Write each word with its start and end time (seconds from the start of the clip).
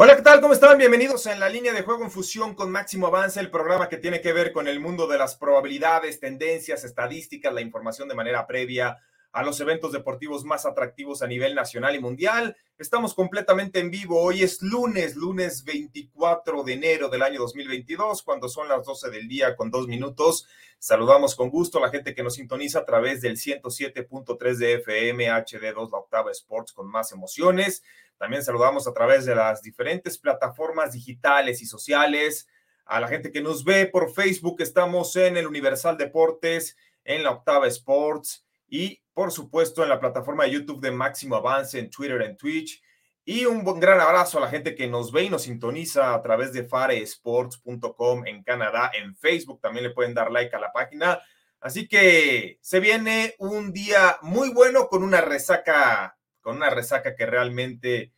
Hola, 0.00 0.14
¿qué 0.14 0.22
tal? 0.22 0.40
¿Cómo 0.40 0.54
están? 0.54 0.78
Bienvenidos 0.78 1.26
en 1.26 1.40
la 1.40 1.48
línea 1.48 1.72
de 1.72 1.82
juego 1.82 2.04
en 2.04 2.12
fusión 2.12 2.54
con 2.54 2.70
Máximo 2.70 3.08
Avance, 3.08 3.40
el 3.40 3.50
programa 3.50 3.88
que 3.88 3.96
tiene 3.96 4.20
que 4.20 4.32
ver 4.32 4.52
con 4.52 4.68
el 4.68 4.78
mundo 4.78 5.08
de 5.08 5.18
las 5.18 5.34
probabilidades, 5.34 6.20
tendencias, 6.20 6.84
estadísticas, 6.84 7.52
la 7.52 7.62
información 7.62 8.06
de 8.06 8.14
manera 8.14 8.46
previa 8.46 8.98
a 9.32 9.42
los 9.42 9.58
eventos 9.58 9.90
deportivos 9.90 10.44
más 10.44 10.66
atractivos 10.66 11.20
a 11.20 11.26
nivel 11.26 11.56
nacional 11.56 11.96
y 11.96 11.98
mundial. 11.98 12.56
Estamos 12.78 13.12
completamente 13.12 13.80
en 13.80 13.90
vivo. 13.90 14.22
Hoy 14.22 14.44
es 14.44 14.62
lunes, 14.62 15.16
lunes 15.16 15.64
24 15.64 16.62
de 16.62 16.74
enero 16.74 17.08
del 17.08 17.22
año 17.22 17.40
2022, 17.40 18.22
cuando 18.22 18.48
son 18.48 18.68
las 18.68 18.84
12 18.84 19.10
del 19.10 19.26
día 19.26 19.56
con 19.56 19.68
dos 19.68 19.88
minutos. 19.88 20.46
Saludamos 20.78 21.34
con 21.34 21.50
gusto 21.50 21.78
a 21.78 21.80
la 21.80 21.90
gente 21.90 22.14
que 22.14 22.22
nos 22.22 22.34
sintoniza 22.34 22.78
a 22.78 22.84
través 22.84 23.20
del 23.20 23.36
107.3 23.36 24.54
de 24.58 24.74
FM 24.74 25.28
HD2, 25.28 25.90
la 25.90 25.98
octava 25.98 26.30
Sports 26.30 26.72
con 26.72 26.88
más 26.88 27.10
emociones. 27.10 27.82
También 28.18 28.42
saludamos 28.42 28.86
a 28.86 28.92
través 28.92 29.24
de 29.24 29.34
las 29.34 29.62
diferentes 29.62 30.18
plataformas 30.18 30.92
digitales 30.92 31.62
y 31.62 31.66
sociales. 31.66 32.48
A 32.84 33.00
la 33.00 33.08
gente 33.08 33.30
que 33.30 33.40
nos 33.40 33.64
ve 33.64 33.86
por 33.86 34.12
Facebook, 34.12 34.60
estamos 34.60 35.14
en 35.16 35.36
el 35.36 35.46
Universal 35.46 35.96
Deportes, 35.96 36.76
en 37.04 37.22
la 37.22 37.30
Octava 37.30 37.68
Sports 37.68 38.44
y 38.68 39.00
por 39.14 39.32
supuesto 39.32 39.82
en 39.82 39.88
la 39.88 40.00
plataforma 40.00 40.44
de 40.44 40.52
YouTube 40.52 40.80
de 40.80 40.90
Máximo 40.90 41.36
Avance, 41.36 41.78
en 41.78 41.90
Twitter, 41.90 42.20
en 42.22 42.36
Twitch. 42.36 42.82
Y 43.24 43.44
un 43.44 43.62
gran 43.78 44.00
abrazo 44.00 44.38
a 44.38 44.40
la 44.40 44.48
gente 44.48 44.74
que 44.74 44.86
nos 44.86 45.12
ve 45.12 45.24
y 45.24 45.30
nos 45.30 45.42
sintoniza 45.42 46.14
a 46.14 46.22
través 46.22 46.52
de 46.52 46.64
faresports.com 46.64 48.26
en 48.26 48.42
Canadá, 48.42 48.90
en 48.94 49.14
Facebook. 49.16 49.60
También 49.60 49.84
le 49.84 49.90
pueden 49.90 50.14
dar 50.14 50.30
like 50.30 50.54
a 50.56 50.58
la 50.58 50.72
página. 50.72 51.20
Así 51.60 51.88
que 51.88 52.58
se 52.62 52.80
viene 52.80 53.34
un 53.38 53.72
día 53.72 54.18
muy 54.22 54.50
bueno 54.50 54.88
con 54.88 55.02
una 55.02 55.20
resaca 55.20 56.17
con 56.40 56.56
una 56.56 56.70
resaca 56.70 57.14
que 57.14 57.26
realmente 57.26 58.12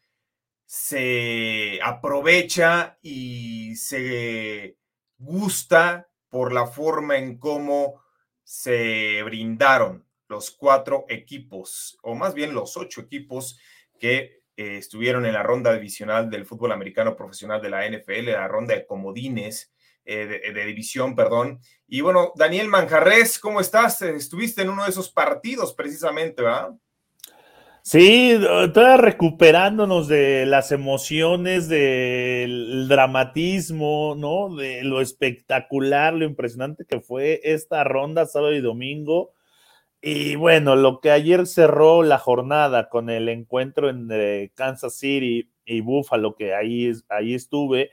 se 0.66 1.80
aprovecha 1.82 2.98
y 3.02 3.74
se 3.76 4.76
gusta 5.18 6.08
por 6.28 6.52
la 6.52 6.66
forma 6.66 7.18
en 7.18 7.38
cómo 7.38 8.02
se 8.44 9.22
brindaron 9.24 10.06
los 10.28 10.52
cuatro 10.52 11.06
equipos, 11.08 11.98
o 12.02 12.14
más 12.14 12.34
bien 12.34 12.54
los 12.54 12.76
ocho 12.76 13.00
equipos 13.00 13.58
que 13.98 14.42
eh, 14.56 14.76
estuvieron 14.76 15.26
en 15.26 15.32
la 15.32 15.42
ronda 15.42 15.72
divisional 15.72 16.30
del 16.30 16.46
fútbol 16.46 16.72
americano 16.72 17.16
profesional 17.16 17.60
de 17.60 17.70
la 17.70 17.88
NFL, 17.88 18.30
la 18.30 18.46
ronda 18.46 18.74
de 18.74 18.86
comodines, 18.86 19.72
eh, 20.04 20.26
de, 20.26 20.52
de, 20.52 20.66
división, 20.66 21.16
perdón. 21.16 21.60
Y 21.88 22.00
bueno, 22.00 22.32
Daniel 22.36 22.68
Manjarres, 22.68 23.38
¿cómo 23.38 23.60
estás? 23.60 24.02
Estuviste 24.02 24.62
en 24.62 24.70
uno 24.70 24.84
de 24.84 24.90
esos 24.90 25.10
partidos 25.10 25.74
precisamente, 25.74 26.42
¿verdad? 26.42 26.70
Sí, 27.82 28.36
todavía 28.74 28.96
recuperándonos 28.98 30.06
de 30.06 30.44
las 30.46 30.70
emociones, 30.70 31.68
del 31.68 32.86
dramatismo, 32.88 34.14
¿no? 34.18 34.54
De 34.54 34.84
lo 34.84 35.00
espectacular, 35.00 36.12
lo 36.14 36.24
impresionante 36.26 36.84
que 36.86 37.00
fue 37.00 37.40
esta 37.42 37.82
ronda 37.84 38.26
sábado 38.26 38.52
y 38.54 38.60
domingo. 38.60 39.32
Y 40.02 40.36
bueno, 40.36 40.76
lo 40.76 41.00
que 41.00 41.10
ayer 41.12 41.46
cerró 41.46 42.02
la 42.04 42.18
jornada 42.18 42.88
con 42.90 43.10
el 43.10 43.28
encuentro 43.28 43.90
entre 43.90 44.50
Kansas 44.54 44.96
City 44.98 45.50
y 45.64 45.80
Buffalo, 45.82 46.36
que 46.36 46.54
ahí, 46.54 46.92
ahí 47.08 47.34
estuve, 47.34 47.90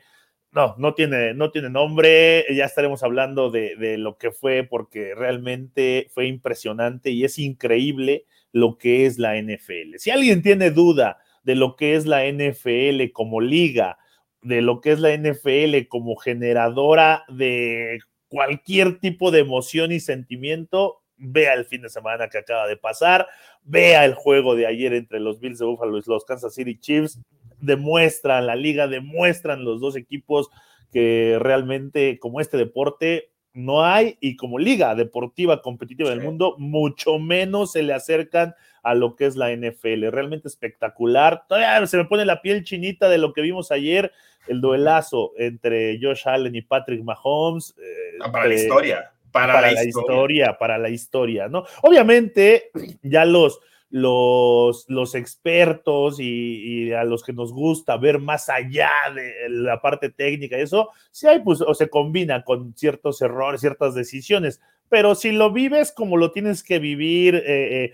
no, 0.52 0.74
no 0.78 0.94
tiene, 0.94 1.34
no 1.34 1.50
tiene 1.50 1.70
nombre, 1.70 2.44
ya 2.54 2.64
estaremos 2.64 3.02
hablando 3.02 3.50
de, 3.50 3.76
de 3.76 3.98
lo 3.98 4.16
que 4.18 4.30
fue, 4.32 4.64
porque 4.64 5.14
realmente 5.14 6.08
fue 6.14 6.26
impresionante 6.26 7.10
y 7.10 7.24
es 7.24 7.38
increíble 7.38 8.26
lo 8.52 8.78
que 8.78 9.06
es 9.06 9.18
la 9.18 9.40
NFL. 9.40 9.96
Si 9.96 10.10
alguien 10.10 10.42
tiene 10.42 10.70
duda 10.70 11.18
de 11.42 11.54
lo 11.54 11.76
que 11.76 11.94
es 11.94 12.06
la 12.06 12.24
NFL 12.30 13.10
como 13.12 13.40
liga, 13.40 13.98
de 14.42 14.62
lo 14.62 14.80
que 14.80 14.92
es 14.92 15.00
la 15.00 15.16
NFL 15.16 15.88
como 15.88 16.16
generadora 16.16 17.24
de 17.28 18.00
cualquier 18.28 19.00
tipo 19.00 19.30
de 19.30 19.40
emoción 19.40 19.92
y 19.92 20.00
sentimiento, 20.00 21.02
vea 21.16 21.54
el 21.54 21.64
fin 21.64 21.82
de 21.82 21.88
semana 21.88 22.28
que 22.28 22.38
acaba 22.38 22.66
de 22.66 22.76
pasar, 22.76 23.26
vea 23.62 24.04
el 24.04 24.14
juego 24.14 24.54
de 24.54 24.66
ayer 24.66 24.92
entre 24.92 25.20
los 25.20 25.40
Bills 25.40 25.58
de 25.58 25.66
Buffalo 25.66 25.98
y 25.98 26.02
los 26.06 26.24
Kansas 26.24 26.54
City 26.54 26.78
Chiefs, 26.78 27.20
demuestran 27.60 28.46
la 28.46 28.54
liga, 28.54 28.86
demuestran 28.86 29.64
los 29.64 29.80
dos 29.80 29.96
equipos 29.96 30.48
que 30.92 31.38
realmente 31.40 32.18
como 32.18 32.40
este 32.40 32.56
deporte 32.56 33.30
no 33.52 33.84
hay 33.84 34.16
y 34.20 34.36
como 34.36 34.58
liga 34.58 34.94
deportiva 34.94 35.62
competitiva 35.62 36.10
del 36.10 36.20
mundo, 36.20 36.54
mucho 36.58 37.18
menos 37.18 37.72
se 37.72 37.82
le 37.82 37.92
acercan 37.92 38.54
a 38.82 38.94
lo 38.94 39.16
que 39.16 39.26
es 39.26 39.36
la 39.36 39.50
NFL. 39.54 40.08
Realmente 40.10 40.48
espectacular. 40.48 41.44
Todavía 41.48 41.86
se 41.86 41.96
me 41.96 42.04
pone 42.04 42.24
la 42.24 42.40
piel 42.42 42.64
chinita 42.64 43.08
de 43.08 43.18
lo 43.18 43.32
que 43.32 43.42
vimos 43.42 43.70
ayer, 43.72 44.12
el 44.46 44.60
duelazo 44.60 45.32
entre 45.36 45.98
Josh 46.00 46.22
Allen 46.26 46.54
y 46.54 46.62
Patrick 46.62 47.02
Mahomes. 47.02 47.74
Eh, 47.78 48.18
para 48.32 48.46
la 48.46 48.54
historia. 48.54 49.12
Para, 49.32 49.54
para 49.54 49.72
la, 49.72 49.84
historia. 49.84 50.14
historia. 50.14 50.58
para 50.58 50.78
la 50.78 50.88
historia, 50.88 51.48
¿no? 51.48 51.64
Obviamente, 51.82 52.70
ya 53.02 53.24
los 53.24 53.60
los, 53.90 54.84
los 54.88 55.14
expertos 55.14 56.20
y, 56.20 56.92
a 56.92 57.04
los 57.04 57.22
que 57.24 57.32
nos 57.32 57.52
gusta 57.52 57.96
ver 57.96 58.18
más 58.18 58.48
allá 58.48 58.90
de 59.14 59.48
la 59.48 59.80
parte 59.80 60.10
técnica, 60.10 60.56
eso, 60.56 60.90
sí 61.10 61.26
hay, 61.26 61.40
pues, 61.40 61.60
o 61.60 61.74
se 61.74 61.88
combina 61.88 62.44
con 62.44 62.74
ciertos 62.76 63.22
errores, 63.22 63.60
ciertas 63.60 63.94
decisiones, 63.94 64.60
pero 64.88 65.14
si 65.14 65.32
lo 65.32 65.52
vives 65.52 65.92
como 65.92 66.16
lo 66.16 66.32
tienes 66.32 66.62
que 66.62 66.78
vivir, 66.78 67.36
eh, 67.36 67.92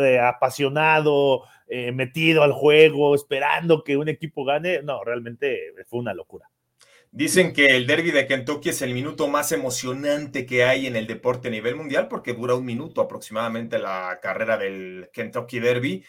eh, 0.00 0.18
apasionado, 0.20 1.42
eh, 1.68 1.92
metido 1.92 2.42
al 2.42 2.52
juego, 2.52 3.14
esperando 3.14 3.84
que 3.84 3.96
un 3.96 4.08
equipo 4.08 4.44
gane, 4.44 4.82
no, 4.82 5.02
realmente 5.04 5.72
fue 5.86 6.00
una 6.00 6.14
locura. 6.14 6.48
Dicen 7.10 7.52
que 7.54 7.74
el 7.74 7.86
derby 7.86 8.10
de 8.10 8.26
Kentucky 8.26 8.68
es 8.68 8.82
el 8.82 8.92
minuto 8.92 9.28
más 9.28 9.50
emocionante 9.52 10.44
que 10.44 10.64
hay 10.64 10.86
en 10.86 10.94
el 10.94 11.06
deporte 11.06 11.48
a 11.48 11.50
nivel 11.50 11.74
mundial 11.74 12.06
porque 12.06 12.34
dura 12.34 12.54
un 12.54 12.66
minuto 12.66 13.00
aproximadamente 13.00 13.78
la 13.78 14.18
carrera 14.20 14.58
del 14.58 15.08
Kentucky 15.12 15.58
Derby. 15.58 16.04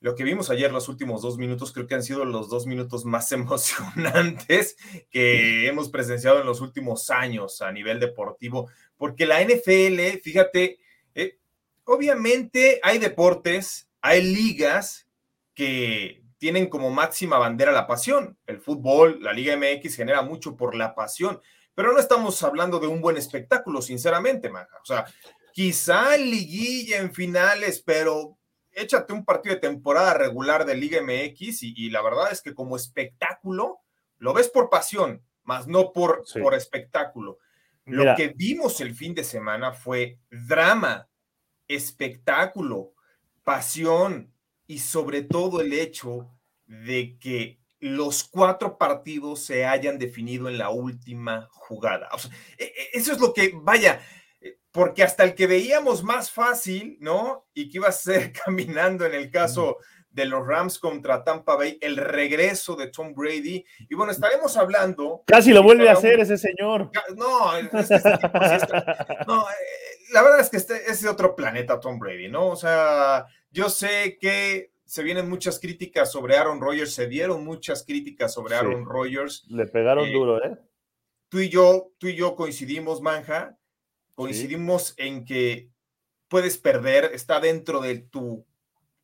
Lo 0.00 0.14
que 0.14 0.24
vimos 0.24 0.50
ayer, 0.50 0.72
los 0.72 0.88
últimos 0.88 1.22
dos 1.22 1.38
minutos, 1.38 1.72
creo 1.72 1.86
que 1.86 1.94
han 1.94 2.02
sido 2.02 2.24
los 2.24 2.50
dos 2.50 2.66
minutos 2.66 3.04
más 3.06 3.32
emocionantes 3.32 4.76
que 5.10 5.66
hemos 5.66 5.88
presenciado 5.88 6.40
en 6.40 6.46
los 6.46 6.60
últimos 6.60 7.10
años 7.10 7.62
a 7.62 7.72
nivel 7.72 7.98
deportivo, 7.98 8.68
porque 8.96 9.26
la 9.26 9.42
NFL, 9.42 10.20
fíjate, 10.22 10.78
eh, 11.14 11.38
obviamente 11.84 12.78
hay 12.82 12.98
deportes, 12.98 13.88
hay 14.02 14.22
ligas 14.22 15.06
que 15.54 16.19
tienen 16.40 16.68
como 16.68 16.90
máxima 16.90 17.38
bandera 17.38 17.70
la 17.70 17.86
pasión. 17.86 18.38
El 18.46 18.60
fútbol, 18.60 19.22
la 19.22 19.34
Liga 19.34 19.54
MX 19.56 19.94
genera 19.94 20.22
mucho 20.22 20.56
por 20.56 20.74
la 20.74 20.94
pasión, 20.94 21.38
pero 21.74 21.92
no 21.92 21.98
estamos 22.00 22.42
hablando 22.42 22.80
de 22.80 22.86
un 22.86 23.02
buen 23.02 23.18
espectáculo, 23.18 23.82
sinceramente, 23.82 24.48
Maja. 24.48 24.78
O 24.82 24.86
sea, 24.86 25.04
quizá 25.52 26.16
en 26.16 26.30
liguilla, 26.30 26.96
en 26.96 27.12
finales, 27.12 27.82
pero 27.84 28.38
échate 28.72 29.12
un 29.12 29.26
partido 29.26 29.54
de 29.54 29.60
temporada 29.60 30.14
regular 30.14 30.64
de 30.64 30.76
Liga 30.76 31.02
MX 31.02 31.62
y, 31.62 31.74
y 31.76 31.90
la 31.90 32.00
verdad 32.00 32.32
es 32.32 32.40
que 32.40 32.54
como 32.54 32.74
espectáculo 32.74 33.80
lo 34.16 34.32
ves 34.32 34.48
por 34.48 34.70
pasión, 34.70 35.22
más 35.42 35.66
no 35.68 35.92
por, 35.92 36.22
sí. 36.24 36.40
por 36.40 36.54
espectáculo. 36.54 37.38
Lo 37.84 38.00
Mira. 38.00 38.14
que 38.14 38.28
vimos 38.28 38.80
el 38.80 38.94
fin 38.94 39.14
de 39.14 39.24
semana 39.24 39.72
fue 39.72 40.18
drama, 40.30 41.06
espectáculo, 41.68 42.94
pasión, 43.44 44.32
y 44.70 44.78
sobre 44.78 45.22
todo 45.22 45.60
el 45.60 45.72
hecho 45.72 46.30
de 46.64 47.18
que 47.18 47.58
los 47.80 48.22
cuatro 48.22 48.78
partidos 48.78 49.44
se 49.44 49.66
hayan 49.66 49.98
definido 49.98 50.48
en 50.48 50.58
la 50.58 50.70
última 50.70 51.48
jugada. 51.50 52.08
O 52.12 52.18
sea, 52.18 52.30
eso 52.92 53.12
es 53.12 53.18
lo 53.18 53.34
que, 53.34 53.50
vaya, 53.52 54.00
eh, 54.40 54.58
porque 54.70 55.02
hasta 55.02 55.24
el 55.24 55.34
que 55.34 55.48
veíamos 55.48 56.04
más 56.04 56.30
fácil, 56.30 56.98
¿no? 57.00 57.48
Y 57.52 57.68
que 57.68 57.78
iba 57.78 57.88
a 57.88 57.92
ser 57.92 58.32
caminando 58.44 59.04
en 59.04 59.14
el 59.14 59.28
caso 59.32 59.78
de 60.08 60.26
los 60.26 60.46
Rams 60.46 60.78
contra 60.78 61.24
Tampa 61.24 61.56
Bay, 61.56 61.76
el 61.80 61.96
regreso 61.96 62.76
de 62.76 62.92
Tom 62.92 63.12
Brady. 63.12 63.64
Y 63.88 63.94
bueno, 63.96 64.12
estaremos 64.12 64.56
hablando. 64.56 65.24
Casi 65.26 65.52
lo 65.52 65.64
vuelve 65.64 65.88
a 65.88 65.94
hacer 65.94 66.20
ese 66.20 66.38
señor. 66.38 66.92
No, 67.16 67.56
este 67.56 67.98
tipo, 67.98 68.38
no 69.26 69.48
eh, 69.50 69.54
la 70.12 70.22
verdad 70.22 70.40
es 70.40 70.50
que 70.50 70.56
este 70.56 70.90
es 70.90 71.02
de 71.02 71.08
otro 71.08 71.34
planeta 71.34 71.80
Tom 71.80 71.98
Brady, 71.98 72.28
¿no? 72.28 72.48
O 72.48 72.56
sea, 72.56 73.26
yo 73.50 73.68
sé 73.68 74.18
que 74.20 74.72
se 74.84 75.02
vienen 75.02 75.28
muchas 75.28 75.60
críticas 75.60 76.10
sobre 76.10 76.36
Aaron 76.36 76.60
Rodgers, 76.60 76.92
se 76.92 77.06
dieron 77.06 77.44
muchas 77.44 77.84
críticas 77.84 78.34
sobre 78.34 78.56
Aaron 78.56 78.84
Rodgers. 78.84 79.44
Le 79.48 79.66
pegaron 79.66 80.08
eh, 80.08 80.12
duro, 80.12 80.44
¿eh? 80.44 80.58
Tú 81.28 81.38
y 81.38 81.48
yo, 81.48 81.92
tú 81.98 82.08
y 82.08 82.16
yo 82.16 82.34
coincidimos, 82.34 83.00
Manja, 83.00 83.56
coincidimos 84.16 84.94
en 84.96 85.24
que 85.24 85.70
puedes 86.26 86.58
perder, 86.58 87.12
está 87.14 87.38
dentro 87.38 87.80
de 87.80 87.98
tu 87.98 88.44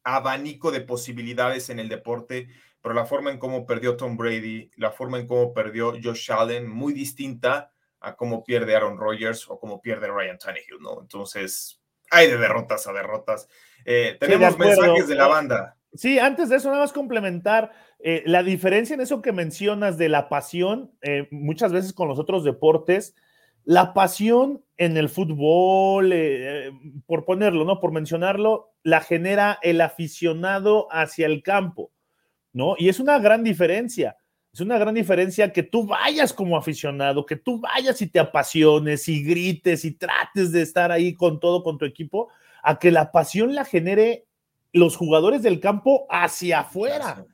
abanico 0.02 0.72
de 0.72 0.80
posibilidades 0.80 1.70
en 1.70 1.78
el 1.78 1.88
deporte, 1.88 2.48
pero 2.80 2.94
la 2.94 3.06
forma 3.06 3.30
en 3.30 3.38
cómo 3.38 3.64
perdió 3.64 3.96
Tom 3.96 4.16
Brady, 4.16 4.70
la 4.76 4.90
forma 4.90 5.18
en 5.18 5.26
cómo 5.26 5.52
perdió 5.52 5.92
Josh 6.02 6.32
Allen, 6.32 6.68
muy 6.68 6.92
distinta 6.92 7.72
a 8.00 8.16
cómo 8.16 8.44
pierde 8.44 8.74
Aaron 8.74 8.98
Rodgers 8.98 9.48
o 9.48 9.58
cómo 9.58 9.80
pierde 9.80 10.08
Ryan 10.08 10.38
Tannehill, 10.38 10.80
¿no? 10.80 11.00
Entonces, 11.00 11.80
hay 12.10 12.30
de 12.30 12.38
derrotas 12.38 12.86
a 12.86 12.92
derrotas. 12.92 13.48
Eh, 13.84 14.16
tenemos 14.18 14.58
mensajes 14.58 15.08
de 15.08 15.14
la 15.14 15.26
banda. 15.26 15.76
Sí, 15.94 16.18
antes 16.18 16.48
de 16.48 16.56
eso, 16.56 16.68
nada 16.68 16.82
más 16.82 16.92
complementar 16.92 17.72
eh, 18.00 18.22
la 18.26 18.42
diferencia 18.42 18.94
en 18.94 19.00
eso 19.00 19.22
que 19.22 19.32
mencionas 19.32 19.96
de 19.96 20.08
la 20.08 20.28
pasión, 20.28 20.92
eh, 21.00 21.28
muchas 21.30 21.72
veces 21.72 21.92
con 21.92 22.08
los 22.08 22.18
otros 22.18 22.44
deportes, 22.44 23.14
la 23.64 23.94
pasión 23.94 24.62
en 24.76 24.96
el 24.96 25.08
fútbol, 25.08 26.12
por 27.06 27.24
ponerlo, 27.24 27.64
¿no? 27.64 27.80
Por 27.80 27.92
mencionarlo, 27.92 28.74
la 28.82 29.00
genera 29.00 29.58
el 29.62 29.80
aficionado 29.80 30.86
hacia 30.92 31.26
el 31.26 31.42
campo, 31.42 31.90
¿no? 32.52 32.76
Y 32.78 32.90
es 32.90 33.00
una 33.00 33.18
gran 33.18 33.42
diferencia. 33.42 34.16
Es 34.56 34.62
una 34.62 34.78
gran 34.78 34.94
diferencia 34.94 35.52
que 35.52 35.62
tú 35.62 35.86
vayas 35.86 36.32
como 36.32 36.56
aficionado, 36.56 37.26
que 37.26 37.36
tú 37.36 37.60
vayas 37.60 38.00
y 38.00 38.06
te 38.06 38.18
apasiones 38.18 39.06
y 39.06 39.22
grites 39.22 39.84
y 39.84 39.90
trates 39.90 40.50
de 40.50 40.62
estar 40.62 40.90
ahí 40.90 41.12
con 41.12 41.40
todo, 41.40 41.62
con 41.62 41.76
tu 41.76 41.84
equipo, 41.84 42.30
a 42.62 42.78
que 42.78 42.90
la 42.90 43.12
pasión 43.12 43.54
la 43.54 43.66
genere 43.66 44.24
los 44.72 44.96
jugadores 44.96 45.42
del 45.42 45.60
campo 45.60 46.06
hacia 46.08 46.60
afuera. 46.60 47.26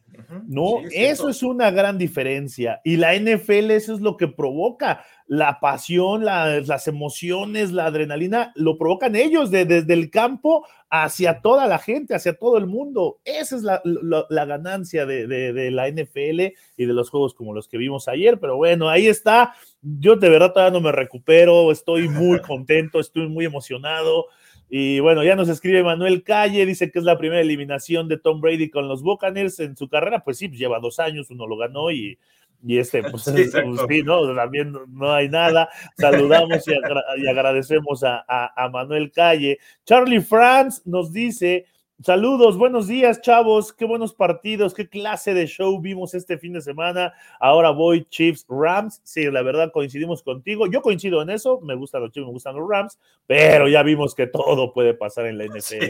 No, 0.49 0.81
eso 0.91 1.29
es 1.29 1.45
una 1.45 1.71
gran 1.71 1.97
diferencia. 1.97 2.81
Y 2.83 2.97
la 2.97 3.15
NFL 3.15 3.71
eso 3.71 3.95
es 3.95 4.01
lo 4.01 4.17
que 4.17 4.27
provoca. 4.27 5.05
La 5.27 5.61
pasión, 5.61 6.25
las 6.25 6.89
emociones, 6.89 7.73
la 7.73 7.87
adrenalina, 7.87 8.53
lo 8.55 8.77
provocan 8.77 9.17
ellos 9.17 9.51
desde 9.51 9.93
el 9.93 10.11
campo 10.11 10.67
hacia 10.91 11.41
toda 11.41 11.67
la 11.67 11.79
gente, 11.79 12.15
hacia 12.15 12.37
todo 12.37 12.59
el 12.59 12.67
mundo. 12.67 13.19
Esa 13.25 13.57
es 13.57 13.63
la, 13.63 14.45
ganancia 14.45 15.07
de, 15.07 15.27
de, 15.27 15.71
la 15.71 15.89
NFL 15.89 16.55
y 16.77 16.85
de 16.85 16.93
los 16.93 17.09
juegos 17.09 17.33
como 17.33 17.55
los 17.55 17.67
que 17.67 17.79
vimos 17.79 18.09
ayer. 18.09 18.39
Pero 18.39 18.57
bueno, 18.57 18.91
ahí 18.91 19.07
está. 19.07 19.55
Yo 19.81 20.17
de 20.17 20.29
verdad 20.29 20.53
todavía 20.53 20.79
no 20.79 20.85
me 20.85 20.93
recupero. 20.93 21.73
Estoy 21.73 22.09
muy 22.09 22.41
contento, 22.43 23.01
estoy 23.01 23.27
muy 23.29 23.47
emocionado. 23.47 24.27
Y 24.69 25.01
bueno, 25.01 25.23
ya 25.23 25.37
nos 25.37 25.51
escribe 25.51 25.83
Manuel 25.83 26.23
Calle, 26.23 26.65
dice 26.65 26.91
que 26.91 26.99
es 26.99 27.05
la 27.05 27.19
primera 27.19 27.43
eliminación 27.43 28.09
de 28.09 28.17
Tom 28.17 28.41
Brady 28.41 28.71
con 28.71 28.89
los 28.89 29.03
Buccaneers 29.03 29.61
en 29.61 29.77
su 29.77 29.87
carrera. 29.87 30.25
Pues 30.25 30.39
sí, 30.39 30.49
pues 30.49 30.59
lleva 30.59 30.79
dos 30.79 30.99
años, 30.99 31.31
uno 31.31 31.47
lo 31.47 31.59
ganó 31.59 31.91
y, 31.91 32.19
y 32.65 32.79
este, 32.79 33.03
pues, 33.03 33.25
sí, 33.25 34.03
¿no? 34.05 34.35
También 34.35 34.73
no 34.89 35.13
hay 35.13 35.29
nada. 35.29 35.69
Saludamos 35.97 36.65
y, 36.69 37.29
agradecemos 37.29 38.05
a, 38.05 38.25
a, 38.29 38.69
Manuel 38.69 39.11
Calle. 39.11 39.59
Charlie 39.85 40.21
Franz 40.21 40.83
nos 40.87 41.13
dice, 41.13 41.67
Saludos, 42.05 42.59
buenos 42.59 42.89
días, 42.89 43.21
chavos. 43.21 43.73
Qué 43.73 43.85
buenos 43.85 44.13
partidos, 44.13 44.75
qué 44.75 44.89
clase 44.89 45.35
de 45.35 45.47
show 45.47 45.81
vimos 45.81 46.15
este 46.15 46.37
fin 46.37 46.53
de 46.53 46.61
semana. 46.61 47.13
Ahora 47.39 47.71
voy 47.71 48.05
Chiefs 48.11 48.45
Rams. 48.49 49.01
Sí, 49.05 49.31
la 49.31 49.43
verdad 49.43 49.71
coincidimos 49.71 50.21
contigo. 50.21 50.67
Yo 50.67 50.83
coincido 50.83 51.23
en 51.23 51.31
eso. 51.31 51.61
Me 51.61 51.77
gustan 51.77 52.03
los 52.03 52.11
Chiefs, 52.11 52.27
me 52.27 52.33
gustan 52.33 52.57
los 52.57 52.69
Rams, 52.69 52.99
pero 53.25 53.69
ya 53.69 53.85
vimos 53.85 54.17
que 54.17 54.27
todo 54.27 54.73
puede 54.73 54.95
pasar 54.95 55.27
en 55.27 55.39
la 55.39 55.45
NFL. 55.45 55.85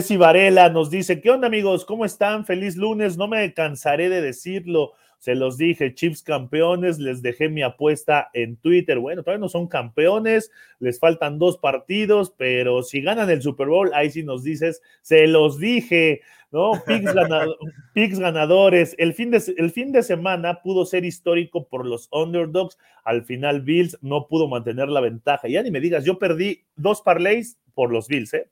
Sí. 0.00 0.16
Varela 0.16 0.70
nos 0.70 0.88
dice: 0.88 1.20
¿Qué 1.20 1.30
onda, 1.30 1.48
amigos? 1.48 1.84
¿Cómo 1.84 2.06
están? 2.06 2.46
Feliz 2.46 2.76
lunes. 2.76 3.18
No 3.18 3.28
me 3.28 3.52
cansaré 3.52 4.08
de 4.08 4.22
decirlo. 4.22 4.92
Se 5.24 5.34
los 5.34 5.56
dije, 5.56 5.94
Chiefs 5.94 6.22
campeones, 6.22 6.98
les 6.98 7.22
dejé 7.22 7.48
mi 7.48 7.62
apuesta 7.62 8.28
en 8.34 8.58
Twitter. 8.58 8.98
Bueno, 8.98 9.22
todavía 9.22 9.40
no 9.40 9.48
son 9.48 9.68
campeones, 9.68 10.50
les 10.80 11.00
faltan 11.00 11.38
dos 11.38 11.56
partidos, 11.56 12.34
pero 12.36 12.82
si 12.82 13.00
ganan 13.00 13.30
el 13.30 13.40
Super 13.40 13.68
Bowl, 13.68 13.90
ahí 13.94 14.10
sí 14.10 14.22
nos 14.22 14.44
dices, 14.44 14.82
se 15.00 15.26
los 15.26 15.58
dije, 15.58 16.20
¿no? 16.52 16.72
Picks, 16.86 17.14
ganadores. 18.18 18.94
El 18.98 19.14
fin, 19.14 19.30
de, 19.30 19.42
el 19.56 19.70
fin 19.70 19.92
de 19.92 20.02
semana 20.02 20.60
pudo 20.60 20.84
ser 20.84 21.06
histórico 21.06 21.68
por 21.68 21.86
los 21.86 22.10
underdogs. 22.12 22.76
Al 23.02 23.24
final, 23.24 23.62
Bills 23.62 23.96
no 24.02 24.28
pudo 24.28 24.46
mantener 24.46 24.90
la 24.90 25.00
ventaja. 25.00 25.48
Ya 25.48 25.62
ni 25.62 25.70
me 25.70 25.80
digas, 25.80 26.04
yo 26.04 26.18
perdí 26.18 26.66
dos 26.76 27.00
parlays 27.00 27.56
por 27.72 27.90
los 27.90 28.08
Bills, 28.08 28.34
¿eh? 28.34 28.50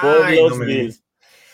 por 0.00 0.32
los 0.32 0.58
Bills. 0.58 1.04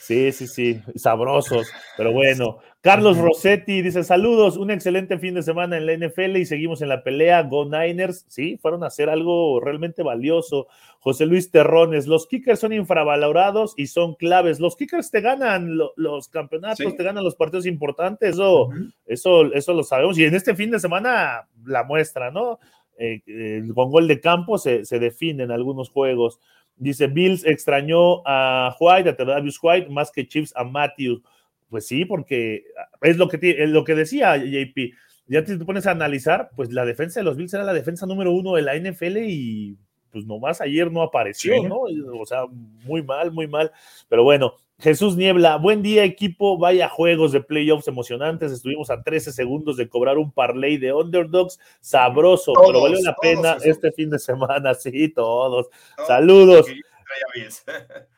Sí, 0.06 0.30
sí, 0.30 0.46
sí, 0.46 0.80
sabrosos, 0.94 1.68
pero 1.96 2.12
bueno. 2.12 2.60
Carlos 2.86 3.18
Rossetti 3.18 3.82
dice: 3.82 4.04
Saludos, 4.04 4.56
un 4.56 4.70
excelente 4.70 5.18
fin 5.18 5.34
de 5.34 5.42
semana 5.42 5.76
en 5.76 5.86
la 5.86 6.06
NFL 6.06 6.36
y 6.36 6.46
seguimos 6.46 6.82
en 6.82 6.88
la 6.88 7.02
pelea. 7.02 7.42
Go 7.42 7.64
Niners, 7.64 8.24
sí, 8.28 8.58
fueron 8.58 8.84
a 8.84 8.86
hacer 8.86 9.10
algo 9.10 9.58
realmente 9.58 10.04
valioso. 10.04 10.68
José 11.00 11.26
Luis 11.26 11.50
Terrones, 11.50 12.06
los 12.06 12.28
kickers 12.28 12.60
son 12.60 12.72
infravalorados 12.72 13.74
y 13.76 13.88
son 13.88 14.14
claves. 14.14 14.60
Los 14.60 14.76
kickers 14.76 15.10
te 15.10 15.20
ganan 15.20 15.76
los 15.96 16.28
campeonatos, 16.28 16.96
te 16.96 17.02
ganan 17.02 17.24
los 17.24 17.34
partidos 17.34 17.66
importantes, 17.66 18.34
eso, 18.34 18.68
eso, 19.04 19.52
eso 19.52 19.74
lo 19.74 19.82
sabemos. 19.82 20.16
Y 20.16 20.24
en 20.24 20.36
este 20.36 20.54
fin 20.54 20.70
de 20.70 20.78
semana 20.78 21.48
la 21.64 21.82
muestra, 21.82 22.30
¿no? 22.30 22.60
Eh, 22.98 23.64
con 23.74 23.90
gol 23.90 24.06
de 24.06 24.20
campo 24.20 24.58
se, 24.58 24.84
se 24.84 25.00
define 25.00 25.42
en 25.42 25.50
algunos 25.50 25.90
juegos. 25.90 26.38
Dice, 26.76 27.08
Bills 27.08 27.44
extrañó 27.44 28.22
a 28.24 28.76
White, 28.78 29.08
a 29.08 29.16
Travis 29.16 29.58
White, 29.60 29.90
más 29.90 30.12
que 30.12 30.28
Chiefs 30.28 30.52
a 30.54 30.62
Matthews. 30.62 31.20
Pues 31.68 31.86
sí, 31.86 32.04
porque 32.04 32.64
es 33.02 33.16
lo 33.16 33.28
que, 33.28 33.38
es 33.62 33.70
lo 33.70 33.84
que 33.84 33.94
decía 33.94 34.36
JP. 34.36 34.94
Ya 35.28 35.44
te 35.44 35.58
pones 35.58 35.86
a 35.86 35.90
analizar, 35.90 36.50
pues 36.54 36.72
la 36.72 36.84
defensa 36.84 37.20
de 37.20 37.24
los 37.24 37.36
Bills 37.36 37.52
era 37.52 37.64
la 37.64 37.72
defensa 37.72 38.06
número 38.06 38.32
uno 38.32 38.54
de 38.54 38.62
la 38.62 38.76
NFL 38.76 39.16
y 39.18 39.76
pues 40.12 40.24
nomás 40.24 40.60
ayer 40.60 40.90
no 40.90 41.02
apareció, 41.02 41.62
¿no? 41.68 41.80
O 42.18 42.24
sea, 42.24 42.46
muy 42.84 43.02
mal, 43.02 43.32
muy 43.32 43.48
mal. 43.48 43.72
Pero 44.08 44.22
bueno, 44.22 44.54
Jesús 44.78 45.16
Niebla, 45.16 45.56
buen 45.56 45.82
día 45.82 46.04
equipo, 46.04 46.58
vaya 46.58 46.88
juegos 46.88 47.32
de 47.32 47.40
playoffs 47.40 47.88
emocionantes, 47.88 48.52
estuvimos 48.52 48.90
a 48.90 49.02
13 49.02 49.32
segundos 49.32 49.76
de 49.76 49.88
cobrar 49.88 50.16
un 50.16 50.30
parlay 50.30 50.76
de 50.76 50.92
underdogs, 50.92 51.58
sabroso, 51.80 52.52
pero 52.66 52.82
valió 52.82 52.98
la 53.02 53.16
pena 53.16 53.56
este 53.64 53.90
fin 53.92 54.10
de 54.10 54.18
semana, 54.18 54.74
sí, 54.74 55.08
todos. 55.08 55.68
Saludos. 56.06 56.66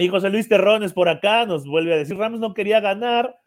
Y 0.00 0.08
José 0.08 0.30
Luis 0.30 0.48
Terrones 0.48 0.92
por 0.92 1.08
acá 1.08 1.46
nos 1.46 1.66
vuelve 1.66 1.94
a 1.94 1.96
decir, 1.96 2.16
Rams 2.16 2.40
no 2.40 2.54
quería 2.54 2.80
ganar, 2.80 3.38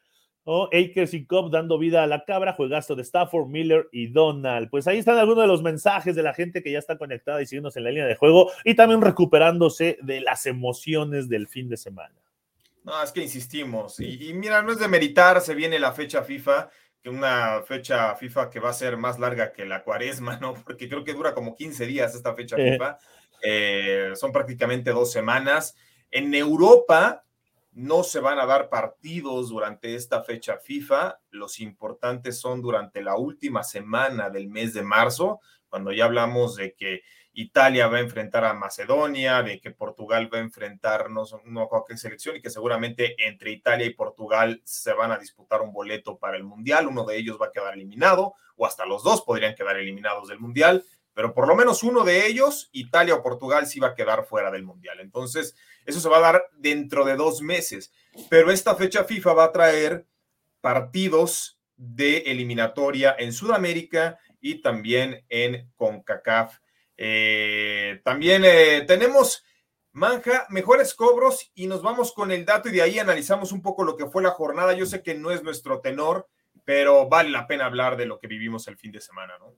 ¿no? 0.46 0.66
Akers 0.66 1.14
y 1.14 1.26
Cobb 1.26 1.52
dando 1.52 1.78
vida 1.78 2.04
a 2.04 2.08
la 2.08 2.26
cabra, 2.26 2.54
juegazo 2.54 2.96
de 2.96 3.04
Stafford, 3.04 3.48
Miller 3.48 3.88
y 3.92 4.08
Donald. 4.08 4.70
Pues 4.70 4.88
ahí 4.88 4.98
están 4.98 5.18
algunos 5.18 5.44
de 5.44 5.48
los 5.48 5.62
mensajes 5.62 6.16
de 6.16 6.24
la 6.24 6.34
gente 6.34 6.62
que 6.62 6.72
ya 6.72 6.80
está 6.80 6.98
conectada 6.98 7.42
y 7.42 7.46
siguiéndose 7.46 7.80
en 7.80 7.86
la 7.86 7.92
línea 7.92 8.06
de 8.06 8.16
juego 8.16 8.52
y 8.64 8.76
también 8.76 9.02
recuperándose 9.02 9.98
de 10.02 10.22
las 10.22 10.46
emociones 10.46 11.30
del 11.30 11.48
fin 11.48 11.70
de 11.70 11.78
semana. 11.78 12.16
No, 12.84 13.02
es 13.02 13.12
que 13.12 13.22
insistimos. 13.22 14.00
Y, 14.00 14.34
mira, 14.34 14.62
no 14.62 14.72
es 14.74 14.80
de 14.80 14.88
meritar, 14.88 15.40
se 15.42 15.56
viene 15.56 15.80
la 15.80 15.94
fecha 15.94 16.24
FIFA, 16.24 16.70
que 17.02 17.10
una 17.10 17.62
fecha 17.66 18.16
FIFA 18.16 18.50
que 18.50 18.60
va 18.60 18.70
a 18.70 18.74
ser 18.74 18.98
más 18.98 19.20
larga 19.20 19.54
que 19.54 19.66
la 19.66 19.84
cuaresma, 19.84 20.38
¿no? 20.42 20.54
Porque 20.54 20.90
creo 20.90 21.04
que 21.04 21.14
dura 21.14 21.34
como 21.34 21.56
15 21.56 21.86
días 21.86 22.14
esta 22.14 22.36
fecha 22.36 22.58
eh. 22.58 22.74
FIFA. 22.74 22.98
Eh, 23.42 24.12
son 24.16 24.32
prácticamente 24.32 24.92
dos 24.92 25.12
semanas. 25.12 25.76
En 26.16 26.32
Europa 26.36 27.26
no 27.72 28.04
se 28.04 28.20
van 28.20 28.38
a 28.38 28.46
dar 28.46 28.70
partidos 28.70 29.50
durante 29.50 29.96
esta 29.96 30.22
fecha 30.22 30.58
FIFA. 30.60 31.20
Los 31.32 31.60
importantes 31.60 32.40
son 32.40 32.62
durante 32.62 33.02
la 33.02 33.16
última 33.18 33.64
semana 33.64 34.30
del 34.30 34.48
mes 34.48 34.76
de 34.76 34.84
marzo, 34.84 35.40
cuando 35.70 35.92
ya 35.92 36.06
hablamos 36.06 36.56
de 36.56 36.76
que 36.76 37.02
Italia 37.34 37.88
va 37.88 37.98
a 37.98 38.02
enfrentar 38.02 38.46
a 38.46 38.54
Macedonia, 38.54 39.42
de 39.42 39.60
que 39.60 39.72
Portugal 39.72 40.30
va 40.32 40.38
a 40.38 40.42
enfrentar 40.42 41.10
no, 41.10 41.24
no 41.46 41.68
cualquier 41.68 41.98
selección 41.98 42.36
y 42.36 42.44
que 42.44 42.52
seguramente 42.52 43.16
entre 43.28 43.50
Italia 43.50 43.88
y 43.88 43.96
Portugal 43.96 44.62
se 44.66 44.94
van 44.94 45.12
a 45.12 45.18
disputar 45.18 45.64
un 45.64 45.74
boleto 45.74 46.20
para 46.20 46.38
el 46.38 46.44
Mundial. 46.44 46.86
Uno 46.86 47.06
de 47.06 47.18
ellos 47.18 47.40
va 47.42 47.48
a 47.48 47.52
quedar 47.52 47.74
eliminado 47.74 48.36
o 48.56 48.68
hasta 48.68 48.86
los 48.86 49.04
dos 49.04 49.24
podrían 49.24 49.56
quedar 49.56 49.78
eliminados 49.78 50.28
del 50.28 50.40
Mundial, 50.40 50.86
pero 51.16 51.34
por 51.34 51.48
lo 51.48 51.56
menos 51.56 51.82
uno 51.82 52.04
de 52.04 52.28
ellos, 52.28 52.70
Italia 52.72 53.16
o 53.16 53.24
Portugal, 53.24 53.66
sí 53.66 53.80
va 53.80 53.90
a 53.90 53.96
quedar 53.96 54.26
fuera 54.26 54.52
del 54.52 54.64
Mundial. 54.64 55.00
Entonces, 55.00 55.56
eso 55.86 56.00
se 56.00 56.10
va 56.10 56.18
a 56.18 56.32
dar 56.32 56.46
dentro 56.58 57.06
de 57.06 57.16
dos 57.16 57.42
meses. 57.42 57.92
Pero 58.30 58.52
esta 58.52 58.76
fecha 58.76 59.04
FIFA 59.04 59.34
va 59.34 59.44
a 59.46 59.52
traer 59.52 60.06
partidos 60.62 61.60
de 61.76 62.20
eliminatoria 62.20 63.16
en 63.18 63.34
Sudamérica 63.34 64.20
y 64.40 64.62
también 64.62 65.26
en 65.30 65.70
CONCACAF 65.76 66.60
eh, 66.98 68.02
también 68.04 68.44
eh, 68.46 68.84
tenemos, 68.88 69.44
Manja, 69.92 70.48
mejores 70.50 70.94
cobros 70.94 71.52
y 71.54 71.68
nos 71.68 71.82
vamos 71.82 72.14
con 72.14 72.32
el 72.32 72.46
dato 72.46 72.70
y 72.70 72.72
de 72.72 72.82
ahí 72.82 73.00
analizamos 73.00 73.52
un 73.52 73.62
poco 73.62 73.84
lo 73.84 73.96
que 73.96 74.08
fue 74.08 74.24
la 74.24 74.32
jornada. 74.32 74.74
Yo 74.74 74.86
sé 74.86 75.04
que 75.04 75.14
no 75.14 75.32
es 75.32 75.44
nuestro 75.44 75.82
tenor, 75.82 76.28
pero 76.66 77.08
vale 77.10 77.30
la 77.30 77.48
pena 77.48 77.66
hablar 77.66 77.98
de 77.98 78.06
lo 78.06 78.20
que 78.20 78.28
vivimos 78.28 78.68
el 78.68 78.78
fin 78.78 78.92
de 78.92 79.02
semana, 79.02 79.34
¿no? 79.40 79.54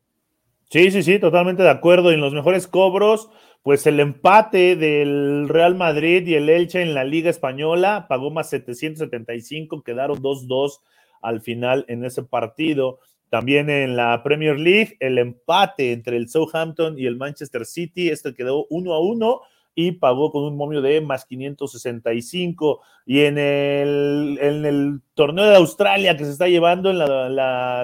Sí, 0.70 0.90
sí, 0.92 1.04
sí, 1.04 1.20
totalmente 1.20 1.64
de 1.64 1.70
acuerdo. 1.70 2.12
En 2.12 2.20
los 2.20 2.34
mejores 2.34 2.68
cobros, 2.68 3.30
pues 3.66 3.88
el 3.88 4.00
empate 4.00 4.76
del 4.76 5.50
Real 5.50 5.74
Madrid 5.74 6.28
y 6.28 6.36
el 6.36 6.52
Elche 6.52 6.84
en 6.84 6.94
la 6.94 7.04
Liga 7.04 7.32
Española 7.32 8.06
pagó 8.08 8.30
más 8.30 8.52
775, 8.52 9.82
quedaron 9.82 10.22
2-2 10.22 10.82
al 11.24 11.42
final 11.42 11.84
en 11.88 12.06
ese 12.06 12.22
partido. 12.22 13.00
También 13.32 13.72
en 13.72 13.96
la 13.96 14.22
Premier 14.22 14.60
League, 14.60 14.98
el 15.00 15.18
empate 15.18 15.94
entre 15.94 16.16
el 16.18 16.30
Southampton 16.30 17.00
y 17.00 17.08
el 17.08 17.18
Manchester 17.18 17.66
City, 17.66 18.10
este 18.10 18.36
quedó 18.36 18.68
1 18.70 18.94
a 18.94 19.00
1 19.00 19.42
y 19.74 19.94
pagó 19.94 20.32
con 20.32 20.44
un 20.44 20.56
momio 20.56 20.84
de 20.84 21.02
más 21.02 21.26
565. 21.26 22.82
Y 23.08 23.22
en 23.22 23.40
el, 23.40 24.38
en 24.42 24.66
el 24.66 25.02
torneo 25.16 25.46
de 25.46 25.56
Australia 25.56 26.16
que 26.16 26.26
se 26.26 26.34
está 26.34 26.48
llevando 26.48 26.92
en 26.92 27.00
la, 27.00 27.84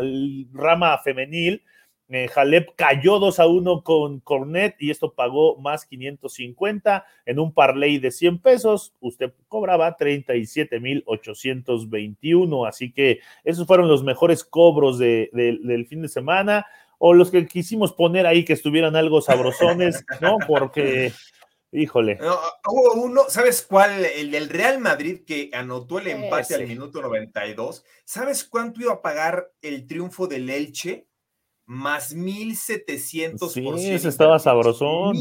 rama 0.53 0.99
femenil, 0.99 1.63
eh, 2.13 2.27
Jalep 2.27 2.75
cayó 2.75 3.19
2 3.19 3.39
a 3.39 3.47
1 3.47 3.83
con 3.83 4.19
Cornet 4.19 4.75
y 4.79 4.91
esto 4.91 5.13
pagó 5.13 5.55
más 5.57 5.85
550 5.85 7.05
en 7.25 7.39
un 7.39 7.53
parlay 7.53 7.99
de 7.99 8.11
100 8.11 8.39
pesos. 8.39 8.93
Usted 8.99 9.31
cobraba 9.47 9.95
37,821. 9.95 12.65
Así 12.65 12.91
que 12.91 13.21
esos 13.45 13.65
fueron 13.65 13.87
los 13.87 14.03
mejores 14.03 14.43
cobros 14.43 14.99
del 14.99 15.87
fin 15.87 16.01
de 16.01 16.09
semana 16.09 16.65
o 16.97 17.13
los 17.13 17.31
que 17.31 17.47
quisimos 17.47 17.93
poner 17.93 18.27
ahí 18.27 18.43
que 18.43 18.51
estuvieran 18.53 18.97
algo 18.97 19.21
sabrosones, 19.21 20.03
¿no? 20.21 20.37
Porque 20.45 21.13
Híjole. 21.73 22.19
hubo 22.67 23.01
uno, 23.01 23.29
¿sabes 23.29 23.61
cuál? 23.61 24.03
El 24.03 24.31
del 24.31 24.49
Real 24.49 24.79
Madrid 24.79 25.21
que 25.25 25.49
anotó 25.53 25.99
el 25.99 26.07
empate 26.07 26.55
al 26.55 26.67
minuto 26.67 27.01
92. 27.01 27.85
¿Sabes 28.03 28.43
cuánto 28.43 28.81
iba 28.81 28.91
a 28.91 29.01
pagar 29.01 29.53
el 29.61 29.87
triunfo 29.87 30.27
del 30.27 30.49
Elche? 30.49 31.07
Más 31.71 32.13
1700 32.13 33.53
Sí, 33.53 33.65
ese 33.89 34.09
estaba 34.09 34.39
sabrosón. 34.39 35.15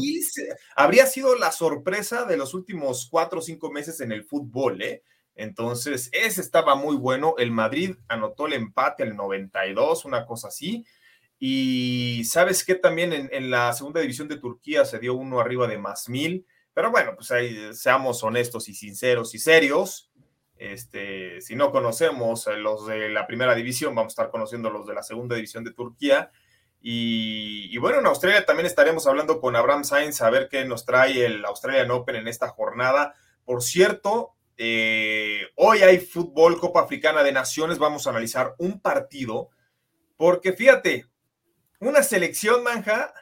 habría 0.75 1.05
sido 1.05 1.37
la 1.37 1.49
sorpresa 1.49 2.25
de 2.25 2.35
los 2.35 2.53
últimos 2.53 3.07
cuatro 3.09 3.39
o 3.39 3.41
cinco 3.41 3.71
meses 3.71 4.01
en 4.01 4.11
el 4.11 4.25
fútbol, 4.25 4.81
¿eh? 4.81 5.01
Entonces, 5.33 6.09
ese 6.11 6.41
estaba 6.41 6.75
muy 6.75 6.97
bueno. 6.97 7.35
El 7.37 7.51
Madrid 7.51 7.95
anotó 8.09 8.47
el 8.47 8.53
empate 8.53 9.03
al 9.03 9.15
92, 9.15 10.03
una 10.03 10.25
cosa 10.25 10.49
así. 10.49 10.85
Y 11.39 12.23
sabes 12.25 12.65
que 12.65 12.75
también 12.75 13.29
en, 13.31 13.49
la 13.49 13.71
segunda 13.71 14.01
división 14.01 14.27
de 14.27 14.37
Turquía 14.37 14.83
se 14.83 14.99
dio 14.99 15.13
uno 15.13 15.39
arriba 15.39 15.69
de 15.69 15.77
más 15.77 16.09
mil. 16.09 16.45
Pero 16.73 16.91
bueno, 16.91 17.13
pues 17.15 17.31
ahí 17.31 17.73
seamos 17.73 18.25
honestos 18.25 18.67
y 18.67 18.73
sinceros 18.73 19.33
y 19.35 19.39
serios. 19.39 20.11
Este, 20.57 21.39
si 21.39 21.55
no 21.55 21.71
conocemos 21.71 22.45
los 22.57 22.87
de 22.87 23.07
la 23.07 23.25
primera 23.25 23.55
división, 23.55 23.95
vamos 23.95 24.11
a 24.11 24.15
estar 24.15 24.31
conociendo 24.31 24.69
los 24.69 24.85
de 24.85 24.95
la 24.95 25.01
segunda 25.01 25.37
división 25.37 25.63
de 25.63 25.71
Turquía. 25.71 26.29
Y, 26.83 27.77
bueno, 27.77 27.99
en 27.99 28.07
Australia 28.07 28.43
también 28.45 28.65
estaremos 28.65 29.05
hablando 29.05 29.39
con 29.39 29.55
Abraham 29.55 29.83
Sainz 29.83 30.21
a 30.21 30.29
ver 30.31 30.49
qué 30.49 30.65
nos 30.65 30.83
trae 30.83 31.25
el 31.25 31.45
Australian 31.45 31.91
Open 31.91 32.15
en 32.15 32.27
esta 32.27 32.49
jornada. 32.49 33.13
Por 33.45 33.61
cierto, 33.61 34.33
eh, 34.57 35.41
hoy 35.55 35.79
hay 35.79 35.99
fútbol 35.99 36.59
Copa 36.59 36.81
Africana 36.81 37.23
de 37.23 37.31
Naciones. 37.31 37.77
Vamos 37.77 38.07
a 38.07 38.09
analizar 38.09 38.55
un 38.57 38.81
partido. 38.81 39.49
Porque 40.17 40.53
fíjate, 40.53 41.05
una 41.79 42.03
selección, 42.03 42.63
manja, 42.63 43.13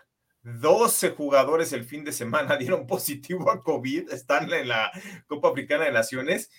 12 0.44 1.12
jugadores 1.12 1.74
el 1.74 1.84
fin 1.84 2.04
de 2.04 2.12
semana 2.12 2.58
dieron 2.58 2.88
positivo 2.88 3.52
a 3.52 3.64
COVID, 3.64 4.12
están 4.12 4.52
en 4.54 4.68
la 4.68 4.92
Copa 5.28 5.50
Africana 5.50 5.86
de 5.86 5.92
Naciones 5.92 6.50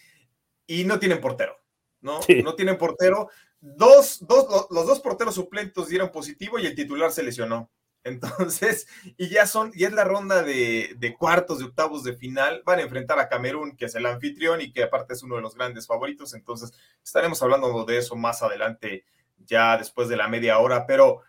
y 0.67 0.85
no 0.85 0.99
tienen 0.99 1.21
portero, 1.21 1.60
¿no? 2.01 2.21
No 2.45 2.55
tienen 2.55 2.79
portero. 2.79 3.29
Dos, 3.61 4.27
dos, 4.27 4.67
los 4.71 4.87
dos 4.87 5.01
porteros 5.01 5.35
suplentes 5.35 5.89
dieron 5.89 6.11
positivo 6.11 6.59
y 6.59 6.67
el 6.67 6.75
titular 6.75 7.13
se 7.13 7.23
lesionó. 7.23 7.71
Entonces, 8.05 8.87
y 9.19 9.29
ya 9.29 9.47
son, 9.47 9.73
y 9.75 9.85
es 9.85 9.93
la 9.93 10.05
ronda 10.05 10.43
de, 10.43 10.95
de, 10.97 11.15
cuartos, 11.15 11.59
de 11.59 11.67
octavos 11.67 12.03
de 12.03 12.15
final. 12.15 12.63
Van 12.65 12.79
a 12.79 12.83
enfrentar 12.83 13.19
a 13.19 13.29
Camerún, 13.29 13.77
que 13.77 13.85
es 13.85 13.95
el 13.95 14.07
anfitrión 14.07 14.63
y 14.63 14.73
que 14.73 14.85
aparte 14.85 15.13
es 15.13 15.23
uno 15.23 15.37
de 15.37 15.43
los 15.43 15.55
grandes 15.55 15.87
favoritos. 15.87 16.33
Entonces, 16.33 16.73
estaremos 17.05 17.43
hablando 17.43 17.85
de 17.85 17.99
eso 17.99 18.17
más 18.17 18.43
adelante, 18.43 19.05
ya 19.45 19.77
después 19.77 20.09
de 20.09 20.17
la 20.17 20.29
media 20.29 20.59
hora. 20.59 20.87
Pero 20.87 21.21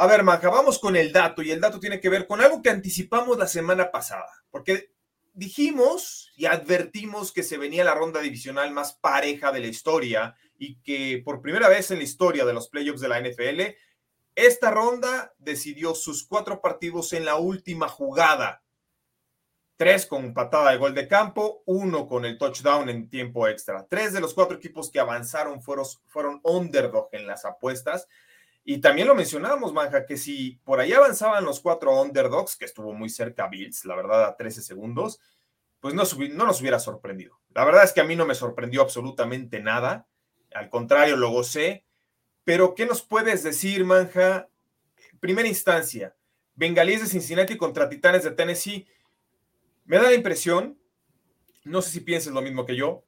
a 0.00 0.06
ver, 0.06 0.22
Manja, 0.22 0.48
vamos 0.48 0.78
con 0.78 0.94
el 0.94 1.12
dato 1.12 1.42
y 1.42 1.50
el 1.50 1.60
dato 1.60 1.80
tiene 1.80 1.98
que 1.98 2.08
ver 2.08 2.28
con 2.28 2.40
algo 2.40 2.62
que 2.62 2.70
anticipamos 2.70 3.36
la 3.36 3.48
semana 3.48 3.90
pasada, 3.90 4.30
porque 4.48 4.92
dijimos 5.38 6.32
y 6.36 6.46
advertimos 6.46 7.32
que 7.32 7.44
se 7.44 7.58
venía 7.58 7.84
la 7.84 7.94
ronda 7.94 8.20
divisional 8.20 8.72
más 8.72 8.94
pareja 8.94 9.52
de 9.52 9.60
la 9.60 9.68
historia 9.68 10.36
y 10.58 10.80
que 10.82 11.22
por 11.24 11.40
primera 11.40 11.68
vez 11.68 11.92
en 11.92 11.98
la 11.98 12.04
historia 12.04 12.44
de 12.44 12.52
los 12.52 12.68
playoffs 12.68 13.00
de 13.00 13.08
la 13.08 13.20
NFL, 13.20 13.60
esta 14.34 14.72
ronda 14.72 15.32
decidió 15.38 15.94
sus 15.94 16.26
cuatro 16.26 16.60
partidos 16.60 17.12
en 17.12 17.24
la 17.24 17.36
última 17.36 17.88
jugada. 17.88 18.64
Tres 19.76 20.06
con 20.06 20.34
patada 20.34 20.72
de 20.72 20.76
gol 20.76 20.92
de 20.92 21.06
campo, 21.06 21.62
uno 21.66 22.08
con 22.08 22.24
el 22.24 22.36
touchdown 22.36 22.88
en 22.88 23.08
tiempo 23.08 23.46
extra. 23.46 23.86
Tres 23.88 24.12
de 24.12 24.20
los 24.20 24.34
cuatro 24.34 24.56
equipos 24.56 24.90
que 24.90 24.98
avanzaron 24.98 25.62
fueron, 25.62 25.86
fueron 26.08 26.40
underdog 26.42 27.10
en 27.12 27.28
las 27.28 27.44
apuestas 27.44 28.08
y 28.70 28.82
también 28.82 29.08
lo 29.08 29.14
mencionábamos, 29.14 29.72
Manja, 29.72 30.04
que 30.04 30.18
si 30.18 30.60
por 30.62 30.78
ahí 30.78 30.92
avanzaban 30.92 31.42
los 31.42 31.58
cuatro 31.58 32.02
underdogs, 32.02 32.54
que 32.54 32.66
estuvo 32.66 32.92
muy 32.92 33.08
cerca 33.08 33.48
Bills, 33.48 33.86
la 33.86 33.96
verdad, 33.96 34.26
a 34.26 34.36
13 34.36 34.60
segundos, 34.60 35.20
pues 35.80 35.94
no, 35.94 36.02
no 36.34 36.44
nos 36.44 36.60
hubiera 36.60 36.78
sorprendido. 36.78 37.40
La 37.54 37.64
verdad 37.64 37.84
es 37.84 37.94
que 37.94 38.02
a 38.02 38.04
mí 38.04 38.14
no 38.14 38.26
me 38.26 38.34
sorprendió 38.34 38.82
absolutamente 38.82 39.62
nada. 39.62 40.06
Al 40.52 40.68
contrario, 40.68 41.16
lo 41.16 41.30
gocé. 41.30 41.86
Pero, 42.44 42.74
¿qué 42.74 42.84
nos 42.84 43.00
puedes 43.00 43.42
decir, 43.42 43.86
Manja? 43.86 44.50
Primera 45.18 45.48
instancia, 45.48 46.14
Bengalíes 46.54 47.00
de 47.00 47.06
Cincinnati 47.06 47.56
contra 47.56 47.88
Titanes 47.88 48.24
de 48.24 48.32
Tennessee. 48.32 48.86
Me 49.86 49.96
da 49.96 50.02
la 50.02 50.14
impresión, 50.14 50.78
no 51.64 51.80
sé 51.80 51.88
si 51.88 52.00
pienses 52.00 52.34
lo 52.34 52.42
mismo 52.42 52.66
que 52.66 52.76
yo, 52.76 53.02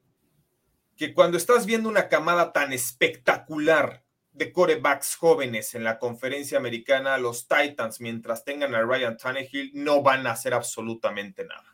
que 0.97 1.13
cuando 1.13 1.37
estás 1.37 1.67
viendo 1.67 1.87
una 1.87 2.09
camada 2.09 2.51
tan 2.51 2.73
espectacular 2.73 4.03
de 4.33 4.51
corebacks 4.51 5.15
jóvenes 5.15 5.75
en 5.75 5.83
la 5.83 5.99
conferencia 5.99 6.57
americana, 6.57 7.17
los 7.17 7.47
Titans, 7.47 7.99
mientras 8.01 8.43
tengan 8.43 8.75
a 8.75 8.81
Ryan 8.81 9.17
Tannehill, 9.17 9.71
no 9.73 10.01
van 10.01 10.25
a 10.27 10.31
hacer 10.31 10.53
absolutamente 10.53 11.45
nada. 11.45 11.70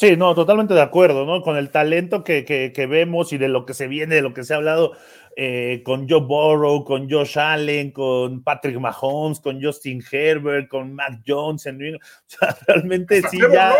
Sí, 0.00 0.16
no, 0.16 0.32
totalmente 0.32 0.74
de 0.74 0.80
acuerdo, 0.80 1.26
¿no? 1.26 1.42
Con 1.42 1.56
el 1.56 1.70
talento 1.70 2.22
que, 2.22 2.44
que, 2.44 2.86
vemos 2.86 3.32
y 3.32 3.38
de 3.38 3.48
lo 3.48 3.66
que 3.66 3.74
se 3.74 3.88
viene, 3.88 4.14
de 4.14 4.22
lo 4.22 4.32
que 4.32 4.44
se 4.44 4.54
ha 4.54 4.58
hablado 4.58 4.92
eh, 5.34 5.82
con 5.84 6.08
Joe 6.08 6.20
Burrow, 6.20 6.84
con 6.84 7.10
Josh 7.10 7.36
Allen, 7.36 7.90
con 7.90 8.44
Patrick 8.44 8.78
Mahomes, 8.78 9.40
con 9.40 9.60
Justin 9.60 10.00
Herbert, 10.08 10.68
con 10.68 10.94
Matt 10.94 11.22
Jones, 11.26 11.66
o 11.66 11.98
sea, 12.26 12.56
realmente 12.68 13.22
sí 13.28 13.40
ya. 13.52 13.74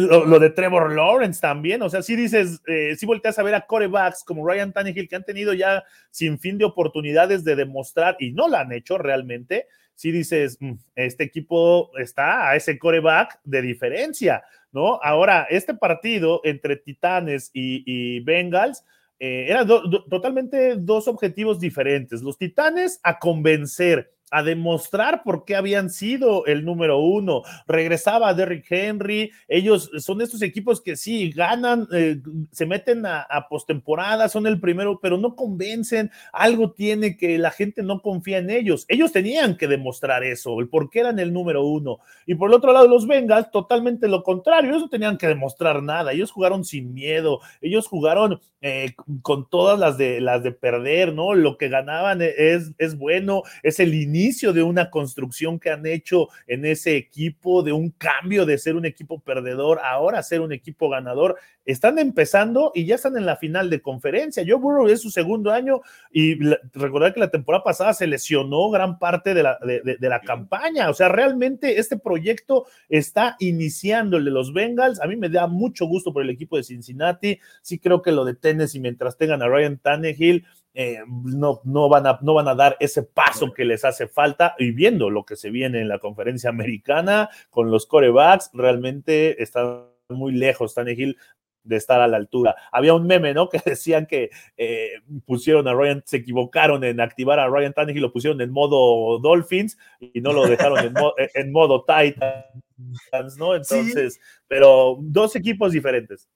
lo, 0.00 0.40
de 0.40 0.50
Trevor 0.50 0.92
Lawrence 0.92 1.40
también, 1.40 1.82
o 1.82 1.88
sea, 1.88 2.02
sí 2.02 2.16
dices, 2.16 2.60
eh, 2.66 2.96
sí 2.96 3.06
volteas 3.06 3.38
a 3.38 3.44
ver 3.44 3.54
a 3.54 3.64
corebacks 3.64 4.24
como 4.24 4.44
Ryan 4.44 4.72
Tannehill 4.72 5.08
que 5.08 5.14
han 5.14 5.24
tenido 5.24 5.54
ya 5.54 5.84
sin 6.10 6.40
fin 6.40 6.58
de 6.58 6.64
oportunidades 6.64 7.44
de 7.44 7.54
demostrar 7.54 8.16
y 8.18 8.32
no 8.32 8.48
la 8.48 8.62
han 8.62 8.72
hecho 8.72 8.98
realmente. 8.98 9.68
Sí 10.02 10.10
dices, 10.10 10.56
mm, 10.58 10.72
este 10.96 11.22
equipo 11.22 11.96
está 11.96 12.50
a 12.50 12.56
ese 12.56 12.76
coreback 12.76 13.38
de 13.44 13.62
diferencia 13.62 14.42
¿no? 14.72 14.98
Ahora, 15.02 15.46
este 15.48 15.74
partido 15.74 16.40
entre 16.44 16.76
Titanes 16.76 17.50
y, 17.52 18.20
Bengals 18.20 18.84
eh, 19.20 19.46
eran 19.48 19.68
totalmente 19.68 20.76
dos 20.76 21.06
objetivos 21.06 21.60
diferentes. 21.60 22.22
Los 22.22 22.38
Titanes 22.38 22.98
a 23.02 23.18
convencer 23.18 24.10
a 24.32 24.42
demostrar 24.42 25.22
por 25.22 25.44
qué 25.44 25.54
habían 25.54 25.90
sido 25.90 26.46
el 26.46 26.64
número 26.64 26.98
uno. 26.98 27.42
Regresaba 27.66 28.32
Derrick 28.32 28.64
Henry. 28.70 29.30
Ellos 29.46 29.90
son 29.98 30.22
estos 30.22 30.40
equipos 30.40 30.80
que 30.80 30.96
sí 30.96 31.30
ganan, 31.32 31.86
eh, 31.92 32.16
se 32.50 32.64
meten 32.64 33.04
a, 33.04 33.46
postemporada, 33.50 34.30
son 34.30 34.46
el 34.46 34.58
primero, 34.58 34.98
pero 35.02 35.18
no 35.18 35.36
convencen. 35.36 36.10
Algo 36.32 36.72
tiene 36.72 37.18
que 37.18 37.36
la 37.36 37.50
gente 37.50 37.82
no 37.82 38.00
confía 38.00 38.38
en 38.38 38.48
ellos. 38.48 38.86
Ellos 38.88 39.12
tenían 39.12 39.58
que 39.58 39.68
demostrar 39.68 40.24
eso, 40.24 40.58
el 40.60 40.68
por 40.68 40.88
qué 40.88 41.00
eran 41.00 41.18
el 41.18 41.30
número 41.30 41.66
uno. 41.66 41.98
Y 42.24 42.34
por 42.34 42.48
el 42.48 42.54
otro 42.54 42.72
lado, 42.72 42.88
los 42.88 43.06
Bengals, 43.06 43.50
totalmente 43.50 44.08
lo 44.08 44.22
contrario. 44.22 44.70
Ellos 44.70 44.84
no 44.84 44.88
tenían 44.88 45.18
que 45.18 45.28
demostrar 45.28 45.82
nada. 45.82 46.12
Ellos 46.12 46.30
jugaron 46.30 46.64
sin 46.64 46.94
miedo. 46.94 47.40
Ellos 47.60 47.86
jugaron 47.86 48.40
eh, 48.62 48.94
con 49.20 49.50
todas 49.50 49.78
las 49.78 49.98
de, 49.98 50.22
las 50.22 50.42
de 50.42 50.52
perder, 50.52 51.12
¿no? 51.12 51.34
Lo 51.34 51.58
que 51.58 51.68
ganaban 51.68 52.22
es, 52.22 52.72
es 52.78 52.96
bueno, 52.96 53.42
es 53.62 53.78
el 53.78 53.92
inicio 53.92 54.21
inicio 54.22 54.52
de 54.52 54.62
una 54.62 54.88
construcción 54.88 55.58
que 55.58 55.70
han 55.70 55.84
hecho 55.84 56.28
en 56.46 56.64
ese 56.64 56.96
equipo, 56.96 57.62
de 57.62 57.72
un 57.72 57.90
cambio 57.90 58.46
de 58.46 58.56
ser 58.56 58.76
un 58.76 58.86
equipo 58.86 59.18
perdedor, 59.18 59.80
ahora 59.82 60.22
ser 60.22 60.40
un 60.40 60.52
equipo 60.52 60.88
ganador. 60.88 61.38
Están 61.64 61.98
empezando 61.98 62.72
y 62.74 62.84
ya 62.86 62.96
están 62.96 63.16
en 63.16 63.26
la 63.26 63.36
final 63.36 63.70
de 63.70 63.80
conferencia. 63.80 64.44
Joe 64.46 64.58
Burrow 64.58 64.88
es 64.88 65.00
su 65.00 65.10
segundo 65.10 65.50
año 65.50 65.80
y 66.10 66.38
recordar 66.74 67.14
que 67.14 67.20
la 67.20 67.30
temporada 67.30 67.64
pasada 67.64 67.94
se 67.94 68.06
lesionó 68.06 68.70
gran 68.70 68.98
parte 68.98 69.34
de 69.34 69.42
la, 69.42 69.58
de, 69.62 70.08
la 70.08 70.20
campaña. 70.20 70.90
O 70.90 70.94
sea, 70.94 71.08
realmente 71.08 71.78
este 71.78 71.98
proyecto 71.98 72.66
está 72.88 73.36
iniciando 73.38 74.16
el 74.16 74.24
de 74.24 74.30
los 74.30 74.52
Bengals. 74.52 75.00
A 75.00 75.06
mí 75.06 75.16
me 75.16 75.28
da 75.28 75.46
mucho 75.46 75.86
gusto 75.86 76.12
por 76.12 76.22
el 76.22 76.30
equipo 76.30 76.56
de 76.56 76.64
Cincinnati. 76.64 77.38
Sí 77.62 77.78
creo 77.78 78.02
que 78.02 78.12
lo 78.12 78.24
de 78.24 78.34
Tennessee 78.34 78.80
mientras 78.80 79.16
tengan 79.16 79.42
a 79.42 79.48
Ryan 79.48 79.78
Tannehill 79.78 80.44
eh, 80.74 81.00
no, 81.06 81.60
no, 81.64 81.88
van 81.90 82.06
a, 82.06 82.18
no 82.22 82.32
van 82.32 82.48
a 82.48 82.54
dar 82.54 82.76
ese 82.80 83.02
paso 83.02 83.52
que 83.52 83.64
les 83.64 83.84
hace 83.84 84.08
falta 84.08 84.54
y 84.58 84.70
viendo 84.70 85.10
lo 85.10 85.24
que 85.24 85.36
se 85.36 85.50
viene 85.50 85.80
en 85.80 85.88
la 85.88 85.98
conferencia 85.98 86.48
americana 86.48 87.28
con 87.50 87.70
los 87.70 87.86
corebacks, 87.86 88.50
realmente 88.54 89.42
están 89.42 89.84
muy 90.08 90.32
lejos 90.32 90.74
Tannehill 90.74 91.18
de 91.64 91.76
estar 91.76 92.00
a 92.00 92.08
la 92.08 92.16
altura. 92.16 92.54
Había 92.70 92.94
un 92.94 93.06
meme, 93.06 93.34
¿no? 93.34 93.48
Que 93.52 93.60
decían 93.64 94.06
que 94.06 94.30
eh, 94.56 94.92
pusieron 95.26 95.68
a 95.68 95.74
Ryan, 95.74 96.02
se 96.06 96.18
equivocaron 96.18 96.82
en 96.84 97.00
activar 97.00 97.38
a 97.38 97.48
Ryan 97.48 97.72
Tannehill, 97.72 98.02
lo 98.02 98.12
pusieron 98.12 98.40
en 98.40 98.50
modo 98.50 99.18
Dolphins 99.18 99.76
y 100.00 100.20
no 100.20 100.32
lo 100.32 100.46
dejaron 100.46 100.94
en, 101.34 101.52
modo 101.52 101.84
Titans, 101.84 103.36
¿no? 103.36 103.54
Entonces, 103.54 104.20
pero 104.48 104.96
dos 105.00 105.36
equipos 105.36 105.72
diferentes. 105.72 106.28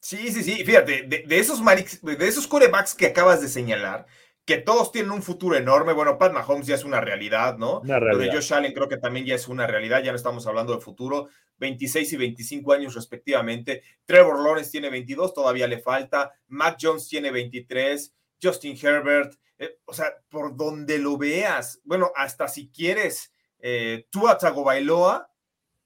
Sí, 0.00 0.30
sí, 0.30 0.42
sí. 0.42 0.64
Fíjate, 0.64 1.02
de, 1.02 1.38
esos 1.38 1.62
de 1.64 2.28
esos 2.28 2.46
corebacks 2.46 2.94
que 2.94 3.06
acabas 3.06 3.40
de 3.40 3.48
señalar, 3.48 4.06
que 4.44 4.58
todos 4.58 4.92
tienen 4.92 5.10
un 5.10 5.22
futuro 5.22 5.56
enorme. 5.56 5.92
Bueno, 5.92 6.18
Pat 6.18 6.32
Mahomes 6.32 6.66
ya 6.66 6.74
es 6.74 6.84
una 6.84 7.00
realidad, 7.00 7.56
¿no? 7.56 7.80
Lo 7.84 8.18
de 8.18 8.30
Josh 8.30 8.52
Allen 8.52 8.72
creo 8.72 8.88
que 8.88 8.98
también 8.98 9.24
ya 9.24 9.34
es 9.34 9.48
una 9.48 9.66
realidad, 9.66 10.02
ya 10.02 10.12
no 10.12 10.16
estamos 10.16 10.46
hablando 10.46 10.74
de 10.74 10.82
futuro. 10.82 11.28
26 11.58 12.12
y 12.12 12.16
25 12.16 12.72
años 12.72 12.94
respectivamente. 12.94 13.82
Trevor 14.04 14.42
Lawrence 14.44 14.70
tiene 14.70 14.90
22, 14.90 15.32
todavía 15.32 15.66
le 15.66 15.78
falta. 15.78 16.32
Mac 16.48 16.76
Jones 16.80 17.08
tiene 17.08 17.30
23. 17.30 18.12
Justin 18.42 18.76
Herbert, 18.80 19.34
eh, 19.58 19.78
o 19.86 19.94
sea, 19.94 20.12
por 20.28 20.54
donde 20.54 20.98
lo 20.98 21.16
veas. 21.16 21.80
Bueno, 21.84 22.12
hasta 22.14 22.46
si 22.48 22.68
quieres, 22.68 23.32
eh, 23.60 24.06
Tua 24.10 24.36
Tagovailoa 24.36 25.30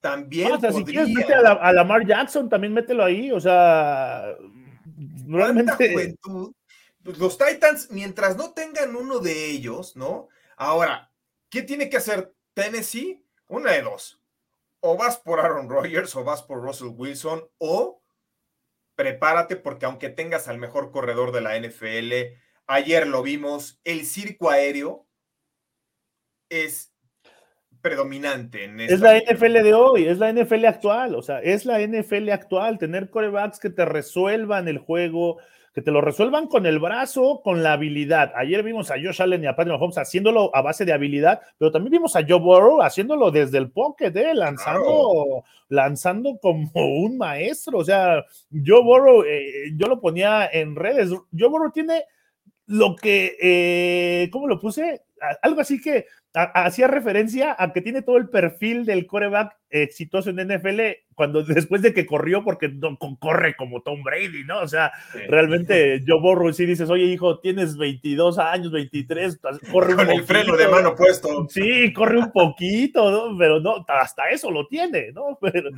también. 0.00 0.52
hasta 0.52 0.72
si 0.72 0.84
quieres, 0.84 1.10
mete 1.10 1.34
a, 1.34 1.72
Lamar 1.72 2.04
Jackson, 2.04 2.48
también 2.48 2.72
mételo 2.72 3.04
ahí, 3.04 3.30
o 3.30 3.38
sea, 3.38 4.34
realmente. 5.28 5.92
Juventud? 5.92 6.52
Pues 7.08 7.16
los 7.16 7.38
Titans, 7.38 7.90
mientras 7.90 8.36
no 8.36 8.52
tengan 8.52 8.94
uno 8.94 9.18
de 9.18 9.46
ellos, 9.46 9.96
¿no? 9.96 10.28
Ahora, 10.58 11.10
¿qué 11.48 11.62
tiene 11.62 11.88
que 11.88 11.96
hacer 11.96 12.34
Tennessee? 12.52 13.24
Una 13.46 13.72
de 13.72 13.80
dos. 13.80 14.22
O 14.80 14.98
vas 14.98 15.16
por 15.16 15.40
Aaron 15.40 15.70
Rodgers 15.70 16.14
o 16.16 16.22
vas 16.22 16.42
por 16.42 16.60
Russell 16.60 16.92
Wilson 16.94 17.48
o 17.56 18.02
prepárate 18.94 19.56
porque 19.56 19.86
aunque 19.86 20.10
tengas 20.10 20.48
al 20.48 20.58
mejor 20.58 20.90
corredor 20.90 21.32
de 21.32 21.40
la 21.40 21.58
NFL, 21.58 22.12
ayer 22.66 23.06
lo 23.06 23.22
vimos, 23.22 23.80
el 23.84 24.04
circo 24.04 24.50
aéreo 24.50 25.08
es 26.50 26.92
predominante 27.80 28.64
en 28.64 28.80
Es 28.80 29.00
la 29.00 29.16
NFL 29.16 29.62
de 29.62 29.72
hoy, 29.72 30.08
es 30.08 30.18
la 30.18 30.30
NFL 30.30 30.66
actual, 30.66 31.14
o 31.14 31.22
sea, 31.22 31.40
es 31.40 31.64
la 31.64 31.80
NFL 31.80 32.28
actual, 32.28 32.76
tener 32.76 33.08
corebacks 33.08 33.60
que 33.60 33.70
te 33.70 33.86
resuelvan 33.86 34.68
el 34.68 34.76
juego, 34.76 35.38
que 35.78 35.82
te 35.82 35.92
lo 35.92 36.00
resuelvan 36.00 36.48
con 36.48 36.66
el 36.66 36.80
brazo, 36.80 37.40
con 37.40 37.62
la 37.62 37.74
habilidad. 37.74 38.32
Ayer 38.34 38.64
vimos 38.64 38.90
a 38.90 38.96
Josh 39.00 39.22
Allen 39.22 39.44
y 39.44 39.46
a 39.46 39.54
Patrick 39.54 39.78
Mahomes 39.78 39.96
haciéndolo 39.96 40.50
a 40.52 40.60
base 40.60 40.84
de 40.84 40.92
habilidad, 40.92 41.40
pero 41.56 41.70
también 41.70 41.92
vimos 41.92 42.16
a 42.16 42.22
Joe 42.26 42.40
Burrow 42.40 42.82
haciendo 42.82 43.30
desde 43.30 43.58
el 43.58 43.70
pocket, 43.70 44.10
¿eh? 44.16 44.34
lanzando, 44.34 45.44
lanzando 45.68 46.36
como 46.42 46.68
un 46.74 47.16
maestro. 47.16 47.78
O 47.78 47.84
sea, 47.84 48.24
Joe 48.50 48.82
Burrow, 48.82 49.22
eh, 49.22 49.70
yo 49.76 49.86
lo 49.86 50.00
ponía 50.00 50.48
en 50.52 50.74
redes. 50.74 51.10
Joe 51.10 51.48
Burrow 51.48 51.70
tiene 51.70 52.06
lo 52.66 52.96
que, 52.96 53.36
eh, 53.40 54.28
¿cómo 54.32 54.48
lo 54.48 54.58
puse? 54.58 55.02
Algo 55.42 55.60
así 55.60 55.80
que 55.80 56.06
hacía 56.34 56.86
referencia 56.86 57.56
a 57.58 57.72
que 57.72 57.80
tiene 57.80 58.02
todo 58.02 58.16
el 58.16 58.28
perfil 58.28 58.84
del 58.84 59.06
coreback 59.06 59.56
exitoso 59.70 60.30
en 60.30 60.36
NFL 60.36 60.80
cuando 61.14 61.42
después 61.44 61.82
de 61.82 61.92
que 61.92 62.06
corrió 62.06 62.44
porque 62.44 62.68
no, 62.68 62.96
corre 63.18 63.56
como 63.56 63.82
Tom 63.82 64.02
Brady, 64.02 64.44
¿no? 64.44 64.60
O 64.60 64.68
sea, 64.68 64.92
realmente 65.28 66.00
yo 66.04 66.20
borro 66.20 66.48
y 66.48 66.54
si 66.54 66.66
dices, 66.66 66.90
oye 66.90 67.04
hijo, 67.04 67.40
tienes 67.40 67.76
22 67.76 68.38
años, 68.38 68.72
23, 68.72 69.40
corre 69.72 69.96
con 69.96 70.10
el 70.10 70.22
freno 70.24 70.56
de 70.56 70.68
mano 70.68 70.94
puesto. 70.94 71.46
Sí, 71.48 71.92
corre 71.92 72.18
un 72.18 72.30
poquito, 72.30 73.10
¿no? 73.10 73.36
Pero 73.36 73.60
no, 73.60 73.84
hasta 73.88 74.30
eso 74.30 74.50
lo 74.50 74.66
tiene, 74.66 75.12
¿no? 75.12 75.38
Pero, 75.40 75.70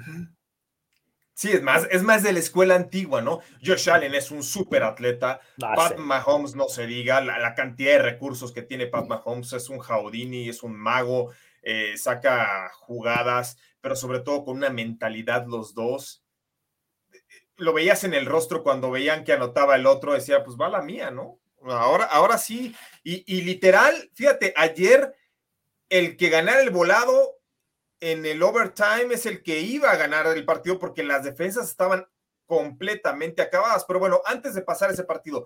Sí, 1.41 1.51
es 1.53 1.63
más, 1.63 1.89
es 1.91 2.03
más 2.03 2.23
de 2.23 2.35
la 2.35 2.39
escuela 2.39 2.75
antigua, 2.75 3.23
¿no? 3.23 3.41
Josh 3.65 3.89
Allen 3.89 4.15
es 4.15 4.31
un 4.31 4.43
súper 4.43 4.83
atleta. 4.83 5.41
Ah, 5.63 5.73
Pat 5.75 5.97
Mahomes, 5.97 6.55
no 6.55 6.69
se 6.69 6.87
diga, 6.87 7.23
la, 7.23 7.55
cantidad 7.55 7.93
de 7.93 8.03
recursos 8.03 8.53
que 8.53 8.61
tiene 8.61 8.89
Pat 8.89 9.07
Mahomes 9.07 9.55
es 9.55 9.71
un 9.71 9.79
Jaudini, 9.79 10.51
es 10.51 10.63
un 10.63 10.77
mago, 10.77 11.33
eh, 11.63 11.97
saca 11.97 12.71
jugadas, 12.75 13.57
pero 13.81 13.97
sobre 13.97 14.21
todo 14.21 14.45
con 14.45 14.59
una 14.59 14.69
mentalidad 14.69 15.47
los 15.47 15.73
dos. 15.73 16.23
Lo 17.57 17.73
veías 17.73 18.05
en 18.05 18.13
el 18.13 18.27
rostro 18.27 18.63
cuando 18.63 18.91
veían 18.91 19.25
que 19.25 19.33
anotaba 19.33 19.77
el 19.77 19.87
otro, 19.87 20.13
decía, 20.13 20.45
pues 20.45 20.59
va 20.61 20.69
la 20.69 20.83
mía, 20.83 21.11
¿no? 21.11 21.41
Ahora, 21.63 22.05
ahora 22.05 22.37
sí. 22.37 22.77
Y, 23.03 23.25
y 23.27 23.41
literal, 23.41 24.11
fíjate, 24.13 24.53
ayer 24.59 25.15
el 25.89 26.19
que 26.19 26.29
ganara 26.29 26.61
el 26.61 26.69
volado 26.69 27.40
en 28.01 28.25
el 28.25 28.43
overtime 28.43 29.13
es 29.13 29.27
el 29.27 29.43
que 29.43 29.61
iba 29.61 29.91
a 29.91 29.97
ganar 29.97 30.27
el 30.27 30.45
partido 30.45 30.79
porque 30.79 31.03
las 31.03 31.25
defensas 31.25 31.69
estaban 31.69 32.07
completamente 32.47 33.43
acabadas. 33.43 33.85
Pero 33.87 34.01
bueno, 34.01 34.21
antes 34.25 34.55
de 34.55 34.63
pasar 34.63 34.91
ese 34.91 35.05
partido, 35.05 35.45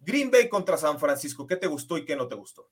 Green 0.00 0.30
Bay 0.30 0.48
contra 0.48 0.76
San 0.76 0.98
Francisco, 0.98 1.46
¿qué 1.46 1.56
te 1.56 1.66
gustó 1.66 1.98
y 1.98 2.04
qué 2.04 2.16
no 2.16 2.28
te 2.28 2.36
gustó? 2.36 2.68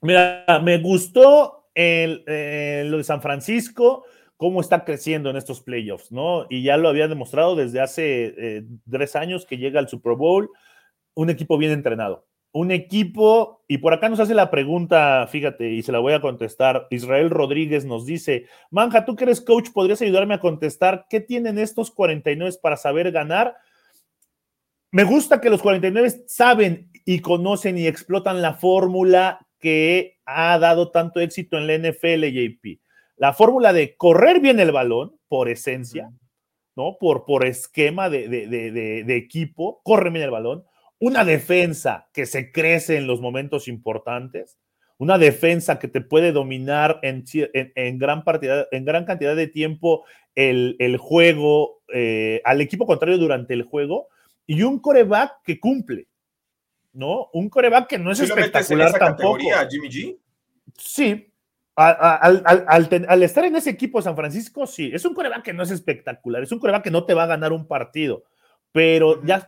Mira, 0.00 0.44
me 0.62 0.78
gustó 0.78 1.68
el, 1.74 2.24
eh, 2.26 2.82
lo 2.86 2.96
de 2.96 3.04
San 3.04 3.22
Francisco, 3.22 4.04
cómo 4.36 4.60
está 4.60 4.84
creciendo 4.84 5.30
en 5.30 5.36
estos 5.36 5.60
playoffs, 5.60 6.10
¿no? 6.10 6.46
Y 6.50 6.64
ya 6.64 6.76
lo 6.76 6.88
había 6.88 7.06
demostrado 7.06 7.54
desde 7.54 7.80
hace 7.80 8.34
eh, 8.36 8.64
tres 8.90 9.14
años 9.14 9.46
que 9.46 9.58
llega 9.58 9.78
al 9.78 9.88
Super 9.88 10.14
Bowl, 10.14 10.50
un 11.14 11.30
equipo 11.30 11.56
bien 11.58 11.72
entrenado 11.72 12.26
un 12.52 12.70
equipo, 12.70 13.64
y 13.66 13.78
por 13.78 13.94
acá 13.94 14.10
nos 14.10 14.20
hace 14.20 14.34
la 14.34 14.50
pregunta, 14.50 15.26
fíjate, 15.26 15.70
y 15.70 15.82
se 15.82 15.92
la 15.92 15.98
voy 15.98 16.12
a 16.12 16.20
contestar. 16.20 16.86
Israel 16.90 17.30
Rodríguez 17.30 17.86
nos 17.86 18.04
dice: 18.04 18.46
Manja, 18.70 19.06
tú 19.06 19.16
que 19.16 19.24
eres 19.24 19.40
coach, 19.40 19.70
¿podrías 19.72 20.02
ayudarme 20.02 20.34
a 20.34 20.40
contestar 20.40 21.06
qué 21.08 21.20
tienen 21.20 21.58
estos 21.58 21.90
49 21.90 22.56
para 22.62 22.76
saber 22.76 23.10
ganar? 23.10 23.56
Me 24.90 25.04
gusta 25.04 25.40
que 25.40 25.48
los 25.48 25.62
49 25.62 26.24
saben 26.26 26.90
y 27.06 27.20
conocen 27.20 27.78
y 27.78 27.86
explotan 27.86 28.42
la 28.42 28.54
fórmula 28.54 29.46
que 29.58 30.18
ha 30.26 30.58
dado 30.58 30.90
tanto 30.90 31.20
éxito 31.20 31.56
en 31.56 31.66
la 31.66 31.78
NFL, 31.78 32.26
JP. 32.26 32.80
La 33.16 33.32
fórmula 33.32 33.72
de 33.72 33.96
correr 33.96 34.40
bien 34.40 34.60
el 34.60 34.72
balón, 34.72 35.16
por 35.28 35.48
esencia, 35.48 36.10
¿no? 36.76 36.98
Por, 37.00 37.24
por 37.24 37.46
esquema 37.46 38.10
de, 38.10 38.28
de 38.28 39.16
equipo, 39.16 39.80
corre 39.82 40.10
bien 40.10 40.24
el 40.24 40.30
balón 40.30 40.64
una 41.02 41.24
defensa 41.24 42.08
que 42.12 42.26
se 42.26 42.52
crece 42.52 42.96
en 42.96 43.08
los 43.08 43.20
momentos 43.20 43.66
importantes, 43.66 44.60
una 44.98 45.18
defensa 45.18 45.80
que 45.80 45.88
te 45.88 46.00
puede 46.00 46.30
dominar 46.30 47.00
en, 47.02 47.24
gran, 47.98 48.22
partida, 48.22 48.68
en 48.70 48.84
gran 48.84 49.04
cantidad 49.04 49.34
de 49.34 49.48
tiempo 49.48 50.04
el, 50.36 50.96
juego, 51.00 51.82
eh, 51.92 52.40
al 52.44 52.60
equipo 52.60 52.86
contrario 52.86 53.18
durante 53.18 53.52
el 53.52 53.64
juego, 53.64 54.06
y 54.46 54.62
un 54.62 54.78
coreback 54.78 55.42
que 55.42 55.58
cumple, 55.58 56.06
¿no? 56.92 57.30
Un 57.32 57.48
coreback 57.48 57.88
que 57.88 57.98
no 57.98 58.12
es 58.12 58.20
espectacular 58.20 58.96
tampoco. 58.96 59.40
Jimmy 59.68 59.88
G? 59.88 60.16
Sí, 60.78 61.32
al, 61.74 63.22
estar 63.24 63.44
en 63.44 63.56
ese 63.56 63.70
equipo 63.70 64.00
San 64.00 64.14
Francisco, 64.14 64.68
sí, 64.68 64.88
es 64.94 65.04
un 65.04 65.14
coreback 65.14 65.42
que 65.42 65.52
no 65.52 65.64
es 65.64 65.72
espectacular, 65.72 66.44
es 66.44 66.52
un 66.52 66.60
coreback 66.60 66.84
que 66.84 66.92
no 66.92 67.04
te 67.04 67.14
va 67.14 67.24
a 67.24 67.26
ganar 67.26 67.52
un 67.52 67.66
partido, 67.66 68.22
pero 68.72 69.22
ya, 69.24 69.46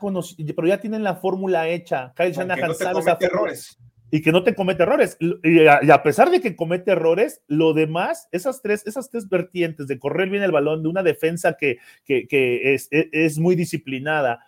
pero 0.55 0.69
ya 0.69 0.81
tienen 0.81 1.03
la 1.03 1.17
fórmula 1.17 1.69
hecha. 1.69 2.13
Kyle 2.15 2.33
Shanahan 2.33 2.69
no 2.69 2.75
sabe 2.75 3.27
errores. 3.27 3.79
Y 4.11 4.23
que 4.23 4.31
no 4.31 4.45
te 4.45 4.55
comete 4.55 4.85
errores. 4.85 5.17
Y 5.19 5.67
a, 5.67 6.03
pesar 6.05 6.31
de 6.31 6.41
que 6.41 6.55
comete 6.55 6.93
errores, 6.93 7.43
lo 7.49 7.73
demás, 7.73 8.29
esas 8.31 8.63
tres, 8.63 8.87
esas 8.87 9.11
tres 9.11 9.29
vertientes 9.29 9.89
de 9.89 9.99
correr 9.99 10.29
bien 10.29 10.45
el 10.45 10.53
balón, 10.53 10.83
de 10.83 10.89
una 10.89 11.03
defensa 11.03 11.57
que, 11.59 11.79
que, 12.05 12.29
que 12.29 12.75
es, 12.75 12.87
e, 12.93 13.09
es, 13.13 13.39
muy 13.39 13.57
disciplinada, 13.57 14.45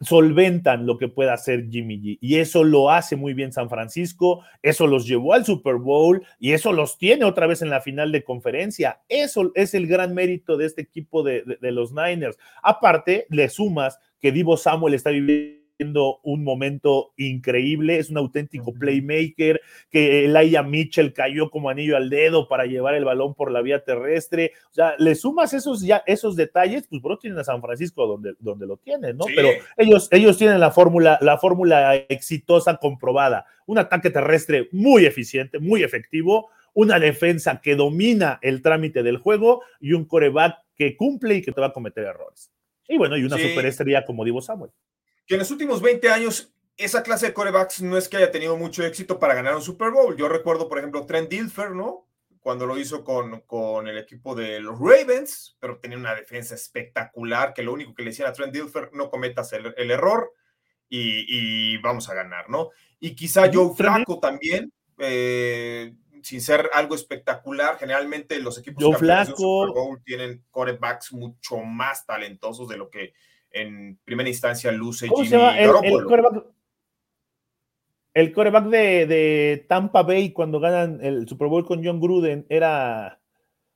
solventan 0.00 0.86
lo 0.86 0.98
que 0.98 1.08
pueda 1.08 1.34
hacer 1.34 1.68
Jimmy 1.70 1.98
G. 2.00 2.18
Y 2.20 2.36
eso 2.36 2.64
lo 2.64 2.90
hace 2.90 3.16
muy 3.16 3.34
bien 3.34 3.52
San 3.52 3.70
Francisco, 3.70 4.44
eso 4.62 4.86
los 4.86 5.06
llevó 5.06 5.34
al 5.34 5.44
Super 5.44 5.76
Bowl 5.76 6.24
y 6.38 6.52
eso 6.52 6.72
los 6.72 6.98
tiene 6.98 7.24
otra 7.24 7.46
vez 7.46 7.62
en 7.62 7.70
la 7.70 7.80
final 7.80 8.12
de 8.12 8.24
conferencia. 8.24 9.00
Eso 9.08 9.52
es 9.54 9.74
el 9.74 9.86
gran 9.86 10.14
mérito 10.14 10.56
de 10.56 10.66
este 10.66 10.82
equipo 10.82 11.22
de, 11.22 11.44
de 11.60 11.72
los 11.72 11.92
Niners. 11.92 12.38
Aparte, 12.62 13.26
le 13.30 13.48
sumas 13.48 13.98
que 14.20 14.32
Divo 14.32 14.56
Samuel 14.56 14.94
está 14.94 15.10
viviendo 15.10 15.63
un 15.78 16.44
momento 16.44 17.12
increíble, 17.16 17.98
es 17.98 18.10
un 18.10 18.18
auténtico 18.18 18.72
playmaker, 18.74 19.60
que 19.90 20.28
Laia 20.28 20.62
Mitchell 20.62 21.12
cayó 21.12 21.50
como 21.50 21.68
anillo 21.68 21.96
al 21.96 22.10
dedo 22.10 22.48
para 22.48 22.66
llevar 22.66 22.94
el 22.94 23.04
balón 23.04 23.34
por 23.34 23.50
la 23.50 23.60
vía 23.62 23.82
terrestre, 23.82 24.52
o 24.70 24.74
sea, 24.74 24.94
le 24.98 25.14
sumas 25.14 25.52
esos, 25.52 25.82
ya, 25.82 26.02
esos 26.06 26.36
detalles, 26.36 26.86
pues 26.88 27.02
por 27.02 27.18
tienen 27.18 27.38
a 27.38 27.44
San 27.44 27.60
Francisco 27.60 28.06
donde, 28.06 28.34
donde 28.38 28.66
lo 28.66 28.76
tienen, 28.76 29.16
¿no? 29.16 29.24
Pero 29.34 29.48
ellos, 29.76 30.08
ellos 30.10 30.36
tienen 30.36 30.60
la 30.60 30.70
fórmula, 30.70 31.18
la 31.20 31.38
fórmula 31.38 31.94
exitosa 31.96 32.76
comprobada, 32.76 33.46
un 33.66 33.78
ataque 33.78 34.10
terrestre 34.10 34.68
muy 34.72 35.06
eficiente, 35.06 35.58
muy 35.58 35.82
efectivo, 35.82 36.50
una 36.72 36.98
defensa 36.98 37.60
que 37.60 37.76
domina 37.76 38.38
el 38.42 38.62
trámite 38.62 39.02
del 39.02 39.18
juego 39.18 39.62
y 39.80 39.92
un 39.92 40.04
coreback 40.04 40.58
que 40.76 40.96
cumple 40.96 41.36
y 41.36 41.42
que 41.42 41.52
te 41.52 41.60
va 41.60 41.68
a 41.68 41.72
cometer 41.72 42.04
errores. 42.04 42.50
Y 42.88 42.98
bueno, 42.98 43.16
y 43.16 43.24
una 43.24 43.38
superestrella 43.38 44.04
como 44.04 44.24
Divo 44.24 44.42
Samuel. 44.42 44.70
Que 45.26 45.34
en 45.34 45.40
los 45.40 45.50
últimos 45.50 45.80
20 45.80 46.10
años 46.10 46.54
esa 46.76 47.02
clase 47.02 47.26
de 47.26 47.34
corebacks 47.34 47.82
no 47.82 47.96
es 47.96 48.08
que 48.08 48.16
haya 48.16 48.30
tenido 48.30 48.56
mucho 48.56 48.84
éxito 48.84 49.18
para 49.18 49.34
ganar 49.34 49.54
un 49.54 49.62
Super 49.62 49.90
Bowl. 49.90 50.16
Yo 50.16 50.28
recuerdo, 50.28 50.68
por 50.68 50.78
ejemplo, 50.78 51.06
Trent 51.06 51.28
Dilfer, 51.28 51.70
¿no? 51.70 52.08
Cuando 52.40 52.66
lo 52.66 52.76
hizo 52.76 53.04
con, 53.04 53.40
con 53.42 53.88
el 53.88 53.96
equipo 53.96 54.34
de 54.34 54.60
los 54.60 54.78
Ravens, 54.78 55.56
pero 55.60 55.78
tenía 55.78 55.96
una 55.96 56.14
defensa 56.14 56.54
espectacular, 56.54 57.54
que 57.54 57.62
lo 57.62 57.72
único 57.72 57.94
que 57.94 58.02
le 58.02 58.10
decían 58.10 58.28
a 58.28 58.32
Trent 58.32 58.52
Dilfer, 58.52 58.90
no 58.92 59.08
cometas 59.08 59.52
el, 59.52 59.90
error 59.90 60.32
y, 60.88 61.78
vamos 61.78 62.08
a 62.10 62.14
ganar, 62.14 62.50
¿no? 62.50 62.70
Y 63.00 63.14
quizá 63.14 63.50
Joe 63.52 63.74
Flaco 63.74 64.20
también, 64.20 64.72
eh, 64.98 65.94
sin 66.22 66.40
ser 66.40 66.70
algo 66.74 66.94
espectacular, 66.94 67.78
generalmente 67.78 68.38
los 68.40 68.58
equipos 68.58 68.84
Joe 68.84 68.96
Flaco. 68.96 69.36
Super 69.36 69.74
Bowl 69.74 70.02
tienen 70.04 70.44
corebacks 70.50 71.12
mucho 71.12 71.58
más 71.58 72.04
talentosos 72.04 72.68
de 72.68 72.76
lo 72.76 72.90
que 72.90 73.14
en 73.54 73.98
primera 74.04 74.28
instancia 74.28 74.70
luce 74.72 75.08
Jimmy 75.08 75.28
Garoppolo 75.28 76.54
el 78.14 78.32
coreback 78.32 78.66
de, 78.66 79.66
Tampa 79.68 80.02
Bay 80.02 80.32
cuando 80.32 80.60
ganan 80.60 81.00
el 81.02 81.28
Super 81.28 81.48
Bowl 81.48 81.66
con 81.66 81.84
John 81.84 82.00
Gruden 82.00 82.46
era. 82.48 83.20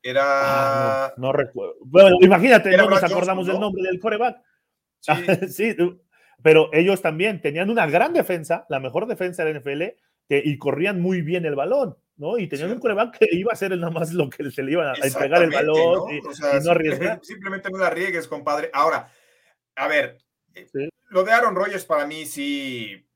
Era. 0.00 0.22
Ah, 0.24 1.14
no, 1.16 1.32
recuerdo. 1.32 1.74
Bueno, 1.84 2.16
imagínate, 2.20 2.74
no 2.76 2.88
nos 2.88 3.02
acordamos 3.02 3.48
del 3.48 3.58
nombre 3.58 3.82
del 3.82 4.00
coreback. 4.00 4.38
Sí. 5.48 5.76
pero 6.42 6.70
ellos 6.72 7.00
también 7.00 7.40
tenían 7.40 7.70
una 7.70 7.86
gran 7.86 8.12
defensa, 8.12 8.66
la 8.68 8.80
mejor 8.80 9.06
defensa 9.06 9.44
de 9.44 9.52
la 9.52 9.60
NFL, 9.60 9.82
y 10.28 10.58
corrían 10.58 11.00
muy 11.00 11.22
bien 11.22 11.46
el 11.46 11.54
balón, 11.54 11.96
¿no? 12.16 12.36
Y 12.36 12.48
tenían 12.48 12.72
un 12.72 12.80
coreback 12.80 13.18
que 13.18 13.28
iba 13.32 13.52
a 13.52 13.56
ser 13.56 13.76
nada 13.76 13.92
más 13.92 14.12
lo 14.12 14.28
que 14.28 14.50
se 14.50 14.62
le 14.62 14.72
iban 14.72 14.88
a 14.88 15.06
entregar 15.06 15.42
el 15.42 15.50
balón 15.50 16.12
Y, 16.12 16.20
no 16.64 16.70
arriesgar. 16.70 17.20
Simplemente 17.22 17.70
no 17.70 17.78
la 17.78 17.86
arriesgues, 17.86 18.26
compadre. 18.26 18.70
Ahora, 18.72 19.10
a 19.78 19.88
ver, 19.88 20.18
lo 21.08 21.24
de 21.24 21.32
Aaron 21.32 21.54
Rodgers 21.54 21.84
para 21.84 22.06
mí 22.06 22.26
sí 22.26 23.06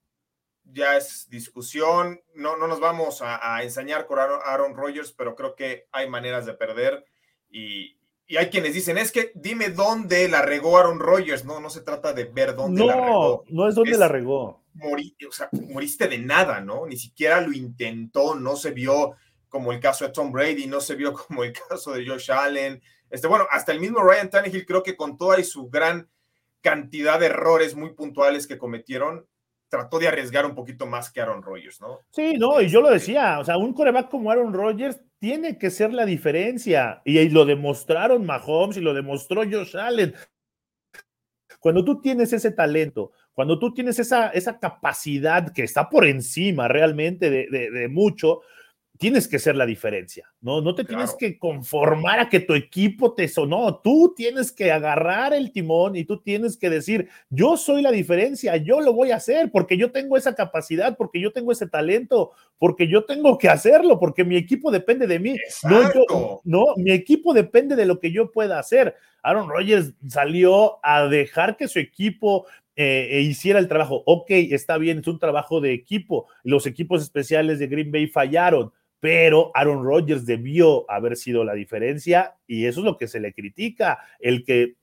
ya 0.64 0.96
es 0.96 1.28
discusión. 1.28 2.20
No, 2.34 2.56
no 2.56 2.66
nos 2.66 2.80
vamos 2.80 3.20
a, 3.22 3.62
ensañar 3.62 4.06
con 4.06 4.18
Aaron, 4.18 4.74
Rodgers, 4.74 5.12
pero 5.12 5.34
creo 5.34 5.54
que 5.54 5.86
hay 5.92 6.08
maneras 6.08 6.46
de 6.46 6.54
perder. 6.54 7.04
Y, 7.50 7.98
hay 8.38 8.48
quienes 8.48 8.72
dicen, 8.72 8.96
es 8.96 9.12
que 9.12 9.30
dime 9.34 9.68
dónde 9.68 10.26
la 10.26 10.40
regó 10.40 10.78
Aaron 10.78 11.00
Rodgers. 11.00 11.44
No, 11.44 11.60
no 11.60 11.68
se 11.68 11.82
trata 11.82 12.14
de 12.14 12.24
ver 12.24 12.54
dónde 12.54 12.86
la 12.86 12.94
regó. 12.94 13.44
No, 13.48 13.68
es 13.68 13.74
dónde 13.74 13.98
la 13.98 14.08
regó. 14.08 14.62
o 14.80 15.32
sea, 15.32 15.50
moriste 15.52 16.08
de 16.08 16.18
nada, 16.18 16.60
¿no? 16.60 16.86
Ni 16.86 16.96
siquiera 16.96 17.42
lo 17.42 17.52
intentó, 17.52 18.34
no 18.34 18.56
se 18.56 18.70
vio 18.70 19.16
como 19.50 19.70
el 19.70 19.80
caso 19.80 20.06
de 20.06 20.12
Tom 20.12 20.32
Brady, 20.32 20.66
no 20.66 20.80
se 20.80 20.94
vio 20.94 21.12
como 21.28 21.44
el 21.44 21.52
caso 21.52 21.92
de 21.92 22.06
Josh 22.06 22.30
Allen. 22.30 22.80
Este, 23.10 23.26
bueno, 23.26 23.46
hasta 23.50 23.72
el 23.72 23.80
mismo 23.80 24.02
Ryan 24.02 24.30
Tannehill 24.30 24.64
creo 24.64 24.82
que 24.82 24.96
con 24.96 25.18
toda 25.18 25.38
y 25.38 25.44
su 25.44 25.68
gran 25.68 26.08
cantidad 26.62 27.20
de 27.20 27.26
errores 27.26 27.76
muy 27.76 27.92
puntuales 27.92 28.46
que 28.46 28.58
cometieron, 28.58 29.26
trató 29.68 29.98
de 29.98 30.08
arriesgar 30.08 30.46
un 30.46 30.54
poquito 30.54 30.86
más 30.86 31.10
que 31.10 31.20
Aaron 31.20 31.42
Rodgers, 31.42 31.80
¿no? 31.80 32.00
Sí, 32.10 32.34
no, 32.34 32.60
y 32.60 32.68
yo 32.68 32.80
lo 32.80 32.88
este, 32.88 33.12
decía, 33.12 33.38
o 33.38 33.44
sea, 33.44 33.56
un 33.56 33.72
coreback 33.72 34.10
como 34.10 34.30
Aaron 34.30 34.52
Rodgers 34.52 35.00
tiene 35.18 35.58
que 35.58 35.70
ser 35.70 35.92
la 35.92 36.04
diferencia, 36.04 37.00
y, 37.04 37.28
lo 37.30 37.44
demostraron 37.44 38.26
Mahomes 38.26 38.76
y 38.76 38.80
lo 38.80 38.92
demostró 38.92 39.42
Josh 39.42 39.76
Allen. 39.76 40.14
Cuando 41.58 41.84
tú 41.84 42.00
tienes 42.00 42.32
ese 42.32 42.50
talento, 42.50 43.12
cuando 43.32 43.58
tú 43.58 43.72
tienes 43.72 43.98
esa, 43.98 44.28
esa 44.28 44.58
capacidad 44.58 45.52
que 45.52 45.62
está 45.62 45.88
por 45.88 46.06
encima 46.06 46.68
realmente 46.68 47.30
de, 47.30 47.46
de 47.48 47.88
mucho, 47.88 48.42
tienes 48.98 49.26
que 49.26 49.38
ser 49.38 49.56
la 49.56 49.66
diferencia, 49.66 50.30
¿no? 50.40 50.60
No 50.60 50.74
te 50.74 50.84
tienes 50.84 51.14
que 51.14 51.38
conformar 51.38 52.20
a 52.20 52.28
que 52.28 52.40
tu 52.40 52.54
equipo 52.54 53.14
te 53.14 53.26
sonó, 53.26 53.80
tú 53.82 54.12
tienes 54.16 54.52
que 54.52 54.70
agarrar 54.70 55.32
el 55.32 55.50
timón 55.50 55.96
y 55.96 56.04
tú 56.04 56.20
tienes 56.20 56.56
que 56.56 56.70
decir, 56.70 57.08
yo 57.30 57.56
soy 57.56 57.82
la 57.82 57.90
diferencia, 57.90 58.56
yo 58.58 58.80
lo 58.80 58.92
voy 58.92 59.10
a 59.10 59.16
hacer 59.16 59.50
porque 59.50 59.76
yo 59.76 59.90
tengo 59.90 60.16
esa 60.16 60.34
capacidad, 60.34 60.96
porque 60.96 61.20
yo 61.20 61.32
tengo 61.32 61.52
ese 61.52 61.66
talento, 61.66 62.32
porque 62.58 62.86
yo 62.86 63.04
tengo 63.04 63.38
que 63.38 63.48
hacerlo, 63.48 63.98
porque 63.98 64.24
mi 64.24 64.36
equipo 64.36 64.70
depende 64.70 65.06
de 65.06 65.18
mí. 65.18 65.36
No, 65.64 66.40
no, 66.44 66.66
mi 66.76 66.92
equipo 66.92 67.34
depende 67.34 67.76
de 67.76 67.86
lo 67.86 67.98
que 67.98 68.12
yo 68.12 68.30
pueda 68.30 68.58
hacer. 68.58 68.94
Aaron 69.22 69.48
Rodgers 69.48 69.94
salió 70.06 70.84
a 70.84 71.06
dejar 71.06 71.56
que 71.56 71.68
su 71.68 71.78
equipo 71.78 72.46
eh, 72.74 73.08
e 73.10 73.20
hiciera 73.20 73.58
el 73.58 73.68
trabajo. 73.68 74.02
Ok, 74.06 74.30
está 74.30 74.78
bien, 74.78 74.98
es 74.98 75.06
un 75.06 75.18
trabajo 75.18 75.60
de 75.60 75.72
equipo. 75.72 76.26
Los 76.42 76.66
equipos 76.66 77.02
especiales 77.02 77.58
de 77.58 77.66
Green 77.66 77.90
Bay 77.90 78.06
fallaron 78.06 78.72
pero 79.02 79.50
Aaron 79.54 79.84
Rodgers 79.84 80.24
debió 80.26 80.88
haber 80.88 81.16
sido 81.16 81.42
la 81.42 81.54
diferencia 81.54 82.36
y 82.46 82.66
eso 82.66 82.78
es 82.78 82.84
lo 82.84 82.96
que 82.96 83.08
se 83.08 83.18
le 83.18 83.34
critica, 83.34 83.98
el 84.20 84.44
que 84.44 84.76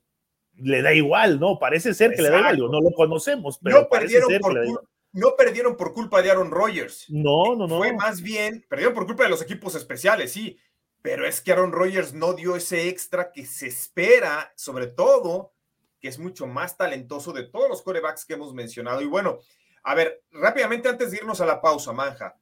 le 0.56 0.82
da 0.82 0.94
igual, 0.94 1.40
¿no? 1.40 1.58
Parece 1.58 1.94
ser 1.94 2.14
que 2.14 2.24
le 2.24 2.30
da 2.30 2.40
igual, 2.52 2.58
no 2.70 2.82
lo 2.82 2.92
conocemos, 2.92 3.60
pero 3.64 3.80
no 3.80 3.88
perdieron, 3.88 4.30
por 4.42 4.90
no 5.14 5.36
perdieron 5.38 5.78
por 5.78 5.94
culpa 5.94 6.22
de 6.22 6.32
Aaron 6.32 6.52
Rodgers. 6.52 7.06
No, 7.08 7.56
no, 7.56 7.66
no. 7.66 7.78
Fue 7.78 7.94
más 7.94 8.22
bien, 8.22 8.66
perdieron 8.68 8.94
por 8.94 9.06
culpa 9.06 9.24
de 9.24 9.30
los 9.30 9.42
equipos 9.42 9.74
especiales, 9.76 10.34
sí, 10.34 10.60
pero 11.02 11.26
es 11.26 11.40
que 11.40 11.54
Aaron 11.54 11.72
Rodgers 11.72 12.14
no 12.14 12.34
dio 12.34 12.58
ese 12.58 12.90
extra 12.90 13.32
que 13.32 13.46
se 13.46 13.68
espera, 13.68 14.52
sobre 14.58 14.88
todo, 14.88 15.54
que 16.02 16.10
es 16.10 16.20
mucho 16.20 16.46
más 16.46 16.76
talentoso 16.76 17.32
de 17.32 17.44
todos 17.44 17.70
los 17.70 17.82
corebacks 17.82 18.26
que 18.26 18.34
hemos 18.34 18.54
mencionado. 18.54 19.02
Y 19.02 19.06
bueno, 19.06 19.40
a 19.82 19.96
ver, 19.96 20.24
rápidamente 20.34 20.90
antes 20.90 21.12
de 21.12 21.18
irnos 21.20 21.40
a 21.40 21.46
la 21.46 21.62
pausa, 21.62 21.94
Manja, 21.94 22.38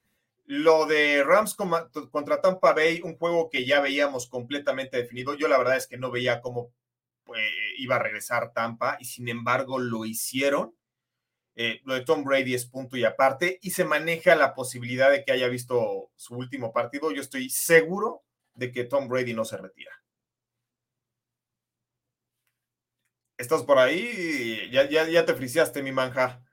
lo 0.48 0.86
de 0.86 1.26
Rams 1.26 1.56
contra 1.56 2.42
Tampa 2.42 2.74
Bay, 2.74 3.02
un 3.04 3.18
juego 3.18 3.50
que 3.50 3.66
ya 3.66 3.82
veíamos 3.82 4.28
completamente 4.28 4.96
definido. 4.96 5.36
Yo 5.36 5.50
la 5.50 5.58
verdad 5.58 5.76
es 5.76 5.88
que 5.88 5.98
no 5.98 6.10
veía 6.10 6.42
cómo 6.42 6.74
pues, 7.26 7.42
iba 7.78 7.98
a 7.98 8.00
regresar 8.00 8.54
Tampa 8.54 8.98
y 9.00 9.06
sin 9.06 9.28
embargo 9.28 9.78
lo 9.78 10.06
hicieron. 10.06 10.74
Eh, 11.56 11.82
lo 11.84 11.96
de 11.96 12.02
Tom 12.06 12.24
Brady 12.24 12.54
es 12.54 12.66
punto 12.66 12.96
y 12.96 13.04
aparte 13.04 13.60
y 13.62 13.72
se 13.72 13.84
maneja 13.84 14.36
la 14.36 14.54
posibilidad 14.54 15.12
de 15.12 15.26
que 15.26 15.34
haya 15.34 15.50
visto 15.50 16.12
su 16.16 16.36
último 16.36 16.72
partido. 16.72 17.12
Yo 17.12 17.22
estoy 17.22 17.50
seguro 17.50 18.24
de 18.54 18.72
que 18.72 18.86
Tom 18.86 19.10
Brady 19.10 19.34
no 19.34 19.44
se 19.44 19.58
retira. 19.58 19.92
¿Estás 23.38 23.64
por 23.64 23.80
ahí? 23.80 24.70
Ya, 24.72 24.90
ya, 24.90 25.08
ya 25.10 25.26
te 25.26 25.34
friciaste, 25.34 25.84
mi 25.84 25.92
manja. 25.92 26.47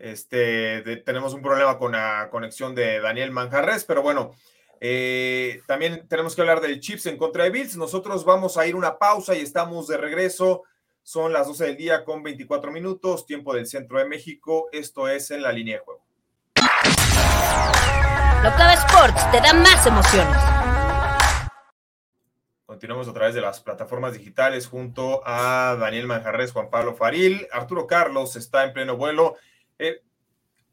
Este, 0.00 0.80
tenemos 1.04 1.34
un 1.34 1.42
problema 1.42 1.78
con 1.78 1.92
la 1.92 2.28
conexión 2.30 2.74
de 2.74 3.00
Daniel 3.00 3.32
Manjarres, 3.32 3.84
pero 3.84 4.00
bueno, 4.00 4.34
eh, 4.80 5.60
también 5.66 6.08
tenemos 6.08 6.34
que 6.34 6.40
hablar 6.40 6.62
del 6.62 6.80
Chips 6.80 7.04
en 7.04 7.18
contra 7.18 7.44
de 7.44 7.50
Bills. 7.50 7.76
Nosotros 7.76 8.24
vamos 8.24 8.56
a 8.56 8.66
ir 8.66 8.74
una 8.74 8.98
pausa 8.98 9.34
y 9.36 9.42
estamos 9.42 9.88
de 9.88 9.98
regreso. 9.98 10.62
Son 11.02 11.34
las 11.34 11.46
12 11.48 11.66
del 11.66 11.76
día 11.76 12.04
con 12.04 12.22
24 12.22 12.72
minutos, 12.72 13.26
tiempo 13.26 13.52
del 13.54 13.66
centro 13.66 13.98
de 13.98 14.06
México. 14.06 14.68
Esto 14.72 15.06
es 15.06 15.30
en 15.32 15.42
la 15.42 15.52
línea 15.52 15.76
de 15.76 15.84
juego. 15.84 16.02
Locava 18.42 18.72
Sports 18.72 19.30
te 19.30 19.40
da 19.42 19.52
más 19.52 19.86
emociones. 19.86 20.38
Continuamos 22.64 23.06
a 23.08 23.12
través 23.12 23.34
de 23.34 23.42
las 23.42 23.60
plataformas 23.60 24.14
digitales 24.14 24.66
junto 24.66 25.20
a 25.26 25.76
Daniel 25.78 26.06
Manjarres, 26.06 26.52
Juan 26.52 26.70
Pablo 26.70 26.94
Faril. 26.94 27.46
Arturo 27.52 27.86
Carlos 27.86 28.36
está 28.36 28.64
en 28.64 28.72
pleno 28.72 28.96
vuelo. 28.96 29.36
Eh, 29.80 30.02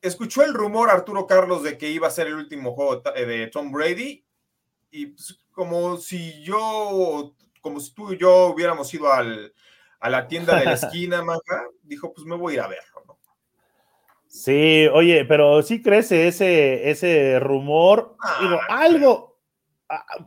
escuchó 0.02 0.44
el 0.44 0.54
rumor 0.54 0.90
Arturo 0.90 1.26
Carlos 1.26 1.64
de 1.64 1.78
que 1.78 1.90
iba 1.90 2.08
a 2.08 2.12
ser 2.12 2.28
el 2.28 2.34
último 2.36 2.74
juego 2.74 3.02
eh, 3.16 3.26
de 3.26 3.48
Tom 3.48 3.72
Brady 3.72 4.26
y 4.92 5.06
pues, 5.08 5.40
como 5.52 5.96
si 5.96 6.44
yo, 6.44 7.34
como 7.62 7.80
si 7.80 7.94
tú 7.94 8.12
y 8.12 8.18
yo 8.18 8.48
hubiéramos 8.48 8.94
ido 8.94 9.12
al, 9.12 9.54
a 10.02 10.10
la 10.10 10.28
tienda 10.28 10.60
de 10.60 10.66
la 10.66 10.74
esquina, 10.74 11.24
Maja, 11.24 11.68
dijo, 11.84 12.14
pues 12.14 12.28
me 12.28 12.36
voy 12.36 12.54
a 12.54 12.56
ir 12.56 12.62
a 12.62 12.68
verlo, 12.68 13.04
¿no? 13.08 13.18
Sí, 14.28 14.88
oye, 14.94 15.24
pero 15.24 15.64
sí 15.64 15.82
crece 15.82 16.28
ese, 16.28 16.90
ese 16.90 17.40
rumor. 17.40 18.18
Ah, 18.20 18.38
Digo, 18.42 18.60
algo, 18.68 19.40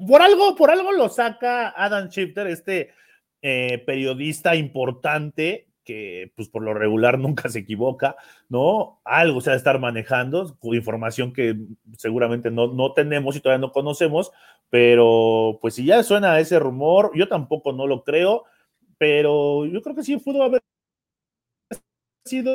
por 0.08 0.22
algo, 0.22 0.56
por 0.56 0.70
algo 0.70 0.90
lo 0.92 1.10
saca 1.10 1.68
Adam 1.76 2.08
Shifter, 2.08 2.46
este 2.46 2.94
eh, 3.42 3.82
periodista 3.86 4.56
importante 4.56 5.69
que 5.90 6.32
pues 6.36 6.48
por 6.48 6.62
lo 6.62 6.72
regular 6.72 7.18
nunca 7.18 7.48
se 7.48 7.60
equivoca, 7.60 8.14
¿no? 8.48 9.00
Algo 9.04 9.40
se 9.40 9.50
ha 9.50 9.54
de 9.54 9.58
estar 9.58 9.80
manejando, 9.80 10.56
información 10.62 11.32
que 11.32 11.56
seguramente 11.98 12.52
no, 12.52 12.68
no 12.68 12.92
tenemos 12.92 13.34
y 13.34 13.40
todavía 13.40 13.66
no 13.66 13.72
conocemos, 13.72 14.30
pero 14.70 15.58
pues 15.60 15.74
si 15.74 15.84
ya 15.84 16.02
suena 16.04 16.38
ese 16.38 16.60
rumor, 16.60 17.10
yo 17.14 17.26
tampoco 17.26 17.72
no 17.72 17.88
lo 17.88 18.04
creo, 18.04 18.44
pero 18.98 19.66
yo 19.66 19.82
creo 19.82 19.96
que 19.96 20.04
sí 20.04 20.16
pudo 20.16 20.44
haber 20.44 20.60
sido... 22.24 22.52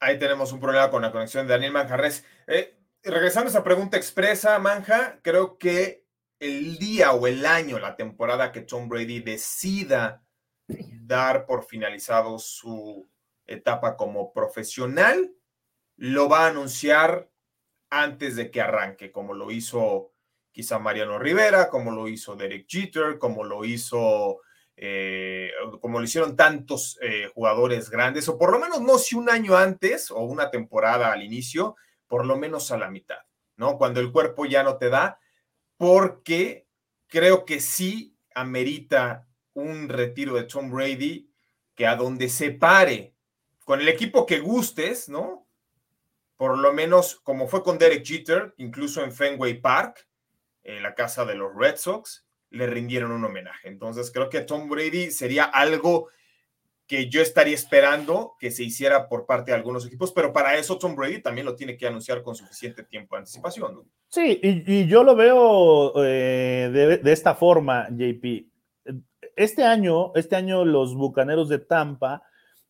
Ahí 0.00 0.16
tenemos 0.20 0.52
un 0.52 0.60
problema 0.60 0.90
con 0.90 1.02
la 1.02 1.10
conexión 1.10 1.48
de 1.48 1.54
Daniel 1.54 1.72
Manjarres. 1.72 2.24
Eh, 2.46 2.78
regresando 3.02 3.48
a 3.48 3.50
esa 3.50 3.64
pregunta 3.64 3.96
expresa, 3.96 4.56
Manja, 4.60 5.18
creo 5.22 5.58
que 5.58 6.07
el 6.40 6.78
día 6.78 7.12
o 7.12 7.26
el 7.26 7.44
año, 7.46 7.78
la 7.78 7.96
temporada 7.96 8.52
que 8.52 8.62
Tom 8.62 8.88
Brady 8.88 9.20
decida 9.20 10.22
dar 10.66 11.46
por 11.46 11.64
finalizado 11.64 12.38
su 12.38 13.08
etapa 13.46 13.96
como 13.96 14.32
profesional, 14.32 15.32
lo 15.96 16.28
va 16.28 16.44
a 16.44 16.48
anunciar 16.48 17.30
antes 17.90 18.36
de 18.36 18.50
que 18.50 18.60
arranque, 18.60 19.10
como 19.10 19.34
lo 19.34 19.50
hizo 19.50 20.12
quizá 20.52 20.78
Mariano 20.78 21.18
Rivera, 21.18 21.68
como 21.68 21.90
lo 21.90 22.08
hizo 22.08 22.36
Derek 22.36 22.66
Jeter, 22.68 23.18
como 23.18 23.44
lo 23.44 23.64
hizo 23.64 24.40
eh, 24.80 25.50
como 25.80 25.98
lo 25.98 26.04
hicieron 26.04 26.36
tantos 26.36 26.98
eh, 27.02 27.28
jugadores 27.34 27.90
grandes, 27.90 28.28
o 28.28 28.38
por 28.38 28.52
lo 28.52 28.60
menos 28.60 28.80
no 28.80 28.96
si 28.98 29.16
un 29.16 29.28
año 29.28 29.56
antes 29.56 30.08
o 30.12 30.20
una 30.20 30.52
temporada 30.52 31.10
al 31.12 31.24
inicio, 31.24 31.74
por 32.06 32.24
lo 32.24 32.36
menos 32.36 32.70
a 32.70 32.78
la 32.78 32.88
mitad, 32.88 33.18
¿no? 33.56 33.76
Cuando 33.76 33.98
el 33.98 34.12
cuerpo 34.12 34.46
ya 34.46 34.62
no 34.62 34.76
te 34.76 34.88
da, 34.88 35.18
porque 35.78 36.66
creo 37.06 37.46
que 37.46 37.60
sí 37.60 38.14
amerita 38.34 39.26
un 39.54 39.88
retiro 39.88 40.34
de 40.34 40.44
Tom 40.44 40.70
Brady 40.70 41.30
que 41.74 41.86
a 41.86 41.96
donde 41.96 42.28
se 42.28 42.50
pare 42.50 43.14
con 43.64 43.80
el 43.80 43.88
equipo 43.88 44.26
que 44.26 44.40
gustes, 44.40 45.08
¿no? 45.08 45.48
Por 46.36 46.58
lo 46.58 46.72
menos 46.72 47.16
como 47.20 47.48
fue 47.48 47.62
con 47.62 47.78
Derek 47.78 48.04
Jeter, 48.04 48.54
incluso 48.58 49.02
en 49.02 49.12
Fenway 49.12 49.60
Park, 49.60 50.08
en 50.62 50.82
la 50.82 50.94
casa 50.94 51.24
de 51.24 51.34
los 51.34 51.54
Red 51.54 51.76
Sox, 51.76 52.26
le 52.50 52.66
rindieron 52.66 53.12
un 53.12 53.24
homenaje. 53.24 53.68
Entonces 53.68 54.10
creo 54.10 54.28
que 54.28 54.42
Tom 54.42 54.68
Brady 54.68 55.10
sería 55.10 55.44
algo 55.44 56.08
que 56.88 57.10
yo 57.10 57.20
estaría 57.20 57.54
esperando 57.54 58.34
que 58.40 58.50
se 58.50 58.64
hiciera 58.64 59.08
por 59.08 59.26
parte 59.26 59.50
de 59.50 59.56
algunos 59.56 59.86
equipos, 59.86 60.10
pero 60.10 60.32
para 60.32 60.56
eso 60.56 60.78
Tom 60.78 60.96
Brady 60.96 61.20
también 61.20 61.44
lo 61.44 61.54
tiene 61.54 61.76
que 61.76 61.86
anunciar 61.86 62.22
con 62.22 62.34
suficiente 62.34 62.82
tiempo 62.82 63.14
de 63.14 63.20
anticipación. 63.20 63.84
Sí, 64.08 64.40
y, 64.42 64.86
yo 64.86 65.04
lo 65.04 65.14
veo 65.14 65.92
eh, 66.02 66.98
de, 67.02 67.12
esta 67.12 67.34
forma, 67.34 67.88
JP. 67.90 68.46
Este 69.36 69.64
año, 69.64 70.12
este 70.14 70.34
año 70.34 70.64
los 70.64 70.94
Bucaneros 70.94 71.50
de 71.50 71.58
Tampa, 71.58 72.22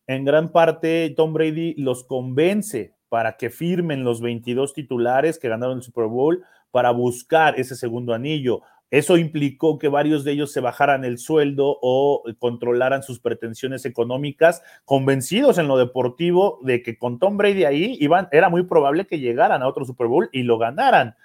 en 0.05 0.25
gran 0.25 0.51
parte 0.51 1.13
Tom 1.15 1.33
Brady 1.33 1.75
los 1.75 2.03
convence 2.03 2.93
para 3.07 3.37
que 3.37 3.49
firmen 3.49 4.03
los 4.03 4.19
22 4.21 4.73
titulares 4.73 5.39
que 5.39 5.47
ganaron 5.47 5.77
el 5.77 5.83
Super 5.83 6.07
Bowl 6.07 6.43
para 6.71 6.91
buscar 6.91 7.57
ese 7.57 7.75
segundo 7.75 8.13
anillo. 8.13 8.61
Eso 8.91 9.17
implicó 9.17 9.77
que 9.77 9.87
varios 9.87 10.23
de 10.23 10.31
ellos 10.31 10.51
se 10.51 10.61
bajaran 10.61 11.05
el 11.05 11.19
sueldo 11.19 11.77
o 11.81 12.23
controlaran 12.39 13.03
sus 13.03 13.19
pretensiones 13.19 13.85
económicas, 13.85 14.63
convencidos 14.83 15.59
en 15.59 15.67
lo 15.67 15.77
deportivo 15.77 16.59
de 16.63 16.81
que 16.81 16.97
con 16.97 17.19
Tom 17.19 17.37
Brady 17.37 17.65
ahí 17.65 17.97
iban, 17.99 18.27
era 18.31 18.49
muy 18.49 18.63
probable 18.63 19.05
que 19.05 19.19
llegaran 19.19 19.61
a 19.61 19.67
otro 19.67 19.85
Super 19.85 20.07
Bowl 20.07 20.29
y 20.31 20.41
lo 20.43 20.57
ganaran. 20.57 21.15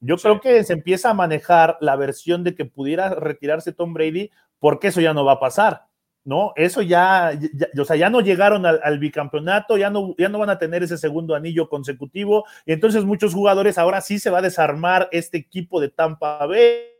Yo 0.00 0.16
creo 0.16 0.40
que 0.40 0.64
se 0.64 0.72
empieza 0.72 1.10
a 1.10 1.14
manejar 1.14 1.76
la 1.80 1.94
versión 1.94 2.42
de 2.42 2.56
que 2.56 2.64
pudiera 2.64 3.14
retirarse 3.14 3.72
Tom 3.72 3.94
Brady 3.94 4.30
porque 4.58 4.88
eso 4.88 5.00
ya 5.00 5.14
no 5.14 5.24
va 5.24 5.32
a 5.32 5.40
pasar. 5.40 5.86
¿no? 6.24 6.52
Eso 6.56 6.82
ya, 6.82 7.32
o 7.76 7.84
sea, 7.84 7.96
ya 7.96 8.08
no 8.08 8.20
llegaron 8.20 8.64
al, 8.64 8.98
bicampeonato, 8.98 9.76
ya 9.76 9.90
no, 9.90 10.14
ya 10.16 10.28
no 10.28 10.38
van 10.38 10.50
a 10.50 10.58
tener 10.58 10.82
ese 10.82 10.96
segundo 10.96 11.34
anillo 11.34 11.68
consecutivo, 11.68 12.44
y 12.64 12.72
entonces 12.72 13.04
muchos 13.04 13.34
jugadores 13.34 13.76
ahora 13.76 14.00
sí 14.00 14.20
se 14.20 14.30
va 14.30 14.38
a 14.38 14.42
desarmar 14.42 15.08
este 15.10 15.38
equipo 15.38 15.80
de 15.80 15.88
Tampa 15.88 16.46
Bay 16.46 16.91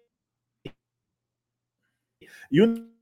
y 2.53 2.61
un... 2.61 2.93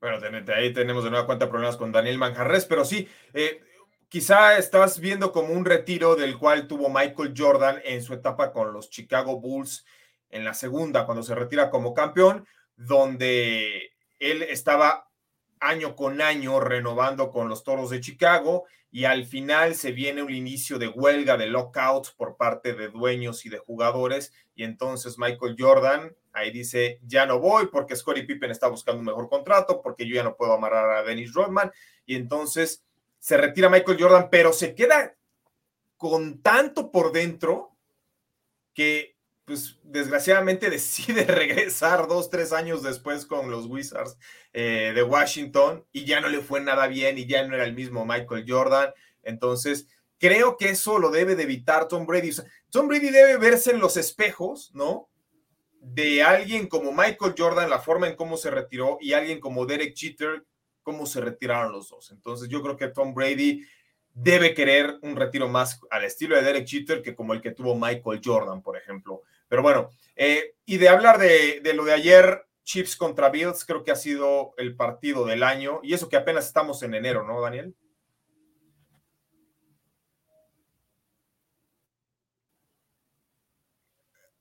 Bueno, 0.00 0.18
ahí 0.56 0.72
tenemos 0.72 1.04
de 1.04 1.10
nueva 1.10 1.26
cuenta 1.26 1.48
problemas 1.48 1.76
con 1.76 1.92
Daniel 1.92 2.18
Manjarres, 2.18 2.64
pero 2.64 2.84
sí, 2.84 3.06
eh, 3.34 3.60
quizá 4.08 4.58
estás 4.58 4.98
viendo 4.98 5.30
como 5.30 5.52
un 5.52 5.64
retiro 5.64 6.16
del 6.16 6.38
cual 6.38 6.66
tuvo 6.66 6.88
Michael 6.88 7.34
Jordan 7.36 7.80
en 7.84 8.02
su 8.02 8.14
etapa 8.14 8.50
con 8.50 8.72
los 8.72 8.90
Chicago 8.90 9.38
Bulls 9.38 9.84
en 10.30 10.44
la 10.44 10.54
segunda, 10.54 11.04
cuando 11.04 11.22
se 11.22 11.36
retira 11.36 11.70
como 11.70 11.94
campeón, 11.94 12.46
donde 12.74 13.92
él 14.18 14.42
estaba 14.42 15.11
año 15.62 15.96
con 15.96 16.20
año 16.20 16.60
renovando 16.60 17.30
con 17.30 17.48
los 17.48 17.64
Toros 17.64 17.90
de 17.90 18.00
Chicago 18.00 18.64
y 18.90 19.04
al 19.04 19.24
final 19.24 19.74
se 19.74 19.92
viene 19.92 20.22
un 20.22 20.34
inicio 20.34 20.78
de 20.78 20.88
huelga, 20.88 21.38
de 21.38 21.46
lockout 21.46 22.14
por 22.16 22.36
parte 22.36 22.74
de 22.74 22.88
dueños 22.88 23.46
y 23.46 23.48
de 23.48 23.58
jugadores. 23.58 24.34
Y 24.54 24.64
entonces 24.64 25.18
Michael 25.18 25.56
Jordan 25.58 26.14
ahí 26.32 26.50
dice, 26.50 26.98
ya 27.02 27.24
no 27.24 27.38
voy 27.38 27.68
porque 27.68 27.96
Scottie 27.96 28.24
Pippen 28.24 28.50
está 28.50 28.68
buscando 28.68 28.98
un 28.98 29.06
mejor 29.06 29.28
contrato, 29.28 29.80
porque 29.80 30.06
yo 30.06 30.14
ya 30.14 30.24
no 30.24 30.36
puedo 30.36 30.52
amarrar 30.52 30.90
a 30.90 31.02
Dennis 31.04 31.32
Rodman 31.32 31.72
y 32.04 32.16
entonces 32.16 32.84
se 33.18 33.36
retira 33.36 33.70
Michael 33.70 33.98
Jordan, 33.98 34.28
pero 34.30 34.52
se 34.52 34.74
queda 34.74 35.16
con 35.96 36.42
tanto 36.42 36.90
por 36.90 37.12
dentro 37.12 37.76
que 38.74 39.11
pues 39.44 39.78
desgraciadamente 39.82 40.70
decide 40.70 41.24
regresar 41.24 42.08
dos, 42.08 42.30
tres 42.30 42.52
años 42.52 42.82
después 42.82 43.26
con 43.26 43.50
los 43.50 43.66
Wizards 43.66 44.16
eh, 44.52 44.92
de 44.94 45.02
Washington 45.02 45.84
y 45.92 46.04
ya 46.04 46.20
no 46.20 46.28
le 46.28 46.40
fue 46.40 46.60
nada 46.60 46.86
bien 46.86 47.18
y 47.18 47.26
ya 47.26 47.46
no 47.46 47.54
era 47.54 47.64
el 47.64 47.74
mismo 47.74 48.04
Michael 48.04 48.44
Jordan. 48.46 48.92
Entonces, 49.22 49.88
creo 50.18 50.56
que 50.56 50.70
eso 50.70 50.98
lo 50.98 51.10
debe 51.10 51.36
de 51.36 51.44
evitar 51.44 51.88
Tom 51.88 52.06
Brady. 52.06 52.30
Tom 52.70 52.88
Brady 52.88 53.10
debe 53.10 53.36
verse 53.38 53.72
en 53.72 53.80
los 53.80 53.96
espejos, 53.96 54.70
¿no? 54.74 55.08
De 55.80 56.22
alguien 56.22 56.68
como 56.68 56.92
Michael 56.92 57.34
Jordan, 57.36 57.68
la 57.68 57.80
forma 57.80 58.06
en 58.06 58.14
cómo 58.14 58.36
se 58.36 58.50
retiró, 58.50 58.98
y 59.00 59.14
alguien 59.14 59.40
como 59.40 59.66
Derek 59.66 59.96
Jeter, 59.96 60.44
cómo 60.84 61.06
se 61.06 61.20
retiraron 61.20 61.72
los 61.72 61.88
dos. 61.88 62.12
Entonces, 62.12 62.48
yo 62.48 62.62
creo 62.62 62.76
que 62.76 62.88
Tom 62.88 63.14
Brady 63.14 63.64
debe 64.14 64.54
querer 64.54 64.98
un 65.02 65.16
retiro 65.16 65.48
más 65.48 65.80
al 65.90 66.04
estilo 66.04 66.36
de 66.36 66.42
Derek 66.42 66.68
Jeter 66.68 67.02
que 67.02 67.14
como 67.14 67.32
el 67.32 67.40
que 67.40 67.50
tuvo 67.50 67.74
Michael 67.74 68.20
Jordan, 68.22 68.62
por 68.62 68.76
ejemplo. 68.76 69.22
Pero 69.52 69.60
bueno, 69.60 69.90
eh, 70.16 70.54
y 70.64 70.78
de 70.78 70.88
hablar 70.88 71.18
de, 71.18 71.60
lo 71.74 71.84
de 71.84 71.92
ayer, 71.92 72.46
Chiefs 72.64 72.96
contra 72.96 73.28
Bills, 73.28 73.66
creo 73.66 73.84
que 73.84 73.90
ha 73.90 73.96
sido 73.96 74.54
el 74.56 74.76
partido 74.76 75.26
del 75.26 75.42
año, 75.42 75.80
y 75.82 75.92
eso 75.92 76.08
que 76.08 76.16
apenas 76.16 76.46
estamos 76.46 76.82
en 76.82 76.94
enero, 76.94 77.22
¿no, 77.22 77.38
Daniel? 77.38 77.76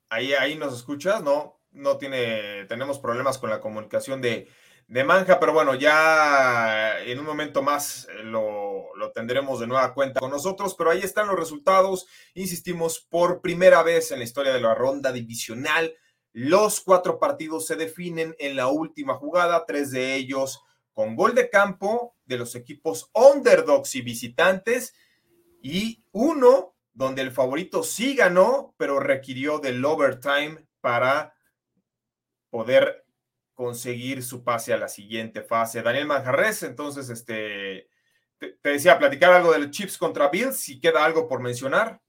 Ahí, 0.08 0.32
ahí 0.32 0.56
nos 0.56 0.74
escuchas, 0.74 1.22
¿no? 1.22 1.60
No 1.72 1.98
tiene, 1.98 2.64
tenemos 2.70 2.98
problemas 2.98 3.38
con 3.38 3.50
la 3.50 3.60
comunicación 3.60 4.22
de, 4.22 4.48
de 4.92 5.06
Manja, 5.06 5.40
pero 5.40 5.54
bueno, 5.54 5.74
ya 5.74 7.00
en 7.06 7.18
un 7.18 7.26
momento 7.26 7.62
más 7.62 8.10
eh, 8.10 8.24
lo, 8.24 8.94
lo, 8.98 9.14
tendremos 9.14 9.62
de 9.62 9.68
nueva 9.68 9.94
cuenta 9.94 10.20
con 10.20 10.32
nosotros, 10.32 10.76
pero 10.78 10.90
ahí 10.90 11.00
están 11.00 11.28
los 11.28 11.40
resultados, 11.40 12.08
insistimos, 12.34 13.00
por 13.00 13.40
primera 13.40 13.84
vez 13.84 14.12
en 14.12 14.20
la 14.20 14.26
historia 14.26 14.52
de 14.52 14.60
la 14.60 14.76
ronda 14.76 15.14
divisional, 15.14 15.96
los 16.34 16.82
cuatro 16.82 17.20
partidos 17.20 17.68
se 17.68 17.78
definen 17.78 18.36
en 18.38 18.58
la 18.58 18.68
última 18.68 19.14
jugada, 19.14 19.66
tres 19.66 19.92
de 19.92 20.16
ellos 20.16 20.62
con 20.92 21.16
gol 21.16 21.36
de 21.36 21.50
campo 21.50 22.18
de 22.26 22.40
los 22.40 22.56
equipos 22.56 23.10
underdogs 23.14 23.96
y 23.96 24.02
visitantes, 24.02 24.94
y 25.62 26.04
uno 26.12 26.76
donde 26.92 27.22
el 27.22 27.32
favorito 27.32 27.84
sí 27.84 28.14
ganó, 28.14 28.76
pero 28.76 29.00
requirió 29.00 29.60
del 29.60 29.86
overtime 29.86 30.68
para 30.82 31.34
poder 32.50 33.06
conseguir 33.54 34.24
su 34.24 34.44
pase 34.44 34.74
a 34.74 34.78
la 34.78 34.88
siguiente 34.88 35.44
fase. 35.44 35.82
Daniel 35.82 36.08
Manjarres, 36.08 36.64
entonces, 36.64 37.10
este, 37.10 37.88
te, 38.38 38.58
decía, 38.64 38.98
platicar 38.98 39.34
algo 39.34 39.52
del 39.54 39.72
Chips 39.72 39.98
contra 39.98 40.30
Bills, 40.30 40.58
si 40.58 40.80
queda 40.80 41.06
algo 41.06 41.28
por 41.28 41.42
mencionar. 41.42 42.02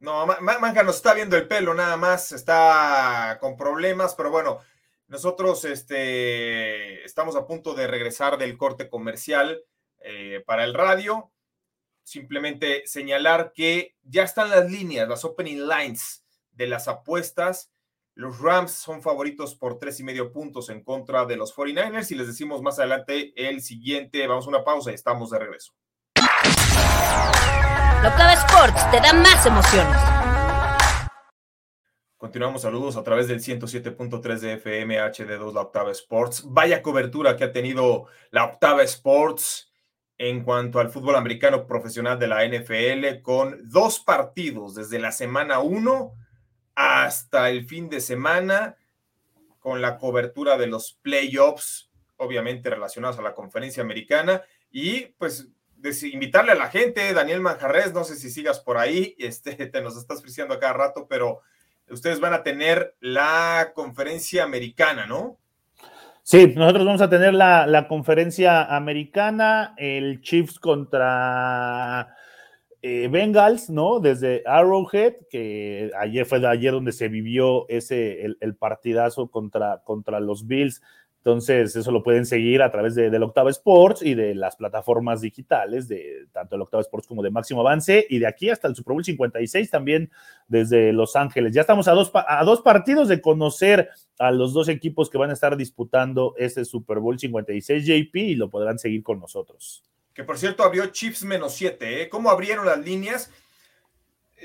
No, 0.00 0.26
Manja 0.26 0.82
nos 0.84 0.96
está 0.96 1.12
viendo 1.12 1.36
el 1.36 1.48
pelo 1.48 1.74
nada 1.74 1.96
más, 1.96 2.30
está 2.30 3.38
con 3.40 3.56
problemas, 3.56 4.14
pero 4.14 4.30
bueno, 4.30 4.60
nosotros 5.08 5.64
este, 5.64 7.04
estamos 7.04 7.34
a 7.34 7.46
punto 7.46 7.74
de 7.74 7.88
regresar 7.88 8.38
del 8.38 8.56
corte 8.56 8.88
comercial 8.88 9.60
eh, 10.00 10.44
para 10.46 10.64
el 10.64 10.74
radio. 10.74 11.32
Simplemente 12.04 12.86
señalar 12.86 13.52
que 13.52 13.96
ya 14.02 14.22
están 14.22 14.50
las 14.50 14.70
líneas, 14.70 15.08
las 15.08 15.24
opening 15.24 15.66
lines 15.66 16.24
de 16.52 16.68
las 16.68 16.86
apuestas 16.86 17.72
los 18.18 18.40
Rams 18.40 18.72
son 18.72 19.00
favoritos 19.00 19.54
por 19.54 19.78
tres 19.78 20.00
y 20.00 20.02
medio 20.02 20.32
puntos 20.32 20.70
en 20.70 20.82
contra 20.82 21.24
de 21.24 21.36
los 21.36 21.54
49ers 21.54 22.10
y 22.10 22.16
les 22.16 22.26
decimos 22.26 22.60
más 22.62 22.80
adelante 22.80 23.32
el 23.36 23.62
siguiente. 23.62 24.26
Vamos 24.26 24.46
a 24.46 24.48
una 24.48 24.64
pausa 24.64 24.90
y 24.90 24.94
estamos 24.94 25.30
de 25.30 25.38
regreso. 25.38 25.72
La 28.02 28.08
Octava 28.08 28.32
Sports 28.32 28.90
te 28.90 29.00
da 29.00 29.12
más 29.12 29.46
emociones. 29.46 29.96
Continuamos 32.16 32.62
saludos 32.62 32.96
a 32.96 33.04
través 33.04 33.28
del 33.28 33.38
107.3 33.38 34.40
de 34.40 34.54
FM 34.54 35.00
HD2 35.00 35.54
La 35.54 35.60
Octava 35.60 35.92
Sports. 35.92 36.42
Vaya 36.44 36.82
cobertura 36.82 37.36
que 37.36 37.44
ha 37.44 37.52
tenido 37.52 38.06
La 38.32 38.46
Octava 38.46 38.82
Sports 38.82 39.72
en 40.18 40.42
cuanto 40.42 40.80
al 40.80 40.90
fútbol 40.90 41.14
americano 41.14 41.68
profesional 41.68 42.18
de 42.18 42.26
la 42.26 42.44
NFL 42.44 43.22
con 43.22 43.60
dos 43.70 44.00
partidos 44.00 44.74
desde 44.74 44.98
la 44.98 45.12
semana 45.12 45.60
1 45.60 46.14
hasta 46.78 47.50
el 47.50 47.66
fin 47.66 47.88
de 47.88 48.00
semana 48.00 48.76
con 49.58 49.82
la 49.82 49.98
cobertura 49.98 50.56
de 50.56 50.68
los 50.68 50.92
playoffs, 51.02 51.90
obviamente 52.18 52.70
relacionados 52.70 53.18
a 53.18 53.22
la 53.22 53.34
conferencia 53.34 53.82
americana. 53.82 54.42
Y 54.70 55.06
pues 55.18 55.48
invitarle 56.04 56.52
a 56.52 56.54
la 56.54 56.68
gente, 56.68 57.12
Daniel 57.12 57.40
Manjarres, 57.40 57.92
no 57.92 58.04
sé 58.04 58.14
si 58.14 58.30
sigas 58.30 58.60
por 58.60 58.78
ahí, 58.78 59.16
este, 59.18 59.54
te 59.56 59.82
nos 59.82 59.96
estás 59.96 60.22
friseando 60.22 60.56
cada 60.60 60.72
rato, 60.72 61.08
pero 61.08 61.40
ustedes 61.90 62.20
van 62.20 62.32
a 62.32 62.44
tener 62.44 62.94
la 63.00 63.72
conferencia 63.74 64.44
americana, 64.44 65.04
¿no? 65.04 65.36
Sí, 66.22 66.54
nosotros 66.54 66.86
vamos 66.86 67.02
a 67.02 67.10
tener 67.10 67.34
la, 67.34 67.66
la 67.66 67.88
conferencia 67.88 68.62
americana, 68.62 69.74
el 69.78 70.20
Chiefs 70.20 70.60
contra 70.60 72.14
eh, 72.80 73.08
Bengals, 73.08 73.70
¿no? 73.70 73.98
Desde 73.98 74.42
Arrowhead, 74.46 75.14
que 75.30 75.90
ayer 75.98 76.26
fue 76.26 76.38
de 76.38 76.46
ayer 76.46 76.72
donde 76.72 76.92
se 76.92 77.08
vivió 77.08 77.68
ese, 77.68 78.24
el, 78.24 78.56
partidazo 78.56 79.30
contra, 79.30 79.82
contra 79.84 80.20
los 80.20 80.46
Bills. 80.46 80.80
Entonces, 81.18 81.74
eso 81.74 81.90
lo 81.90 82.04
pueden 82.04 82.24
seguir 82.24 82.62
a 82.62 82.70
través 82.70 82.94
de, 82.94 83.10
del 83.10 83.24
Octava 83.24 83.50
Sports 83.50 84.02
y 84.02 84.14
de 84.14 84.36
las 84.36 84.54
plataformas 84.54 85.20
digitales 85.20 85.88
de 85.88 86.26
tanto 86.32 86.54
el 86.54 86.62
Octava 86.62 86.80
Sports 86.80 87.08
como 87.08 87.24
de 87.24 87.30
Máximo 87.30 87.60
Avance. 87.60 88.06
Y 88.08 88.20
de 88.20 88.28
aquí 88.28 88.48
hasta 88.48 88.68
el 88.68 88.76
Super 88.76 88.92
Bowl 88.92 89.04
56 89.04 89.70
también 89.70 90.10
desde 90.46 90.92
Los 90.92 91.16
Ángeles. 91.16 91.52
Ya 91.52 91.62
estamos 91.62 91.88
a 91.88 91.92
dos, 91.92 92.12
a 92.14 92.44
dos 92.44 92.62
partidos 92.62 93.08
de 93.08 93.20
conocer 93.20 93.90
a 94.20 94.30
los 94.30 94.52
dos 94.52 94.68
equipos 94.68 95.10
que 95.10 95.18
van 95.18 95.30
a 95.30 95.34
estar 95.34 95.56
disputando 95.56 96.34
ese 96.38 96.64
Super 96.64 97.00
Bowl 97.00 97.18
56 97.18 97.84
JP 97.84 98.16
y 98.16 98.34
lo 98.36 98.48
podrán 98.48 98.78
seguir 98.78 99.02
con 99.02 99.18
nosotros 99.18 99.82
que 100.18 100.24
por 100.24 100.36
cierto 100.36 100.64
abrió 100.64 100.84
Chips 100.86 101.22
menos 101.22 101.54
7. 101.54 102.02
¿eh? 102.02 102.08
¿Cómo 102.08 102.28
abrieron 102.28 102.66
las 102.66 102.80
líneas? 102.80 103.30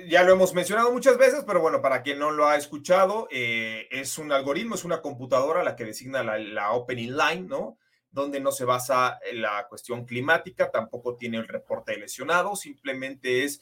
Ya 0.07 0.21
lo 0.21 0.33
hemos 0.33 0.53
mencionado 0.53 0.91
muchas 0.91 1.17
veces, 1.17 1.43
pero 1.47 1.61
bueno, 1.61 1.81
para 1.81 2.03
quien 2.03 2.19
no 2.19 2.29
lo 2.29 2.47
ha 2.47 2.57
escuchado, 2.57 3.27
eh, 3.31 3.87
es 3.89 4.19
un 4.19 4.31
algoritmo, 4.31 4.75
es 4.75 4.83
una 4.83 5.01
computadora 5.01 5.63
la 5.63 5.75
que 5.75 5.85
designa 5.85 6.21
la, 6.21 6.73
opening 6.73 7.17
line, 7.17 7.47
¿no? 7.47 7.79
Donde 8.11 8.39
no 8.39 8.51
se 8.51 8.65
basa 8.65 9.17
la 9.33 9.65
cuestión 9.67 10.05
climática, 10.05 10.69
tampoco 10.69 11.15
tiene 11.15 11.37
el 11.37 11.47
reporte 11.47 11.93
de 11.93 12.01
lesionados, 12.01 12.59
simplemente 12.59 13.43
es 13.43 13.59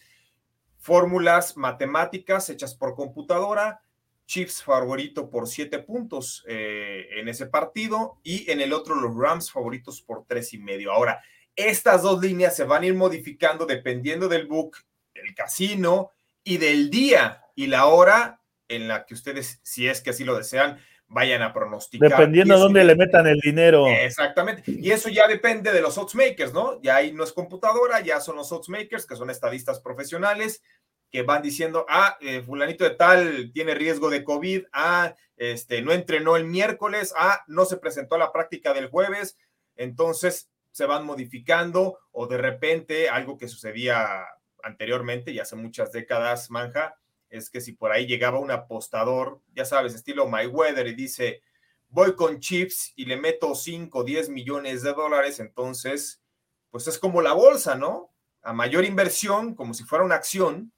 fórmulas 0.80 1.56
matemáticas 1.56 2.50
hechas 2.50 2.76
por 2.76 2.94
computadora, 2.94 3.84
Chiefs 4.26 4.64
favorito 4.64 5.30
por 5.30 5.48
siete 5.48 5.80
puntos 5.80 6.44
eh, 6.46 7.08
en 7.16 7.30
ese 7.30 7.46
partido 7.46 8.20
y 8.22 8.52
en 8.52 8.60
el 8.60 8.74
otro 8.74 8.96
los 8.96 9.16
Rams 9.16 9.50
favoritos 9.50 10.02
por 10.02 10.26
tres 10.26 10.54
y 10.54 10.58
medio. 10.58 10.92
Ahora, 10.92 11.22
estas 11.56 12.02
dos 12.02 12.22
líneas 12.22 12.56
se 12.56 12.64
van 12.64 12.84
a 12.84 12.86
ir 12.88 12.94
modificando 12.94 13.66
dependiendo 13.66 14.28
del 14.28 14.48
book, 14.48 14.78
del 15.14 15.34
casino 15.36 16.12
y 16.44 16.58
del 16.58 16.90
día 16.90 17.44
y 17.56 17.68
la 17.68 17.86
hora 17.86 18.42
en 18.68 18.88
la 18.88 19.06
que 19.06 19.14
ustedes, 19.14 19.60
si 19.64 19.88
es 19.88 20.02
que 20.02 20.12
así 20.12 20.24
lo 20.24 20.38
desean, 20.38 20.80
vayan 21.08 21.42
a 21.42 21.54
pronosticar. 21.54 22.10
Dependiendo 22.10 22.56
de 22.56 22.60
dónde 22.60 22.84
le 22.86 22.96
metan 22.96 23.28
el 23.28 23.40
dinero. 23.40 23.86
Exactamente. 23.88 24.64
Y 24.66 24.92
eso 24.92 25.10
ya 25.10 25.28
depende 25.28 25.74
de 25.74 25.82
los 25.82 25.98
odds 25.98 26.16
makers, 26.16 26.54
¿no? 26.54 26.82
Ya 26.82 26.96
ahí 26.96 27.12
no 27.12 27.24
es 27.24 27.34
computadora, 27.34 28.00
ya 28.00 28.22
son 28.22 28.38
los 28.38 28.52
odds 28.52 28.70
makers, 28.70 29.06
que 29.06 29.18
son 29.18 29.30
estadistas 29.30 29.82
profesionales, 29.82 30.64
que 31.12 31.24
van 31.24 31.42
diciendo, 31.42 31.86
ah, 31.90 32.18
eh, 32.22 32.42
fulanito 32.42 32.86
de 32.86 32.92
tal 32.92 33.52
tiene 33.54 33.76
riesgo 33.76 34.10
de 34.10 34.24
COVID, 34.24 34.64
ah, 34.72 35.14
este, 35.36 35.82
no 35.82 35.92
entrenó 35.92 36.38
el 36.38 36.46
miércoles, 36.46 37.14
ah, 37.18 37.44
no 37.48 37.66
se 37.66 37.78
presentó 37.78 38.16
a 38.16 38.20
la 38.20 38.32
práctica 38.32 38.74
del 38.74 38.88
jueves. 38.88 39.38
Entonces, 39.76 40.50
se 40.72 40.86
van 40.86 41.06
modificando 41.06 42.00
o 42.12 42.28
de 42.28 42.38
repente 42.38 43.10
algo 43.10 43.38
que 43.38 43.48
sucedía 43.48 44.26
anteriormente 44.64 45.32
y 45.32 45.40
hace 45.40 45.56
muchas 45.56 45.92
décadas, 45.92 46.50
Manja, 46.50 46.96
es 47.30 47.50
que 47.50 47.62
si 47.62 47.74
por 47.74 47.92
ahí 47.92 48.06
llegaba 48.06 48.40
un 48.40 48.52
apostador, 48.52 49.42
ya 49.54 49.66
sabes, 49.66 49.96
estilo 49.96 50.28
My 50.28 50.46
Weather 50.46 50.88
y 50.88 50.96
dice, 50.96 51.42
voy 51.88 52.16
con 52.16 52.40
chips 52.40 52.94
y 52.96 53.06
le 53.06 53.18
meto 53.18 53.56
5, 53.56 54.04
10 54.04 54.30
millones 54.30 54.82
de 54.84 54.94
dólares, 54.94 55.40
entonces, 55.40 56.22
pues 56.70 56.88
es 56.88 57.00
como 57.00 57.22
la 57.22 57.34
bolsa, 57.34 57.76
¿no? 57.76 58.14
A 58.42 58.54
mayor 58.54 58.86
inversión, 58.86 59.56
como 59.56 59.74
si 59.74 59.84
fuera 59.84 60.04
una 60.04 60.16
acción, 60.16 60.74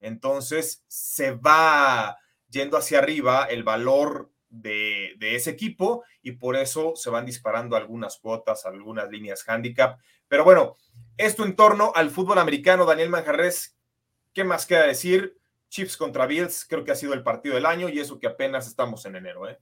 entonces 0.00 0.84
se 0.86 1.32
va 1.32 2.18
yendo 2.48 2.76
hacia 2.76 2.98
arriba 2.98 3.44
el 3.44 3.64
valor 3.64 4.30
de, 4.48 5.16
ese 5.20 5.50
equipo 5.50 6.04
y 6.22 6.32
por 6.32 6.56
eso 6.56 6.94
se 6.96 7.10
van 7.10 7.26
disparando 7.26 7.76
algunas 7.76 8.18
cuotas, 8.18 8.66
algunas 8.66 9.10
líneas 9.10 9.44
handicap. 9.46 9.98
Pero 10.28 10.44
bueno, 10.44 10.76
esto 11.16 11.44
en 11.44 11.56
torno 11.56 11.92
al 11.94 12.10
fútbol 12.10 12.38
americano, 12.38 12.84
Daniel 12.84 13.10
Manjarres, 13.10 13.76
¿qué 14.32 14.44
más 14.44 14.66
queda 14.66 14.86
decir? 14.86 15.36
Chiefs 15.68 15.96
contra 15.96 16.26
Bills, 16.26 16.66
creo 16.68 16.84
que 16.84 16.92
ha 16.92 16.96
sido 16.96 17.12
el 17.12 17.22
partido 17.22 17.54
del 17.54 17.66
año 17.66 17.88
y 17.88 17.98
eso 17.98 18.18
que 18.18 18.28
apenas 18.28 18.66
estamos 18.66 19.04
en 19.06 19.16
enero, 19.16 19.48
¿eh? 19.48 19.58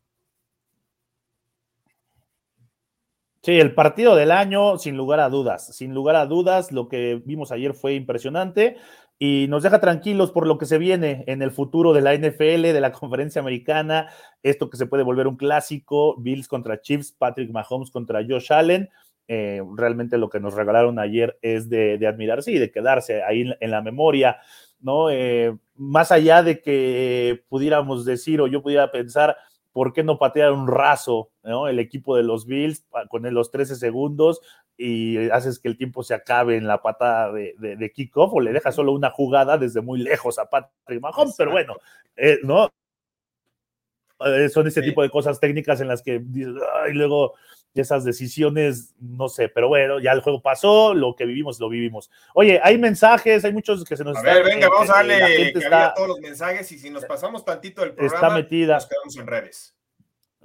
Sí, 3.45 3.61
el 3.61 3.75
partido 3.75 4.17
del 4.17 4.31
año, 4.31 4.79
sin 4.79 4.97
lugar 4.97 5.21
a 5.21 5.29
dudas, 5.29 5.77
sin 5.77 5.93
lugar 5.93 6.17
a 6.17 6.25
dudas, 6.25 6.73
lo 6.73 6.89
que 6.89 7.21
vimos 7.27 7.53
ayer 7.53 7.75
fue 7.75 7.93
impresionante 7.93 8.79
y 9.19 9.47
nos 9.49 9.63
deja 9.63 9.81
tranquilos 9.81 10.33
por 10.33 10.47
lo 10.47 10.59
que 10.59 10.67
se 10.67 10.79
viene 10.79 11.25
en 11.29 11.41
el 11.43 11.51
futuro 11.51 11.93
de 11.93 12.03
la 12.03 12.15
NFL, 12.15 12.63
de 12.63 12.81
la 12.81 12.93
conferencia 12.93 13.41
americana, 13.41 14.09
esto 14.43 14.71
que 14.71 14.77
se 14.77 14.87
puede 14.87 15.03
volver 15.03 15.27
un 15.27 15.37
clásico, 15.37 16.17
Bills 16.19 16.49
contra 16.49 16.81
Chiefs, 16.81 17.13
Patrick 17.13 17.51
Mahomes 17.51 17.91
contra 17.91 18.25
Josh 18.29 18.53
Allen. 18.53 18.91
Eh, 19.27 19.63
realmente 19.75 20.19
lo 20.19 20.29
que 20.29 20.41
nos 20.41 20.55
regalaron 20.55 20.99
ayer 20.99 21.39
es 21.41 21.71
de, 21.71 21.99
admirarse 22.07 22.53
y 22.53 22.59
de 22.59 22.71
quedarse 22.71 23.23
ahí 23.23 23.51
en, 23.59 23.71
la 23.71 23.81
memoria, 23.81 24.39
¿no? 24.81 25.09
Eh, 25.09 25.57
más 25.77 26.13
allá 26.13 26.43
de 26.43 26.61
que 26.61 27.43
pudiéramos 27.49 28.05
decir 28.05 28.43
o 28.43 28.47
yo 28.47 28.63
pudiera 28.63 28.91
pensar, 28.91 29.39
¿por 29.73 29.95
qué 29.95 30.03
no 30.03 30.19
patear 30.19 30.53
un 30.53 30.69
raso 30.69 31.31
¿no? 31.45 31.69
el 31.69 31.79
equipo 31.79 32.17
de 32.17 32.23
los 32.23 32.47
Bills 32.47 32.85
con 33.09 33.23
los 33.33 33.51
13 33.51 33.77
segundos 33.77 34.41
y 34.77 35.29
haces 35.31 35.59
que 35.61 35.69
el 35.69 35.77
tiempo 35.77 36.03
se 36.03 36.15
acabe 36.15 36.57
en 36.57 36.67
la 36.67 36.83
patada 36.83 37.33
de, 37.33 37.55
de, 37.59 37.93
kickoff 37.93 38.33
o 38.33 38.41
le 38.41 38.53
dejas 38.53 38.75
solo 38.75 38.93
una 38.93 39.11
jugada 39.11 39.57
desde 39.57 39.81
muy 39.81 40.01
lejos 40.01 40.39
a 40.39 40.49
Patrick 40.49 41.01
Mahomes? 41.01 41.35
Pero 41.37 41.53
bueno, 41.53 41.77
eh, 42.17 42.39
¿no? 42.43 42.69
Eh, 44.27 44.49
son 44.49 44.67
ese 44.67 44.83
tipo 44.83 45.03
de 45.03 45.11
cosas 45.11 45.39
técnicas 45.39 45.81
en 45.81 45.89
las 45.89 46.03
que 46.03 46.15
y 46.15 46.93
luego 46.93 47.35
esas 47.75 48.05
decisiones, 48.05 48.95
no 49.01 49.29
sé, 49.29 49.49
pero 49.49 49.69
bueno, 49.69 49.99
ya 49.99 50.13
el 50.13 50.21
juego 50.21 50.41
pasó, 50.41 50.95
lo 50.95 51.17
que 51.17 51.27
vivimos, 51.27 51.59
lo 51.59 51.69
vivimos. 51.69 52.09
Oye, 52.33 52.61
hay 52.63 52.79
mensajes, 52.79 53.45
hay 53.45 53.53
muchos 53.53 53.85
que 53.85 53.97
se 53.97 54.05
nos... 54.05 54.17
A 54.17 54.23
ver, 54.23 54.45
venga, 54.45 54.69
vamos 54.69 54.91
a 54.91 54.95
darle 54.95 55.49
está, 55.49 55.87
a 55.89 55.95
todos 55.95 56.09
los 56.09 56.21
mensajes 56.21 56.71
y 56.71 56.79
si 56.79 56.91
nos 56.91 57.05
pasamos 57.05 57.45
tantito 57.45 57.83
el 57.83 57.95
programa, 57.95 58.15
está 58.15 58.31
metida. 58.31 58.75
nos 58.75 58.87
quedamos 58.87 59.17
en 59.17 59.27
redes. 59.27 59.75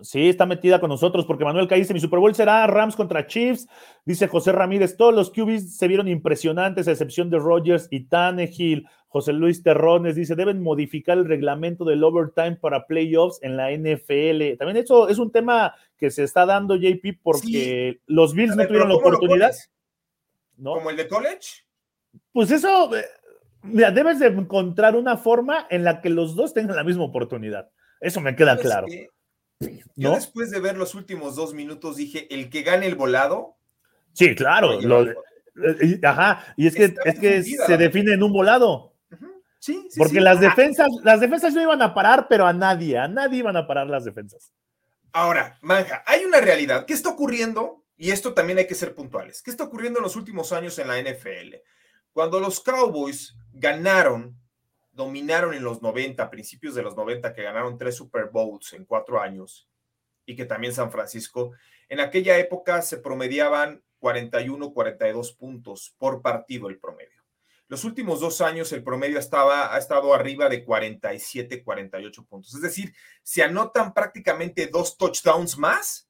Sí, 0.01 0.29
está 0.29 0.45
metida 0.45 0.79
con 0.79 0.89
nosotros 0.89 1.25
porque 1.25 1.43
Manuel 1.43 1.67
dice, 1.67 1.93
mi 1.93 1.99
Super 1.99 2.19
Bowl 2.19 2.33
será 2.33 2.65
Rams 2.67 2.95
contra 2.95 3.27
Chiefs. 3.27 3.67
Dice 4.05 4.27
José 4.27 4.51
Ramírez, 4.51 4.97
todos 4.97 5.13
los 5.13 5.31
QBs 5.31 5.77
se 5.77 5.87
vieron 5.87 6.07
impresionantes 6.07 6.87
a 6.87 6.91
excepción 6.91 7.29
de 7.29 7.39
Rogers 7.39 7.87
y 7.91 8.05
Tannehill. 8.05 8.87
José 9.07 9.33
Luis 9.33 9.63
Terrones 9.63 10.15
dice, 10.15 10.35
deben 10.35 10.61
modificar 10.61 11.17
el 11.17 11.25
reglamento 11.25 11.83
del 11.83 12.03
overtime 12.03 12.57
para 12.57 12.85
playoffs 12.85 13.39
en 13.41 13.57
la 13.57 13.71
NFL. 13.71 14.57
También 14.57 14.77
eso 14.77 15.09
es 15.09 15.17
un 15.17 15.31
tema 15.31 15.73
que 15.97 16.11
se 16.11 16.23
está 16.23 16.45
dando, 16.45 16.75
JP, 16.75 17.19
porque 17.23 18.01
los 18.05 18.33
Bills 18.33 18.55
no 18.55 18.67
tuvieron 18.67 18.89
la 18.89 18.95
oportunidad. 18.95 19.51
¿No? 20.57 20.73
¿Como 20.73 20.91
el 20.91 20.97
de 20.97 21.07
college? 21.07 21.63
Pues 22.31 22.51
eso, 22.51 22.95
eh, 22.95 23.05
mira, 23.63 23.91
debes 23.91 24.19
de 24.19 24.27
encontrar 24.27 24.95
una 24.95 25.17
forma 25.17 25.65
en 25.69 25.83
la 25.83 26.01
que 26.01 26.09
los 26.09 26.35
dos 26.35 26.53
tengan 26.53 26.75
la 26.75 26.83
misma 26.83 27.05
oportunidad. 27.05 27.69
Eso 27.99 28.21
me 28.21 28.35
queda 28.35 28.57
claro. 28.57 28.87
Yo 29.95 30.15
después 30.15 30.51
de 30.51 30.59
ver 30.59 30.77
los 30.77 30.95
últimos 30.95 31.35
dos 31.35 31.53
minutos 31.53 31.97
dije, 31.97 32.33
el 32.33 32.49
que 32.49 32.63
gane 32.63 32.87
el 32.87 32.95
volado. 32.95 33.57
Sí, 34.13 34.33
claro. 34.33 34.79
Eh, 34.81 35.99
ajá, 36.03 36.53
y 36.55 36.67
es 36.67 36.75
que, 36.75 36.95
es 37.03 37.19
que 37.19 37.43
se 37.43 37.77
define 37.77 38.13
en 38.13 38.23
un 38.23 38.31
volado. 38.31 38.93
Sí, 39.59 39.87
sí, 39.89 39.99
Porque 39.99 40.21
las 40.21 40.39
defensas, 40.39 40.87
las 41.03 41.19
defensas 41.19 41.53
no 41.53 41.61
iban 41.61 41.81
a 41.81 41.93
parar, 41.93 42.27
pero 42.29 42.47
a 42.47 42.53
nadie, 42.53 42.97
a 42.97 43.09
nadie 43.09 43.39
iban 43.39 43.57
a 43.57 43.67
parar 43.67 43.87
las 43.87 44.05
defensas. 44.05 44.53
Ahora, 45.11 45.57
Manja, 45.61 46.01
hay 46.05 46.23
una 46.23 46.39
realidad. 46.39 46.85
¿Qué 46.85 46.93
está 46.93 47.09
ocurriendo? 47.09 47.83
Y 47.97 48.11
esto 48.11 48.33
también 48.33 48.59
hay 48.59 48.67
que 48.67 48.75
ser 48.75 48.95
puntuales. 48.95 49.41
¿Qué 49.41 49.51
está 49.51 49.65
ocurriendo 49.65 49.99
en 49.99 50.03
los 50.03 50.15
últimos 50.15 50.53
años 50.53 50.79
en 50.79 50.87
la 50.87 51.01
NFL? 51.01 51.55
Cuando 52.13 52.39
los 52.39 52.61
Cowboys 52.61 53.35
ganaron 53.51 54.39
dominaron 54.99 55.53
en 55.53 55.63
los 55.63 55.81
90, 55.81 56.29
principios 56.29 56.75
de 56.75 56.83
los 56.83 56.95
90, 56.95 57.33
que 57.33 57.43
ganaron 57.43 57.77
tres 57.77 57.95
Super 57.95 58.25
Bowls 58.25 58.73
en 58.73 58.85
cuatro 58.85 59.21
años, 59.21 59.69
y 60.25 60.35
que 60.35 60.45
también 60.45 60.73
San 60.73 60.91
Francisco, 60.91 61.53
en 61.87 62.01
aquella 62.01 62.37
época 62.37 62.81
se 62.81 62.97
promediaban 62.97 63.81
41, 63.99 64.73
42 64.73 65.31
puntos 65.33 65.95
por 65.97 66.21
partido 66.21 66.69
el 66.69 66.79
promedio. 66.79 67.23
Los 67.69 67.83
últimos 67.83 68.19
dos 68.19 68.41
años 68.41 68.71
el 68.73 68.83
promedio 68.83 69.19
estaba, 69.19 69.73
ha 69.73 69.77
estado 69.77 70.13
arriba 70.13 70.49
de 70.49 70.65
47, 70.65 71.63
48 71.63 72.25
puntos. 72.25 72.53
Es 72.53 72.61
decir, 72.61 72.93
se 73.23 73.43
anotan 73.43 73.93
prácticamente 73.93 74.67
dos 74.67 74.97
touchdowns 74.97 75.57
más 75.57 76.09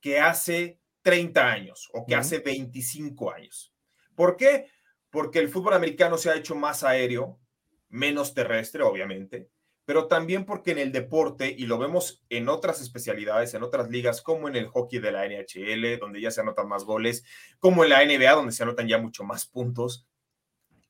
que 0.00 0.20
hace 0.20 0.78
30 1.02 1.44
años 1.44 1.88
o 1.92 2.06
que 2.06 2.14
hace 2.14 2.38
25 2.38 3.32
años. 3.32 3.72
¿Por 4.14 4.36
qué? 4.36 4.70
Porque 5.10 5.38
el 5.38 5.48
fútbol 5.48 5.74
americano 5.74 6.16
se 6.18 6.30
ha 6.30 6.36
hecho 6.36 6.54
más 6.54 6.84
aéreo, 6.84 7.40
menos 7.90 8.34
terrestre, 8.34 8.82
obviamente, 8.82 9.48
pero 9.84 10.06
también 10.06 10.44
porque 10.44 10.70
en 10.70 10.78
el 10.78 10.92
deporte, 10.92 11.54
y 11.56 11.66
lo 11.66 11.76
vemos 11.76 12.22
en 12.30 12.48
otras 12.48 12.80
especialidades, 12.80 13.52
en 13.54 13.62
otras 13.62 13.90
ligas, 13.90 14.22
como 14.22 14.48
en 14.48 14.56
el 14.56 14.68
hockey 14.68 15.00
de 15.00 15.12
la 15.12 15.26
NHL, 15.26 15.98
donde 15.98 16.20
ya 16.20 16.30
se 16.30 16.40
anotan 16.40 16.68
más 16.68 16.84
goles, 16.84 17.24
como 17.58 17.84
en 17.84 17.90
la 17.90 18.04
NBA, 18.04 18.32
donde 18.32 18.52
se 18.52 18.62
anotan 18.62 18.88
ya 18.88 18.98
mucho 18.98 19.24
más 19.24 19.46
puntos, 19.46 20.06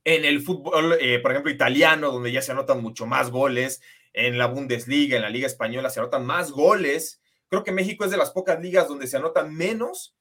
en 0.05 0.25
el 0.25 0.41
fútbol, 0.41 0.97
eh, 1.01 1.19
por 1.21 1.31
ejemplo, 1.31 1.51
italiano, 1.51 2.11
donde 2.11 2.33
ya 2.33 2.43
se 2.43 2.53
anotan 2.53 2.83
mucho 2.83 3.07
más 3.07 3.31
goles, 3.31 3.83
en 4.13 4.39
la 4.39 4.47
Bundesliga, 4.47 5.17
en 5.17 5.23
la 5.23 5.31
Liga 5.31 5.47
Española, 5.47 5.91
se 5.91 6.01
anotan 6.01 6.27
más 6.27 6.51
goles. 6.51 7.21
Creo 7.49 7.65
que 7.65 7.73
México 7.73 8.05
es 8.05 8.11
de 8.11 8.17
las 8.17 8.31
pocas 8.31 8.61
ligas 8.61 8.89
donde 8.89 9.07
se 9.07 9.17
anotan 9.17 9.55
menos 9.55 10.17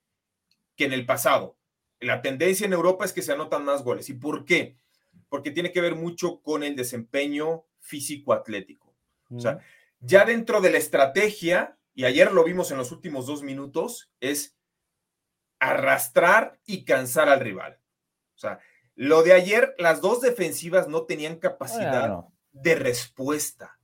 que 0.75 0.85
en 0.85 0.93
el 0.93 1.05
pasado. 1.05 1.57
La 1.99 2.21
tendencia 2.21 2.65
en 2.65 2.73
Europa 2.73 3.05
es 3.05 3.13
que 3.13 3.21
se 3.21 3.33
anotan 3.33 3.65
más 3.65 3.83
goles. 3.83 4.09
¿Y 4.09 4.13
por 4.13 4.45
qué? 4.45 4.77
Porque 5.27 5.51
tiene 5.51 5.71
que 5.71 5.81
ver 5.81 5.95
mucho 5.95 6.41
con 6.41 6.63
el 6.63 6.75
desempeño 6.75 7.65
físico-atlético. 7.79 8.95
O 9.31 9.39
sea, 9.39 9.59
ya 9.99 10.25
dentro 10.25 10.61
de 10.61 10.71
la 10.71 10.77
estrategia, 10.77 11.77
y 11.93 12.05
ayer 12.05 12.31
lo 12.31 12.43
vimos 12.43 12.71
en 12.71 12.77
los 12.77 12.91
últimos 12.91 13.27
dos 13.27 13.43
minutos, 13.43 14.11
es 14.19 14.57
arrastrar 15.59 16.59
y 16.65 16.85
cansar 16.85 17.29
al 17.29 17.41
rival. 17.41 17.79
O 18.35 18.39
sea, 18.39 18.59
lo 18.95 19.23
de 19.23 19.33
ayer, 19.33 19.75
las 19.77 20.01
dos 20.01 20.21
defensivas 20.21 20.87
no 20.87 21.03
tenían 21.03 21.37
capacidad 21.37 22.25
de 22.51 22.75
respuesta, 22.75 23.79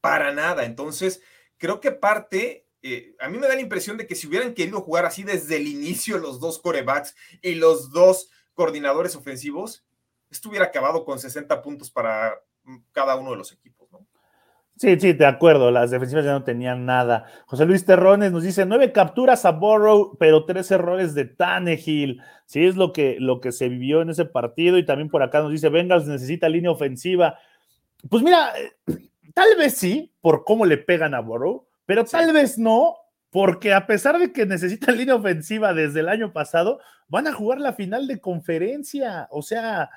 para 0.00 0.32
nada. 0.32 0.64
Entonces, 0.64 1.22
creo 1.56 1.80
que 1.80 1.92
parte, 1.92 2.66
eh, 2.82 3.14
a 3.20 3.28
mí 3.28 3.38
me 3.38 3.48
da 3.48 3.54
la 3.54 3.60
impresión 3.60 3.96
de 3.96 4.06
que 4.06 4.14
si 4.14 4.26
hubieran 4.26 4.54
querido 4.54 4.80
jugar 4.80 5.04
así 5.04 5.22
desde 5.22 5.56
el 5.56 5.66
inicio 5.66 6.18
los 6.18 6.40
dos 6.40 6.58
corebacks 6.58 7.14
y 7.42 7.54
los 7.56 7.90
dos 7.90 8.30
coordinadores 8.54 9.14
ofensivos, 9.14 9.85
esto 10.30 10.48
hubiera 10.48 10.66
acabado 10.66 11.04
con 11.04 11.18
60 11.18 11.62
puntos 11.62 11.90
para 11.90 12.34
mm, 12.64 12.76
cada 12.92 13.16
uno 13.16 13.30
de 13.32 13.36
los 13.36 13.52
equipos, 13.52 13.90
¿no? 13.90 14.06
Sí, 14.76 15.00
sí, 15.00 15.14
de 15.14 15.24
acuerdo. 15.24 15.70
Las 15.70 15.90
defensivas 15.90 16.24
ya 16.26 16.32
no 16.32 16.44
tenían 16.44 16.84
nada. 16.84 17.24
José 17.46 17.64
Luis 17.64 17.86
Terrones 17.86 18.30
nos 18.30 18.42
dice 18.42 18.66
nueve 18.66 18.92
capturas 18.92 19.46
a 19.46 19.52
Borrow, 19.52 20.18
pero 20.18 20.44
tres 20.44 20.70
errores 20.70 21.14
de 21.14 21.24
Tannehill. 21.24 22.20
Sí, 22.44 22.66
es 22.66 22.76
lo 22.76 22.92
que, 22.92 23.16
lo 23.18 23.40
que 23.40 23.52
se 23.52 23.70
vivió 23.70 24.02
en 24.02 24.10
ese 24.10 24.26
partido. 24.26 24.76
Y 24.76 24.84
también 24.84 25.08
por 25.08 25.22
acá 25.22 25.40
nos 25.40 25.50
dice 25.50 25.70
Bengals 25.70 26.06
necesita 26.06 26.50
línea 26.50 26.70
ofensiva. 26.70 27.38
Pues 28.10 28.22
mira, 28.22 28.50
eh, 28.58 29.08
tal 29.32 29.48
vez 29.56 29.74
sí, 29.74 30.12
por 30.20 30.44
cómo 30.44 30.66
le 30.66 30.76
pegan 30.76 31.14
a 31.14 31.20
Borrow, 31.20 31.66
pero 31.86 32.04
tal 32.04 32.34
vez 32.34 32.58
no, 32.58 32.96
porque 33.30 33.72
a 33.72 33.86
pesar 33.86 34.18
de 34.18 34.30
que 34.30 34.44
necesitan 34.44 34.96
línea 34.98 35.14
ofensiva 35.14 35.72
desde 35.72 36.00
el 36.00 36.08
año 36.10 36.34
pasado, 36.34 36.80
van 37.08 37.26
a 37.26 37.32
jugar 37.32 37.60
la 37.60 37.72
final 37.72 38.06
de 38.06 38.20
conferencia. 38.20 39.26
O 39.30 39.40
sea, 39.40 39.88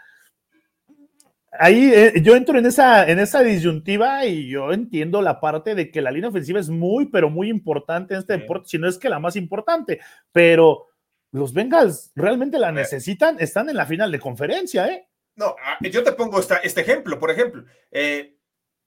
ahí 1.51 1.91
eh, 1.93 2.21
yo 2.21 2.35
entro 2.35 2.57
en 2.57 2.65
esa, 2.65 3.09
en 3.09 3.19
esa 3.19 3.41
disyuntiva 3.41 4.25
y 4.25 4.49
yo 4.49 4.71
entiendo 4.71 5.21
la 5.21 5.39
parte 5.39 5.75
de 5.75 5.91
que 5.91 6.01
la 6.01 6.11
línea 6.11 6.29
ofensiva 6.29 6.59
es 6.59 6.69
muy, 6.69 7.07
pero 7.07 7.29
muy 7.29 7.49
importante 7.49 8.13
en 8.13 8.21
este 8.21 8.37
deporte, 8.37 8.69
si 8.69 8.77
no 8.77 8.87
es 8.87 8.97
que 8.97 9.09
la 9.09 9.19
más 9.19 9.35
importante, 9.35 9.99
pero 10.31 10.87
los 11.31 11.53
Bengals 11.53 12.11
realmente 12.15 12.59
la 12.59 12.71
necesitan, 12.71 13.37
están 13.39 13.69
en 13.69 13.77
la 13.77 13.85
final 13.85 14.11
de 14.11 14.19
conferencia, 14.19 14.87
¿eh? 14.87 15.07
No, 15.35 15.55
ah, 15.63 15.77
yo 15.81 16.03
te 16.03 16.11
pongo 16.11 16.39
este 16.39 16.81
ejemplo, 16.81 17.17
por 17.17 17.31
ejemplo, 17.31 17.63
eh, 17.91 18.35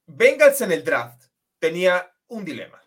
Bengals 0.05 0.61
en 0.61 0.71
el 0.71 0.83
draft 0.83 1.25
tenía 1.57 2.11
un 2.27 2.45
dilema, 2.45 2.81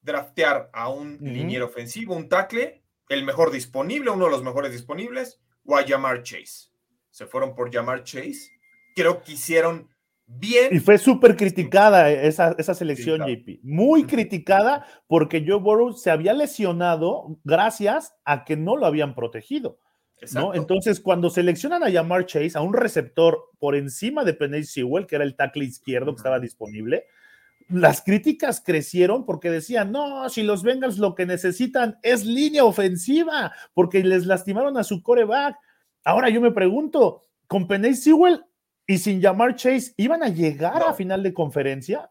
draftear 0.00 0.70
a 0.72 0.88
un 0.88 1.18
liniero 1.20 1.66
ofensivo, 1.66 2.14
un 2.14 2.28
tackle, 2.28 2.82
el 3.08 3.24
mejor 3.24 3.50
disponible, 3.50 4.10
uno 4.10 4.26
de 4.26 4.30
los 4.30 4.42
mejores 4.42 4.72
disponibles, 4.72 5.40
o 5.64 5.76
a 5.76 5.84
Jamar 5.84 6.22
Chase. 6.22 6.70
Se 7.10 7.26
fueron 7.26 7.54
por 7.54 7.72
Jamar 7.72 8.04
Chase 8.04 8.53
creo 8.94 9.22
que 9.22 9.32
hicieron 9.32 9.88
bien. 10.26 10.74
Y 10.74 10.78
fue 10.78 10.98
súper 10.98 11.36
criticada 11.36 12.10
esa, 12.10 12.54
esa 12.58 12.74
selección, 12.74 13.20
JP. 13.20 13.60
Muy 13.62 14.04
criticada 14.04 14.86
porque 15.06 15.44
Joe 15.46 15.60
Burrow 15.60 15.92
se 15.92 16.10
había 16.10 16.32
lesionado 16.32 17.38
gracias 17.44 18.14
a 18.24 18.44
que 18.44 18.56
no 18.56 18.76
lo 18.76 18.86
habían 18.86 19.14
protegido. 19.14 19.78
¿no? 20.32 20.54
Entonces, 20.54 21.00
cuando 21.00 21.28
seleccionan 21.28 21.82
a 21.82 21.90
Yamar 21.90 22.24
Chase, 22.26 22.56
a 22.56 22.62
un 22.62 22.72
receptor 22.72 23.50
por 23.58 23.74
encima 23.74 24.24
de 24.24 24.34
Penny 24.34 24.64
Sewell, 24.64 25.06
que 25.06 25.16
era 25.16 25.24
el 25.24 25.36
tackle 25.36 25.64
izquierdo 25.64 26.12
que 26.12 26.18
estaba 26.18 26.40
disponible, 26.40 27.04
las 27.68 28.02
críticas 28.02 28.62
crecieron 28.64 29.24
porque 29.24 29.50
decían, 29.50 29.90
no, 29.90 30.28
si 30.28 30.42
los 30.42 30.62
Bengals 30.62 30.98
lo 30.98 31.14
que 31.14 31.26
necesitan 31.26 31.98
es 32.02 32.24
línea 32.24 32.64
ofensiva, 32.64 33.52
porque 33.72 34.02
les 34.02 34.26
lastimaron 34.26 34.76
a 34.76 34.84
su 34.84 35.02
coreback. 35.02 35.56
Ahora 36.04 36.28
yo 36.28 36.40
me 36.40 36.52
pregunto, 36.52 37.22
con 37.46 37.66
Penny 37.66 37.94
Sewell 37.94 38.44
y 38.86 38.98
sin 38.98 39.20
llamar 39.20 39.56
Chase, 39.56 39.94
¿iban 39.96 40.22
a 40.22 40.28
llegar 40.28 40.82
a 40.82 40.94
final 40.94 41.22
de 41.22 41.32
conferencia? 41.32 42.08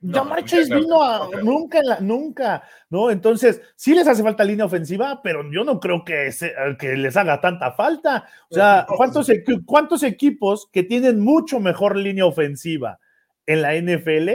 Llamar 0.00 0.44
Chase 0.44 0.72
vino 0.74 1.02
a 1.02 1.28
nunca, 1.42 1.80
nunca, 2.00 2.62
¿no? 2.88 3.10
Entonces, 3.10 3.60
sí 3.74 3.94
les 3.94 4.06
hace 4.06 4.22
falta 4.22 4.44
línea 4.44 4.64
ofensiva, 4.64 5.20
pero 5.22 5.42
yo 5.50 5.64
no 5.64 5.80
creo 5.80 6.04
que, 6.04 6.30
que 6.78 6.96
les 6.96 7.16
haga 7.16 7.40
tanta 7.40 7.72
falta. 7.72 8.28
O 8.48 8.54
sea, 8.54 8.86
¿cuántos, 8.88 9.28
¿cuántos 9.66 10.04
equipos 10.04 10.68
que 10.72 10.84
tienen 10.84 11.18
mucho 11.18 11.58
mejor 11.58 11.96
línea 11.96 12.26
ofensiva 12.26 13.00
en 13.46 13.62
la 13.62 13.74
NFL 13.74 14.30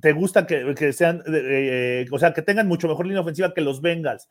te 0.00 0.12
gusta 0.12 0.46
que, 0.46 0.92
sean, 0.92 1.22
eh, 1.28 2.06
o 2.10 2.18
sea, 2.18 2.32
que 2.32 2.42
tengan 2.42 2.66
mucho 2.66 2.88
mejor 2.88 3.06
línea 3.06 3.20
ofensiva 3.20 3.54
que 3.54 3.60
los 3.60 3.80
Bengals? 3.80 4.28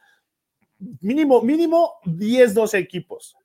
Mínimo, 1.00 1.42
mínimo 1.44 1.94
10, 2.06 2.54
12 2.54 2.78
equipos. 2.78 3.38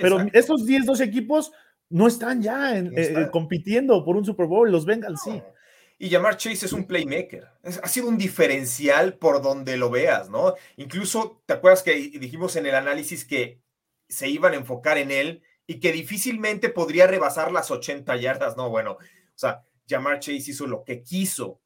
pero 0.00 0.20
esos 0.32 0.64
10, 0.64 0.86
12 0.86 1.02
equipos 1.04 1.52
no 1.88 2.06
están 2.06 2.42
ya 2.42 2.78
eh, 2.78 3.28
compitiendo 3.30 4.04
por 4.04 4.16
un 4.16 4.24
Super 4.24 4.46
Bowl, 4.46 4.70
los 4.70 4.84
Bengals 4.84 5.20
sí. 5.22 5.42
Y 5.98 6.10
llamar 6.10 6.36
Chase 6.36 6.66
es 6.66 6.72
un 6.72 6.86
playmaker. 6.86 7.48
ha 7.62 7.88
sido 7.88 8.08
un 8.08 8.18
diferencial 8.18 9.14
por 9.14 9.40
donde 9.40 9.78
lo 9.78 9.88
veas, 9.88 10.28
¿no? 10.28 10.54
Incluso, 10.76 11.42
¿te 11.46 11.54
acuerdas 11.54 11.82
que 11.82 11.94
dijimos 11.94 12.56
en 12.56 12.66
el 12.66 12.74
análisis 12.74 13.24
que 13.24 13.62
se 14.08 14.28
iban 14.28 14.52
a 14.52 14.56
enfocar 14.56 14.98
en 14.98 15.10
él 15.10 15.42
y 15.66 15.80
que 15.80 15.92
difícilmente 15.92 16.68
podría 16.68 17.06
rebasar 17.06 17.50
las 17.50 17.70
80 17.70 18.14
yardas? 18.16 18.58
No, 18.58 18.68
bueno, 18.68 18.92
o 18.92 18.98
sea, 19.38 19.62
Jamar 19.88 20.20
Chase 20.20 20.50
hizo 20.50 20.66
lo 20.66 20.84
que 20.84 21.02
quiso 21.02 21.62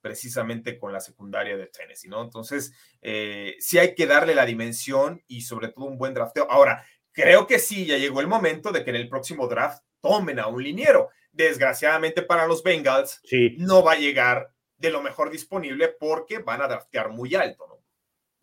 precisamente 0.00 0.78
con 0.78 0.92
la 0.92 1.00
secundaria 1.00 1.56
de 1.56 1.66
Tennessee, 1.66 2.10
¿no? 2.10 2.22
Entonces, 2.22 2.74
eh, 3.00 3.56
sí 3.58 3.78
hay 3.78 3.94
que 3.94 4.06
darle 4.06 4.34
la 4.34 4.44
dimensión 4.44 5.24
y 5.26 5.40
sobre 5.40 5.68
todo 5.68 5.86
un 5.86 5.96
buen 5.96 6.12
drafteo. 6.12 6.46
Ahora, 6.50 6.84
creo 7.14 7.46
que 7.46 7.58
sí, 7.58 7.86
ya 7.86 7.96
llegó 7.96 8.20
el 8.20 8.26
momento 8.26 8.72
de 8.72 8.84
que 8.84 8.90
en 8.90 8.96
el 8.96 9.08
próximo 9.08 9.48
draft 9.48 9.82
tomen 10.02 10.38
a 10.38 10.48
un 10.48 10.62
liniero. 10.62 11.08
Desgraciadamente 11.32 12.22
para 12.22 12.46
los 12.46 12.62
Bengals, 12.62 13.22
no 13.56 13.82
va 13.82 13.92
a 13.92 13.98
llegar 13.98 14.50
de 14.76 14.90
lo 14.90 15.00
mejor 15.00 15.30
disponible 15.30 15.88
porque 15.88 16.38
van 16.38 16.60
a 16.60 16.68
draftear 16.68 17.10
muy 17.10 17.34
alto, 17.34 17.66
¿no? 17.66 17.74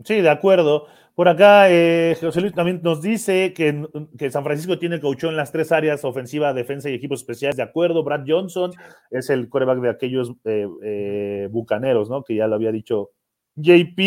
Sí, 0.03 0.21
de 0.21 0.29
acuerdo. 0.29 0.87
Por 1.13 1.27
acá, 1.27 1.69
eh, 1.69 2.17
José 2.19 2.41
Luis 2.41 2.53
también 2.53 2.79
nos 2.83 3.01
dice 3.01 3.53
que, 3.53 3.85
que, 4.17 4.31
San 4.31 4.43
Francisco 4.43 4.79
tiene 4.79 4.99
coach 4.99 5.25
en 5.25 5.35
las 5.35 5.51
tres 5.51 5.71
áreas, 5.71 6.03
ofensiva, 6.03 6.53
defensa 6.53 6.89
y 6.89 6.93
equipos 6.93 7.19
especiales. 7.19 7.57
De 7.57 7.63
acuerdo, 7.63 8.03
Brad 8.03 8.23
Johnson 8.25 8.71
es 9.11 9.29
el 9.29 9.49
coreback 9.49 9.79
de 9.79 9.89
aquellos 9.89 10.31
eh, 10.45 10.67
eh, 10.83 11.47
bucaneros, 11.51 12.09
¿no? 12.09 12.23
Que 12.23 12.35
ya 12.35 12.47
lo 12.47 12.55
había 12.55 12.71
dicho 12.71 13.11
JP. 13.55 13.99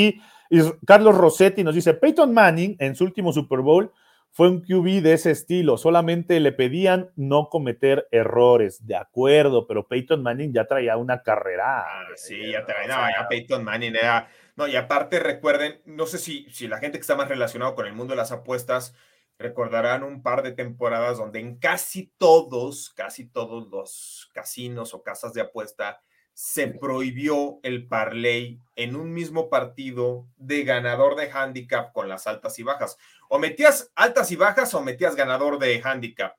Y 0.51 0.61
Carlos 0.87 1.17
Rossetti 1.17 1.63
nos 1.63 1.75
dice, 1.75 1.95
Peyton 1.95 2.33
Manning 2.33 2.77
en 2.79 2.97
su 2.97 3.05
último 3.05 3.33
Super 3.33 3.61
Bowl 3.61 3.93
fue 4.35 4.49
un 4.49 4.63
QB 4.63 5.01
de 5.01 5.13
ese 5.13 5.31
estilo, 5.31 5.79
solamente 5.79 6.41
le 6.41 6.51
pedían 6.51 7.13
no 7.15 7.49
cometer 7.49 8.09
errores, 8.11 8.85
de 8.85 8.97
acuerdo, 8.97 9.69
pero 9.69 9.87
Peyton 9.87 10.25
Manning 10.25 10.53
ya 10.53 10.67
traía 10.67 10.97
una 10.97 11.23
carrera. 11.23 11.83
Ah, 11.83 12.05
sí, 12.17 12.51
ya 12.51 12.67
traía, 12.67 12.89
no, 12.89 13.11
ya 13.11 13.29
Peyton 13.29 13.63
Manning 13.63 13.95
era, 13.95 14.29
no, 14.57 14.67
y 14.67 14.75
aparte 14.75 15.21
recuerden, 15.21 15.81
no 15.85 16.07
sé 16.07 16.19
si, 16.19 16.51
si 16.51 16.67
la 16.67 16.79
gente 16.79 16.99
que 16.99 17.03
está 17.03 17.15
más 17.15 17.29
relacionado 17.29 17.77
con 17.77 17.87
el 17.87 17.93
mundo 17.93 18.15
de 18.15 18.17
las 18.17 18.33
apuestas 18.33 18.97
recordarán 19.39 20.03
un 20.03 20.21
par 20.21 20.43
de 20.43 20.51
temporadas 20.51 21.19
donde 21.19 21.39
en 21.39 21.57
casi 21.61 22.13
todos, 22.19 22.91
casi 22.91 23.29
todos 23.29 23.69
los 23.69 24.33
casinos 24.35 24.95
o 24.95 25.05
casas 25.05 25.33
de 25.33 25.43
apuesta 25.43 26.01
se 26.35 26.67
prohibió 26.67 27.61
el 27.63 27.87
parlay 27.87 28.61
en 28.75 28.97
un 28.97 29.13
mismo 29.13 29.49
partido 29.49 30.27
de 30.37 30.65
ganador 30.65 31.15
de 31.15 31.31
handicap 31.31 31.93
con 31.93 32.09
las 32.09 32.27
altas 32.27 32.59
y 32.59 32.65
bajas. 32.65 32.99
O 33.29 33.39
metías 33.39 33.91
altas 33.95 34.31
y 34.31 34.37
bajas 34.37 34.75
o 34.75 34.83
metías 34.83 35.17
ganador 35.17 35.59
de 35.59 35.81
handicap 35.83 36.35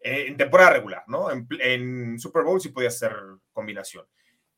eh, 0.00 0.26
en 0.28 0.36
temporada 0.36 0.70
regular, 0.70 1.04
¿no? 1.08 1.28
En, 1.30 2.18
Super 2.18 2.42
Bowl 2.42 2.60
sí 2.60 2.70
podía 2.70 2.90
ser 2.90 3.14
combinación. 3.52 4.06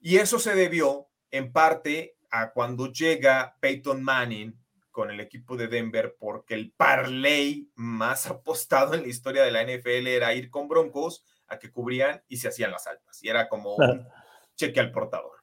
Y 0.00 0.16
eso 0.16 0.38
se 0.38 0.54
debió 0.54 1.08
en 1.30 1.52
parte 1.52 2.16
a 2.30 2.52
cuando 2.52 2.92
llega 2.92 3.56
Peyton 3.60 4.02
Manning 4.02 4.58
con 4.90 5.10
el 5.10 5.20
equipo 5.20 5.56
de 5.56 5.68
Denver 5.68 6.16
porque 6.18 6.54
el 6.54 6.72
parlay 6.72 7.70
más 7.74 8.26
apostado 8.30 8.94
en 8.94 9.02
la 9.02 9.08
historia 9.08 9.42
de 9.42 9.50
la 9.50 9.64
NFL 9.64 10.06
era 10.06 10.34
ir 10.34 10.50
con 10.50 10.68
Broncos 10.68 11.24
a 11.48 11.58
que 11.58 11.70
cubrían 11.70 12.22
y 12.28 12.36
se 12.36 12.48
hacían 12.48 12.70
las 12.70 12.86
altas. 12.86 13.22
Y 13.22 13.28
era 13.28 13.48
como 13.48 13.76
cheque 14.56 14.80
al 14.80 14.92
portador. 14.92 15.41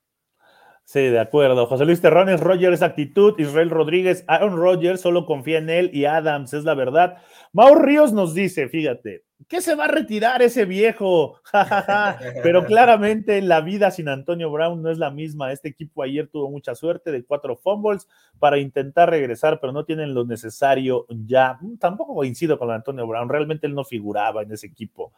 Sí, 0.92 1.02
de 1.02 1.20
acuerdo. 1.20 1.68
José 1.68 1.86
Luis 1.86 2.02
Terrones, 2.02 2.40
Rogers 2.40 2.82
actitud, 2.82 3.36
Israel 3.38 3.70
Rodríguez, 3.70 4.24
Aaron 4.26 4.58
Rodgers 4.58 5.02
solo 5.02 5.28
confía 5.28 5.60
en 5.60 5.70
él 5.70 5.92
y 5.94 6.06
Adams, 6.06 6.52
es 6.56 6.64
la 6.64 6.74
verdad. 6.74 7.18
Mau 7.54 7.76
Ríos 7.76 8.12
nos 8.12 8.34
dice, 8.34 8.70
fíjate, 8.70 9.24
¿qué 9.48 9.62
se 9.62 9.76
va 9.76 9.86
a 9.86 9.90
retirar 9.90 10.42
ese 10.42 10.66
viejo? 10.66 11.42
Pero 12.42 12.66
claramente 12.66 13.40
la 13.44 13.62
vida 13.62 13.92
sin 13.92 14.10
Antonio 14.10 14.50
Brown 14.50 14.82
no 14.82 14.90
es 14.90 14.98
la 14.98 15.12
misma. 15.12 15.52
Este 15.52 15.70
equipo 15.70 16.02
ayer 16.02 16.28
tuvo 16.28 16.50
mucha 16.50 16.74
suerte 16.74 17.12
de 17.12 17.24
cuatro 17.24 17.56
fumbles 17.56 18.08
para 18.40 18.58
intentar 18.58 19.12
regresar, 19.12 19.60
pero 19.60 19.72
no 19.72 19.86
tienen 19.86 20.16
lo 20.16 20.26
necesario 20.26 21.06
ya. 21.10 21.60
Tampoco 21.80 22.16
coincido 22.16 22.58
con 22.58 22.72
Antonio 22.72 23.06
Brown, 23.06 23.30
realmente 23.30 23.68
él 23.68 23.76
no 23.76 23.84
figuraba 23.84 24.42
en 24.42 24.54
ese 24.54 24.66
equipo. 24.66 25.14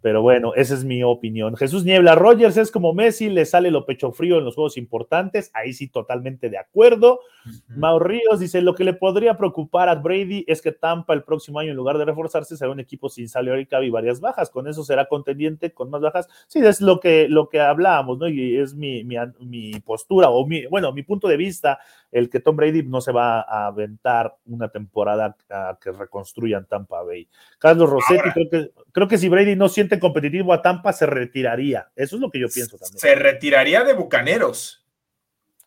Pero 0.00 0.22
bueno, 0.22 0.54
esa 0.54 0.74
es 0.74 0.84
mi 0.84 1.02
opinión. 1.02 1.56
Jesús 1.56 1.84
Niebla, 1.84 2.14
Rogers 2.14 2.56
es 2.56 2.70
como 2.70 2.92
Messi, 2.94 3.28
le 3.28 3.44
sale 3.44 3.70
lo 3.70 3.84
pecho 3.84 4.12
frío 4.12 4.38
en 4.38 4.44
los 4.44 4.54
juegos 4.54 4.76
importantes. 4.76 5.50
Ahí 5.54 5.72
sí, 5.72 5.88
totalmente 5.88 6.50
de 6.50 6.58
acuerdo. 6.58 7.20
Mau 7.68 7.98
Ríos 7.98 8.38
dice: 8.38 8.62
Lo 8.62 8.74
que 8.74 8.84
le 8.84 8.92
podría 8.92 9.36
preocupar 9.36 9.88
a 9.88 9.96
Brady 9.96 10.44
es 10.46 10.62
que 10.62 10.70
Tampa 10.72 11.14
el 11.14 11.24
próximo 11.24 11.58
año, 11.58 11.70
en 11.70 11.76
lugar 11.76 11.98
de 11.98 12.04
reforzarse, 12.04 12.56
será 12.56 12.70
un 12.70 12.80
equipo 12.80 13.08
sin 13.08 13.28
salary 13.28 13.66
y 13.82 13.90
varias 13.90 14.20
bajas. 14.20 14.50
Con 14.50 14.68
eso 14.68 14.84
será 14.84 15.08
contendiente 15.08 15.72
con 15.72 15.90
más 15.90 16.00
bajas. 16.00 16.28
Sí, 16.46 16.60
es 16.60 16.80
lo 16.80 17.00
que, 17.00 17.28
lo 17.28 17.48
que 17.48 17.60
hablábamos, 17.60 18.18
¿no? 18.18 18.28
Y 18.28 18.56
es 18.56 18.74
mi, 18.74 19.04
mi, 19.04 19.80
postura, 19.80 20.30
o 20.30 20.46
mi, 20.46 20.66
bueno, 20.66 20.92
mi 20.92 21.02
punto 21.02 21.28
de 21.28 21.36
vista, 21.36 21.78
el 22.10 22.30
que 22.30 22.40
Tom 22.40 22.56
Brady 22.56 22.82
no 22.82 23.00
se 23.00 23.12
va 23.12 23.40
a 23.40 23.66
aventar 23.66 24.36
una 24.46 24.68
temporada 24.68 25.36
a 25.50 25.78
que 25.80 25.92
reconstruyan 25.92 26.66
Tampa 26.66 27.02
Bay. 27.02 27.28
Carlos 27.58 27.90
Rossetti, 27.90 28.30
creo 28.32 28.50
que, 28.50 28.72
creo 28.92 29.08
que 29.08 29.18
si 29.18 29.28
Brady 29.28 29.56
no 29.56 29.68
siente 29.68 29.98
competitivo 29.98 30.52
a 30.52 30.62
Tampa, 30.62 30.92
se 30.92 31.06
retiraría. 31.06 31.90
Eso 31.94 32.16
es 32.16 32.22
lo 32.22 32.30
que 32.30 32.40
yo 32.40 32.48
pienso 32.48 32.78
también. 32.78 32.98
Se 32.98 33.14
retiraría 33.14 33.84
de 33.84 33.92
Bucaneros. 33.92 34.86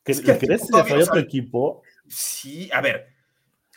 ¿Qué, 0.03 0.13
es 0.13 0.21
que 0.21 0.37
¿Crees 0.37 0.61
que 0.61 0.83
se 0.83 0.93
otro 0.95 1.19
equipo? 1.19 1.83
Sí, 2.07 2.69
a 2.73 2.81
ver. 2.81 3.07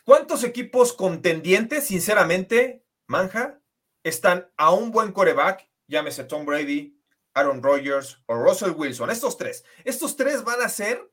¿Cuántos 0.04 0.44
equipos 0.44 0.92
contendientes, 0.92 1.86
sinceramente, 1.86 2.82
Manja, 3.06 3.60
están 4.02 4.48
a 4.56 4.72
un 4.72 4.90
buen 4.90 5.12
coreback? 5.12 5.68
Llámese 5.86 6.24
Tom 6.24 6.44
Brady, 6.46 6.98
Aaron 7.34 7.62
Rodgers 7.62 8.22
o 8.26 8.34
Russell 8.36 8.72
Wilson. 8.76 9.10
Estos 9.10 9.36
tres. 9.36 9.64
Estos 9.84 10.16
tres 10.16 10.44
van 10.44 10.62
a 10.62 10.68
ser, 10.68 11.10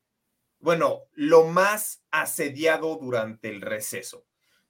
bueno, 0.62 1.02
lo 1.14 1.44
más 1.44 2.02
asediado 2.12 2.96
durante 2.96 3.48
el 3.48 3.60
receso. 3.60 4.24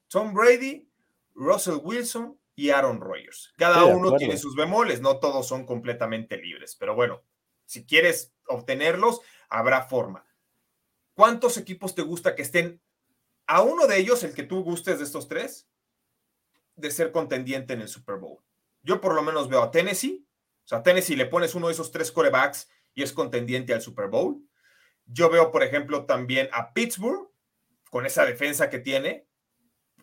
Tom 0.08 0.32
Brady, 0.32 0.88
Russell 1.34 1.80
Wilson 1.82 2.38
y 2.54 2.70
Aaron 2.70 3.00
Rodgers. 3.00 3.52
Cada 3.58 3.84
uno 3.84 4.16
tiene 4.16 4.38
sus 4.38 4.56
bemoles, 4.56 5.02
no 5.02 5.18
todos 5.18 5.46
son 5.46 5.66
completamente 5.66 6.38
libres, 6.38 6.76
pero 6.76 6.94
bueno, 6.94 7.22
si 7.66 7.84
quieres 7.84 8.32
obtenerlos, 8.48 9.20
habrá 9.50 9.82
forma. 9.82 10.26
¿Cuántos 11.14 11.58
equipos 11.58 11.94
te 11.94 12.02
gusta 12.02 12.34
que 12.34 12.42
estén 12.42 12.80
a 13.46 13.60
uno 13.60 13.86
de 13.86 13.98
ellos, 13.98 14.24
el 14.24 14.34
que 14.34 14.44
tú 14.44 14.64
gustes 14.64 14.98
de 14.98 15.04
estos 15.04 15.28
tres, 15.28 15.68
de 16.74 16.90
ser 16.90 17.12
contendiente 17.12 17.74
en 17.74 17.82
el 17.82 17.88
Super 17.88 18.16
Bowl? 18.16 18.38
Yo 18.82 19.00
por 19.02 19.14
lo 19.14 19.22
menos 19.22 19.50
veo 19.50 19.62
a 19.62 19.70
Tennessee, 19.70 20.26
o 20.64 20.68
sea, 20.68 20.78
a 20.78 20.82
Tennessee 20.82 21.16
le 21.16 21.26
pones 21.26 21.54
uno 21.54 21.66
de 21.66 21.74
esos 21.74 21.92
tres 21.92 22.10
corebacks 22.10 22.70
y 22.94 23.02
es 23.02 23.12
contendiente 23.12 23.74
al 23.74 23.82
Super 23.82 24.08
Bowl. 24.08 24.42
Yo 25.06 25.30
veo, 25.30 25.50
por 25.50 25.62
ejemplo, 25.62 26.06
también 26.06 26.48
a 26.52 26.72
Pittsburgh, 26.72 27.30
con 27.90 28.06
esa 28.06 28.24
defensa 28.24 28.70
que 28.70 28.78
tiene, 28.78 29.26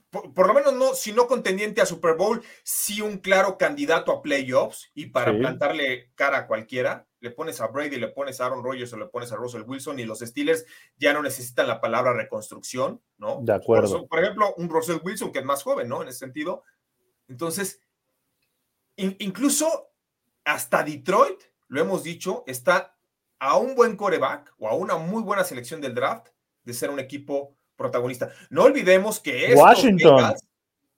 por, 0.10 0.48
lo 0.48 0.54
menos 0.54 0.74
no, 0.74 0.96
si 0.96 1.12
no 1.12 1.28
contendiente 1.28 1.82
a 1.82 1.86
Super 1.86 2.16
Bowl, 2.16 2.42
sí 2.64 3.02
un 3.02 3.20
claro 3.20 3.58
candidato 3.58 4.12
a 4.12 4.22
playoffs 4.22 4.90
y 4.96 5.08
para 5.08 5.38
plantarle 5.38 6.12
cara 6.16 6.40
a 6.40 6.48
cualquiera, 6.48 7.08
le 7.20 7.32
pones 7.32 7.62
a 7.62 7.68
Brady, 7.68 7.98
le 7.98 8.08
pones 8.08 8.42
a 8.42 8.46
Aaron 8.46 8.64
Rodgers 8.64 8.92
o 8.94 8.98
le 8.98 9.08
pones 9.08 9.32
a 9.32 9.36
Russell 9.36 9.64
Wilson 9.68 10.00
y 10.00 10.06
los 10.06 10.20
Steelers 10.20 10.66
ya 10.98 11.14
no 11.14 11.22
necesitan 11.22 11.68
la 11.68 11.80
palabra 11.80 12.14
reconstrucción, 12.14 13.02
¿no? 13.18 13.40
De 13.44 13.54
acuerdo. 13.54 14.08
Por, 14.08 14.20
ejemplo, 14.20 14.56
un 14.58 14.70
Russell 14.70 15.00
Wilson 15.04 15.32
que 15.32 15.40
es 15.40 15.46
más 15.46 15.62
joven, 15.62 15.88
¿no? 15.88 16.02
En 16.02 16.08
ese 16.08 16.20
sentido. 16.20 16.64
Entonces, 17.28 17.82
incluso 18.96 19.92
hasta 20.44 20.84
Detroit, 20.84 21.40
lo 21.68 21.82
hemos 21.82 22.04
dicho, 22.04 22.44
está 22.48 22.98
a 23.40 23.58
un 23.58 23.76
buen 23.76 23.96
coreback 23.96 24.54
o 24.58 24.68
a 24.68 24.76
una 24.76 24.98
muy 24.98 25.24
buena 25.24 25.44
selección 25.44 25.82
del 25.82 25.96
draft 25.96 26.28
de 26.64 26.74
ser 26.74 26.90
un 26.90 27.00
equipo 27.00 27.56
protagonista. 27.76 28.32
No 28.50 28.64
olvidemos 28.64 29.20
que 29.20 29.52
es 29.52 29.56
Washington. 29.56 30.36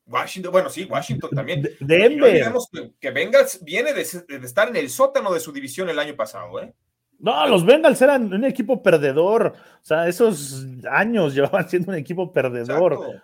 Washington, 0.06 0.52
bueno, 0.52 0.70
sí, 0.70 0.86
Washington 0.86 1.30
también. 1.30 1.62
Denver. 1.80 2.18
No 2.18 2.26
olvidemos 2.26 2.70
que, 2.72 2.92
que 3.00 3.12
Bengals 3.12 3.64
viene 3.64 3.94
de, 3.94 4.02
estar 4.02 4.68
en 4.68 4.76
el 4.76 4.90
sótano 4.90 5.32
de 5.32 5.40
su 5.40 5.52
división 5.54 5.90
el 5.90 6.00
año 6.00 6.16
pasado, 6.16 6.62
¿eh? 6.62 6.74
No, 7.20 7.48
los 7.48 7.64
Bengals 7.64 8.02
eran 8.02 8.34
un 8.34 8.44
equipo 8.46 8.82
perdedor. 8.82 9.54
O 9.56 9.86
sea, 9.86 10.08
esos 10.08 10.66
años 10.90 11.34
llevaban 11.36 11.70
siendo 11.70 11.92
un 11.92 11.98
equipo 11.98 12.34
perdedor. 12.34 13.22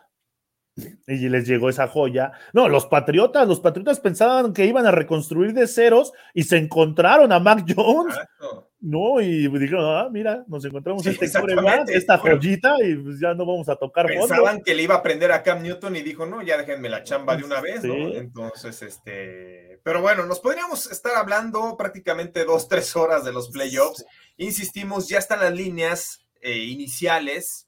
Y 1.07 1.29
les 1.29 1.47
llegó 1.47 1.69
esa 1.69 1.87
joya. 1.87 2.31
No, 2.53 2.69
los 2.69 2.85
Patriotas, 2.85 3.47
los 3.47 3.59
Patriotas 3.59 3.99
pensaban 3.99 4.53
que 4.53 4.65
iban 4.65 4.85
a 4.85 4.91
reconstruir 4.91 5.53
de 5.53 5.65
ceros 5.65 6.13
y 6.35 6.43
se 6.43 6.57
encontraron 6.57 7.31
a 7.31 7.39
Mac 7.39 7.65
Jones. 7.75 8.15
No, 8.79 9.19
y 9.19 9.47
dijeron, 9.47 9.85
ah, 9.85 10.07
mira, 10.11 10.45
nos 10.47 10.63
encontramos 10.63 11.03
este 11.05 11.25
esta 11.25 12.17
joyita 12.19 12.75
y 12.83 12.95
pues 12.95 13.19
ya 13.19 13.33
no 13.33 13.43
vamos 13.43 13.67
a 13.69 13.75
tocar 13.75 14.05
Pensaban 14.05 14.61
que 14.61 14.75
le 14.75 14.83
iba 14.83 14.93
a 14.93 14.99
aprender 14.99 15.31
a 15.31 15.41
Cam 15.41 15.63
Newton 15.63 15.95
y 15.95 16.03
dijo, 16.03 16.27
no, 16.27 16.43
ya 16.43 16.57
déjenme 16.57 16.87
la 16.87 17.03
chamba 17.03 17.35
de 17.35 17.43
una 17.43 17.59
vez, 17.59 17.83
¿no? 17.83 17.95
Entonces, 18.13 18.83
este, 18.83 19.79
pero 19.83 20.01
bueno, 20.01 20.27
nos 20.27 20.39
podríamos 20.39 20.91
estar 20.91 21.15
hablando 21.15 21.75
prácticamente 21.75 22.45
dos, 22.45 22.67
tres 22.67 22.95
horas 22.95 23.25
de 23.25 23.33
los 23.33 23.49
playoffs. 23.49 24.05
Insistimos, 24.37 25.09
ya 25.09 25.17
están 25.17 25.39
las 25.39 25.55
líneas 25.55 26.27
eh, 26.41 26.57
iniciales 26.57 27.67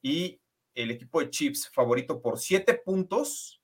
y 0.00 0.40
el 0.74 0.90
equipo 0.90 1.20
de 1.20 1.28
Chips 1.28 1.68
favorito 1.68 2.22
por 2.22 2.38
siete 2.38 2.74
puntos 2.74 3.60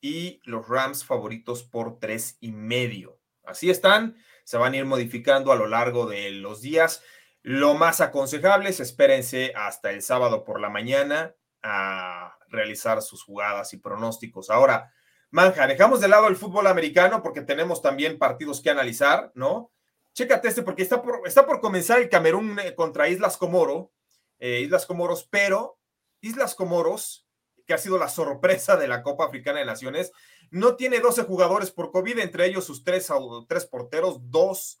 y 0.00 0.40
los 0.44 0.68
Rams 0.68 1.04
favoritos 1.04 1.64
por 1.64 1.98
tres 1.98 2.36
y 2.40 2.52
medio. 2.52 3.18
Así 3.46 3.70
están 3.70 4.16
se 4.44 4.58
van 4.58 4.74
a 4.74 4.76
ir 4.76 4.84
modificando 4.84 5.50
a 5.52 5.56
lo 5.56 5.66
largo 5.66 6.06
de 6.06 6.30
los 6.30 6.60
días. 6.60 7.02
Lo 7.42 7.74
más 7.74 8.00
aconsejable 8.00 8.70
es 8.70 8.80
espérense 8.80 9.52
hasta 9.56 9.90
el 9.90 10.02
sábado 10.02 10.44
por 10.44 10.60
la 10.60 10.68
mañana 10.68 11.34
a 11.62 12.38
realizar 12.48 13.02
sus 13.02 13.24
jugadas 13.24 13.72
y 13.72 13.78
pronósticos. 13.78 14.50
Ahora, 14.50 14.92
Manja, 15.30 15.66
dejamos 15.66 16.00
de 16.00 16.08
lado 16.08 16.28
el 16.28 16.36
fútbol 16.36 16.66
americano 16.66 17.22
porque 17.22 17.40
tenemos 17.40 17.82
también 17.82 18.18
partidos 18.18 18.60
que 18.60 18.70
analizar, 18.70 19.32
¿no? 19.34 19.72
Chécate 20.12 20.46
este 20.46 20.62
porque 20.62 20.82
está 20.82 21.02
por, 21.02 21.60
comenzar 21.60 21.98
el 21.98 22.08
Camerún 22.08 22.58
eh, 22.60 22.74
contra 22.74 23.08
Islas 23.08 23.36
Comoro, 23.36 23.92
eh, 24.38 24.60
Islas 24.60 24.86
Comoros, 24.86 25.26
pero 25.28 25.78
Islas 26.20 26.54
Comoros, 26.54 27.23
que 27.66 27.74
ha 27.74 27.78
sido 27.78 27.98
la 27.98 28.08
sorpresa 28.08 28.76
de 28.76 28.88
la 28.88 29.02
Copa 29.02 29.24
Africana 29.24 29.60
de 29.60 29.64
Naciones, 29.64 30.12
no 30.50 30.76
tiene 30.76 31.00
12 31.00 31.22
jugadores 31.24 31.70
por 31.70 31.90
COVID, 31.90 32.18
entre 32.18 32.46
ellos 32.46 32.64
sus 32.64 32.84
tres, 32.84 33.08
tres 33.48 33.66
porteros, 33.66 34.30
dos 34.30 34.80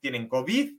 tienen 0.00 0.28
COVID, 0.28 0.74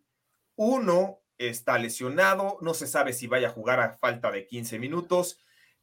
uno 0.55 1.21
está 1.37 1.77
lesionado, 1.77 2.57
no 2.61 2.73
se 2.73 2.87
sabe 2.87 3.13
si 3.13 3.27
vaya 3.27 3.49
a 3.49 3.51
jugar 3.51 3.79
a 3.79 3.97
falta 3.97 4.31
de 4.31 4.45
15 4.45 4.79
minutos. 4.79 5.39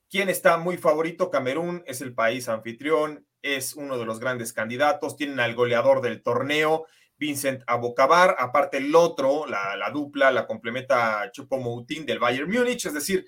¿Quién 0.09 0.29
está 0.29 0.57
muy 0.57 0.77
favorito? 0.77 1.31
Camerún 1.31 1.83
es 1.87 2.01
el 2.01 2.15
país 2.15 2.49
anfitrión, 2.49 3.27
es 3.43 3.75
uno 3.75 3.99
de 3.99 4.05
los 4.05 4.21
grandes 4.21 4.53
candidatos, 4.53 5.17
tienen 5.17 5.41
al 5.41 5.55
goleador 5.55 6.01
del 6.01 6.23
torneo, 6.23 6.87
Vincent 7.17 7.63
Abocabar, 7.67 8.37
aparte 8.39 8.79
el 8.79 8.95
otro, 8.95 9.47
la, 9.47 9.77
la 9.77 9.91
dupla, 9.91 10.31
la 10.31 10.47
complementa 10.47 11.31
Chupo 11.33 11.59
Moutin 11.59 12.07
del 12.07 12.21
Bayern 12.21 12.51
Múnich, 12.51 12.87
es 12.87 12.95
decir, 12.95 13.27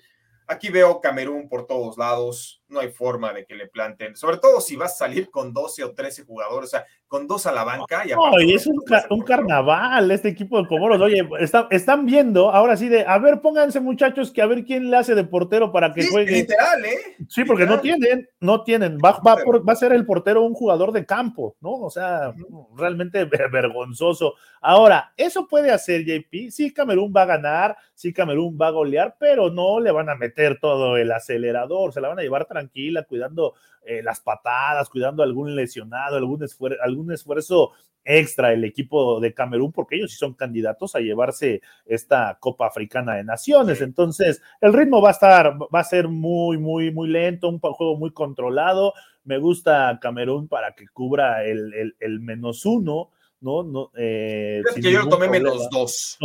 Aquí 0.51 0.69
veo 0.69 0.99
Camerún 0.99 1.47
por 1.47 1.65
todos 1.65 1.97
lados, 1.97 2.60
no 2.71 2.79
hay 2.79 2.89
forma 2.89 3.33
de 3.33 3.45
que 3.45 3.55
le 3.55 3.67
planten, 3.67 4.15
sobre 4.15 4.37
todo 4.37 4.61
si 4.61 4.75
vas 4.75 4.93
a 4.93 5.05
salir 5.05 5.29
con 5.29 5.53
12 5.53 5.83
o 5.83 5.93
13 5.93 6.23
jugadores, 6.23 6.69
o 6.69 6.71
sea, 6.71 6.85
con 7.11 7.27
dos 7.27 7.45
a 7.45 7.51
la 7.51 7.65
banca. 7.65 8.03
Y, 8.05 8.53
es 8.53 8.65
un, 8.67 9.21
carnaval 9.23 10.11
este 10.11 10.29
equipo 10.29 10.61
de 10.61 10.67
Comoros. 10.69 11.01
Oye, 11.01 11.27
están 11.69 12.05
viendo, 12.05 12.49
ahora 12.49 12.77
sí, 12.77 12.87
de, 12.87 13.05
a 13.05 13.17
ver, 13.17 13.41
pónganse 13.41 13.81
muchachos, 13.81 14.31
que 14.31 14.41
a 14.41 14.45
ver 14.45 14.63
quién 14.63 14.89
le 14.89 14.95
hace 14.95 15.13
de 15.13 15.25
portero 15.25 15.73
para 15.73 15.91
que 15.93 16.07
juegue. 16.07 16.31
Literal, 16.31 16.85
¿eh? 16.85 17.17
Sí, 17.27 17.43
porque 17.43 17.65
no 17.65 17.81
tienen, 17.81 18.29
no 18.39 18.63
tienen, 18.63 18.97
va, 18.97 19.19
va, 19.19 19.35
va, 19.35 19.73
a 19.73 19.75
ser 19.75 19.91
el 19.91 20.05
portero 20.05 20.43
un 20.43 20.53
jugador 20.53 20.93
de 20.93 21.05
campo, 21.05 21.57
¿no? 21.59 21.71
O 21.71 21.89
sea, 21.89 22.33
realmente 22.77 23.25
vergonzoso. 23.51 24.35
Ahora, 24.61 25.11
¿eso 25.17 25.47
puede 25.49 25.71
hacer 25.71 26.05
JP? 26.05 26.49
Sí, 26.49 26.71
Camerún 26.71 27.11
va 27.13 27.23
a 27.23 27.25
ganar, 27.25 27.77
sí, 27.93 28.13
Camerún 28.13 28.57
va 28.61 28.67
a 28.67 28.71
golear, 28.71 29.17
pero 29.19 29.49
no 29.49 29.81
le 29.81 29.91
van 29.91 30.09
a 30.09 30.15
meter 30.15 30.59
todo 30.61 30.95
el 30.95 31.11
acelerador, 31.11 31.91
se 31.91 31.99
la 31.99 32.07
van 32.07 32.19
a 32.19 32.21
llevar 32.21 32.45
tranquila, 32.61 33.03
cuidando 33.03 33.55
eh, 33.83 34.01
las 34.03 34.19
patadas, 34.19 34.89
cuidando 34.89 35.23
algún 35.23 35.55
lesionado, 35.55 36.17
algún, 36.17 36.45
algún 36.83 37.11
esfuerzo 37.11 37.71
extra 38.03 38.51
el 38.51 38.63
equipo 38.63 39.19
de 39.19 39.33
Camerún, 39.33 39.71
porque 39.71 39.95
ellos 39.95 40.11
sí 40.11 40.17
son 40.17 40.33
candidatos 40.33 40.95
a 40.95 40.99
llevarse 40.99 41.61
esta 41.85 42.37
Copa 42.39 42.67
Africana 42.67 43.15
de 43.15 43.23
Naciones. 43.23 43.81
Entonces, 43.81 44.41
el 44.59 44.73
ritmo 44.73 45.01
va 45.01 45.09
a 45.09 45.13
estar, 45.13 45.57
va 45.73 45.79
a 45.79 45.83
ser 45.83 46.07
muy, 46.07 46.57
muy, 46.57 46.91
muy 46.91 47.09
lento, 47.09 47.49
un 47.49 47.59
juego 47.59 47.97
muy 47.97 48.11
controlado. 48.11 48.93
Me 49.23 49.37
gusta 49.37 49.99
Camerún 50.01 50.47
para 50.47 50.73
que 50.73 50.87
cubra 50.87 51.43
el, 51.43 51.95
el 51.99 52.19
menos 52.19 52.65
uno 52.65 53.11
¿no? 53.41 53.63
no 53.63 53.91
eh, 53.97 54.61
que 54.75 54.91
yo 54.91 55.07
tomé 55.09 55.27
menos 55.27 55.69
dos. 55.69 56.17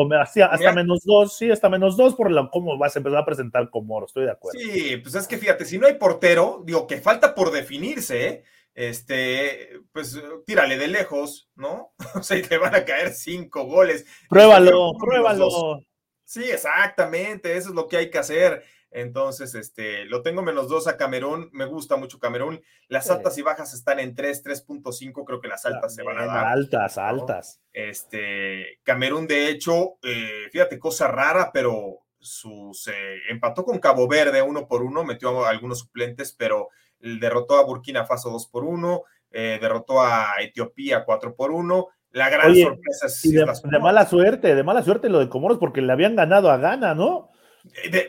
hasta, 0.50 0.72
menos 0.72 1.02
dos, 1.04 1.36
sí, 1.36 1.50
hasta 1.50 1.68
menos 1.68 1.96
dos 1.96 2.14
por 2.14 2.30
la, 2.30 2.48
cómo 2.52 2.78
vas 2.78 2.94
a 2.94 3.00
empezar 3.00 3.18
a 3.18 3.24
presentar 3.24 3.70
como 3.70 4.04
estoy 4.04 4.26
de 4.26 4.32
acuerdo. 4.32 4.60
Sí, 4.60 4.98
pues 4.98 5.14
es 5.14 5.26
que 5.26 5.38
fíjate, 5.38 5.64
si 5.64 5.78
no 5.78 5.86
hay 5.86 5.94
portero, 5.94 6.62
digo 6.64 6.86
que 6.86 7.00
falta 7.00 7.34
por 7.34 7.50
definirse, 7.50 8.28
¿eh? 8.28 8.44
este, 8.74 9.80
pues 9.92 10.20
tírale 10.44 10.76
de 10.76 10.88
lejos, 10.88 11.48
¿no? 11.56 11.94
o 12.14 12.22
sea, 12.22 12.40
te 12.40 12.58
van 12.58 12.74
a 12.74 12.84
caer 12.84 13.12
cinco 13.12 13.64
goles. 13.64 14.06
Pruébalo, 14.28 14.92
pruébalo. 14.98 15.80
Sí, 16.24 16.44
exactamente, 16.44 17.56
eso 17.56 17.70
es 17.70 17.74
lo 17.74 17.88
que 17.88 17.96
hay 17.96 18.10
que 18.10 18.18
hacer. 18.18 18.64
Entonces, 18.96 19.54
este, 19.54 20.06
lo 20.06 20.22
tengo 20.22 20.40
menos 20.40 20.68
dos 20.70 20.88
a 20.88 20.96
Camerún. 20.96 21.50
Me 21.52 21.66
gusta 21.66 21.96
mucho 21.96 22.18
Camerún. 22.18 22.62
Las 22.88 23.10
altas 23.10 23.36
y 23.36 23.42
bajas 23.42 23.74
están 23.74 24.00
en 24.00 24.14
3, 24.14 24.42
3.5. 24.42 25.22
Creo 25.22 25.38
que 25.38 25.48
las 25.48 25.66
altas 25.66 25.94
se 25.94 26.02
van 26.02 26.16
a 26.16 26.24
dar. 26.24 26.46
Altas, 26.46 26.96
altas. 26.96 27.60
Este, 27.74 28.80
Camerún, 28.84 29.26
de 29.26 29.50
hecho, 29.50 29.98
eh, 30.02 30.48
fíjate, 30.50 30.78
cosa 30.78 31.08
rara, 31.08 31.50
pero 31.52 32.06
sus, 32.18 32.90
empató 33.28 33.66
con 33.66 33.78
Cabo 33.80 34.08
Verde 34.08 34.40
uno 34.40 34.66
por 34.66 34.82
uno, 34.82 35.04
metió 35.04 35.44
a 35.44 35.50
algunos 35.50 35.80
suplentes, 35.80 36.32
pero 36.32 36.70
derrotó 36.98 37.56
a 37.56 37.66
Burkina 37.66 38.06
Faso 38.06 38.30
2 38.30 38.46
por 38.46 38.64
1, 38.64 39.02
eh, 39.32 39.58
derrotó 39.60 40.00
a 40.00 40.36
Etiopía 40.40 41.04
4 41.04 41.36
por 41.36 41.50
1. 41.50 41.86
La 42.12 42.30
gran 42.30 42.56
sorpresa 42.56 43.08
es. 43.08 43.22
de, 43.22 43.78
mala 43.78 44.06
suerte, 44.06 44.54
de 44.54 44.62
mala 44.62 44.82
suerte 44.82 45.10
lo 45.10 45.18
de 45.18 45.28
Comoros, 45.28 45.58
porque 45.58 45.82
le 45.82 45.92
habían 45.92 46.16
ganado 46.16 46.50
a 46.50 46.56
Ghana, 46.56 46.94
¿no? 46.94 47.28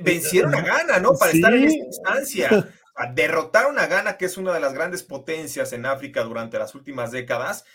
Vencieron 0.01 0.53
a 0.55 0.61
Ghana, 0.61 0.99
¿no? 0.99 1.13
Para 1.13 1.31
estar 1.31 1.53
en 1.53 1.63
esta 1.63 1.85
instancia. 1.85 2.73
Derrotaron 3.13 3.77
a 3.77 3.87
Ghana, 3.87 4.17
que 4.17 4.25
es 4.25 4.37
una 4.37 4.53
de 4.53 4.59
las 4.59 4.73
grandes 4.73 5.03
potencias 5.03 5.71
en 5.73 5.85
África 5.85 6.23
durante 6.23 6.57
las 6.57 6.73
últimas 6.73 7.11
décadas, 7.11 7.65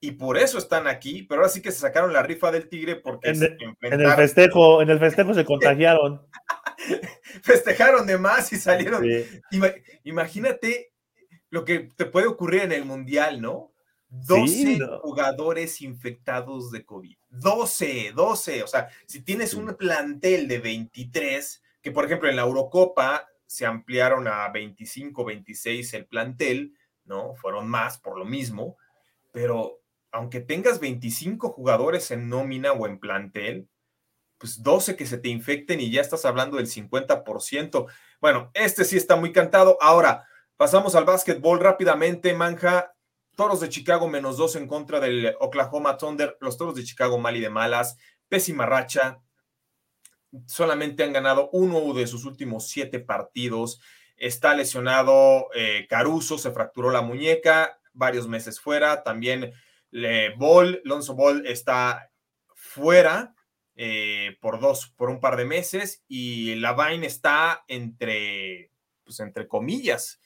y 0.00 0.12
por 0.12 0.38
eso 0.38 0.58
están 0.58 0.86
aquí, 0.86 1.24
pero 1.24 1.40
ahora 1.40 1.52
sí 1.52 1.60
que 1.60 1.72
se 1.72 1.80
sacaron 1.80 2.12
la 2.12 2.22
rifa 2.22 2.52
del 2.52 2.68
tigre 2.68 2.96
porque 2.96 3.30
en, 3.30 3.42
el 3.80 4.12
festejo, 4.14 4.80
en 4.80 4.90
el 4.90 5.00
festejo 5.00 5.34
se 5.34 5.44
contagiaron. 5.44 6.24
Festejaron 7.42 8.06
de 8.06 8.16
más 8.16 8.52
y 8.52 8.58
salieron. 8.58 9.04
Imagínate 10.04 10.92
lo 11.50 11.64
que 11.64 11.88
te 11.96 12.04
puede 12.04 12.28
ocurrir 12.28 12.62
en 12.62 12.72
el 12.72 12.84
mundial, 12.84 13.40
¿no? 13.40 13.72
12 14.10 14.78
jugadores 15.02 15.80
infectados 15.82 16.70
de 16.70 16.84
COVID. 16.84 17.16
12, 17.28 18.12
12. 18.14 18.62
O 18.62 18.66
sea, 18.66 18.88
si 19.06 19.22
tienes 19.22 19.54
un 19.54 19.74
plantel 19.74 20.48
de 20.48 20.58
23, 20.58 21.62
que 21.82 21.92
por 21.92 22.04
ejemplo 22.04 22.28
en 22.28 22.36
la 22.36 22.42
Eurocopa 22.42 23.28
se 23.46 23.66
ampliaron 23.66 24.28
a 24.28 24.48
25, 24.48 25.24
26 25.24 25.94
el 25.94 26.06
plantel, 26.06 26.74
¿no? 27.04 27.34
Fueron 27.34 27.68
más 27.68 27.98
por 27.98 28.18
lo 28.18 28.24
mismo, 28.24 28.76
pero 29.32 29.80
aunque 30.10 30.40
tengas 30.40 30.80
25 30.80 31.50
jugadores 31.50 32.10
en 32.10 32.28
nómina 32.28 32.72
o 32.72 32.86
en 32.86 32.98
plantel, 32.98 33.68
pues 34.38 34.62
12 34.62 34.96
que 34.96 35.06
se 35.06 35.18
te 35.18 35.28
infecten 35.28 35.80
y 35.80 35.90
ya 35.90 36.00
estás 36.00 36.24
hablando 36.24 36.56
del 36.56 36.66
50%. 36.66 37.86
Bueno, 38.20 38.50
este 38.54 38.84
sí 38.84 38.96
está 38.96 39.16
muy 39.16 39.32
cantado. 39.32 39.76
Ahora, 39.80 40.26
pasamos 40.56 40.94
al 40.94 41.04
básquetbol 41.04 41.60
rápidamente, 41.60 42.32
Manja. 42.34 42.94
Toros 43.38 43.60
de 43.60 43.68
Chicago 43.68 44.08
menos 44.08 44.36
dos 44.36 44.56
en 44.56 44.66
contra 44.66 44.98
del 44.98 45.32
Oklahoma 45.38 45.96
Thunder. 45.96 46.36
Los 46.40 46.58
Toros 46.58 46.74
de 46.74 46.82
Chicago 46.82 47.18
mal 47.18 47.36
y 47.36 47.40
de 47.40 47.50
malas. 47.50 47.96
Pésima 48.28 48.66
racha. 48.66 49.20
Solamente 50.46 51.04
han 51.04 51.12
ganado 51.12 51.48
uno 51.52 51.94
de 51.94 52.08
sus 52.08 52.24
últimos 52.24 52.66
siete 52.66 52.98
partidos. 52.98 53.80
Está 54.16 54.54
lesionado 54.54 55.50
eh, 55.54 55.86
Caruso, 55.88 56.36
se 56.36 56.50
fracturó 56.50 56.90
la 56.90 57.00
muñeca, 57.00 57.78
varios 57.92 58.26
meses 58.26 58.58
fuera. 58.58 59.04
También 59.04 59.52
le, 59.92 60.30
Ball, 60.34 60.82
Lonzo 60.82 61.14
Ball 61.14 61.46
está 61.46 62.10
fuera 62.56 63.36
eh, 63.76 64.36
por 64.40 64.58
dos, 64.58 64.92
por 64.96 65.10
un 65.10 65.20
par 65.20 65.36
de 65.36 65.44
meses 65.44 66.02
y 66.08 66.56
Lavine 66.56 67.06
está 67.06 67.62
entre, 67.68 68.72
pues 69.04 69.20
entre 69.20 69.46
comillas. 69.46 70.20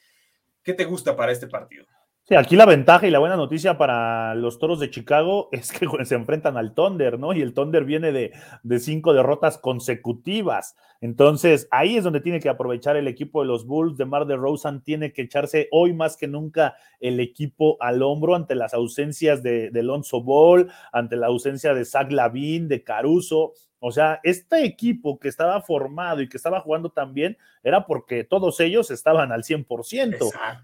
¿Qué 0.63 0.73
te 0.73 0.87
gusta 0.87 1.15
para 1.15 1.31
este 1.31 1.47
partido? 1.47 1.85
Sí, 2.25 2.37
aquí 2.37 2.55
la 2.55 2.67
ventaja 2.67 3.05
y 3.05 3.11
la 3.11 3.19
buena 3.19 3.35
noticia 3.35 3.77
para 3.77 4.37
los 4.37 4.61
toros 4.61 4.79
de 4.79 4.91
Chicago 4.91 5.49
es 5.53 5.73
que 5.73 5.89
se 6.05 6.15
enfrentan 6.15 6.57
al 6.57 6.73
Thunder, 6.73 7.19
¿no? 7.19 7.33
Y 7.33 7.41
el 7.41 7.53
Thunder 7.53 7.85
viene 7.85 8.13
de, 8.13 8.31
de, 8.63 8.79
cinco 8.79 9.13
derrotas 9.13 9.59
consecutivas. 9.59 10.77
Entonces, 11.01 11.67
ahí 11.73 11.97
es 11.97 12.05
donde 12.05 12.21
tiene 12.21 12.39
que 12.39 12.49
aprovechar 12.49 12.97
el 12.97 13.09
equipo 13.09 13.41
de 13.41 13.49
los 13.49 13.67
Bulls. 13.67 13.97
De 13.97 14.05
Mar 14.05 14.27
de 14.27 14.37
Rosen 14.37 14.83
tiene 14.83 15.13
que 15.13 15.23
echarse 15.23 15.67
hoy 15.73 15.95
más 15.95 16.17
que 16.17 16.29
nunca 16.29 16.77
el 17.01 17.19
equipo 17.19 17.77
al 17.81 18.03
hombro 18.05 18.37
ante 18.37 18.55
las 18.55 18.73
ausencias 18.73 19.43
de, 19.43 19.71
de 19.71 19.81
Alonso 19.81 20.23
Ball, 20.23 20.71
ante 20.93 21.17
la 21.17 21.27
ausencia 21.27 21.75
de 21.75 21.85
Zach 21.85 22.13
Lavin, 22.13 22.69
de 22.69 22.85
Caruso. 22.85 23.55
O 23.85 23.91
sea, 23.91 24.21
este 24.23 24.65
equipo 24.65 25.19
que 25.19 25.27
estaba 25.27 25.61
formado 25.61 26.23
y 26.23 26.29
que 26.29 26.37
estaba 26.37 26.61
jugando 26.61 26.91
tan 26.91 27.15
bien 27.15 27.37
era 27.65 27.85
porque 27.85 28.23
todos 28.23 28.61
ellos 28.61 28.93
estaban 28.93 29.33
al 29.33 29.43
100%, 29.43 30.19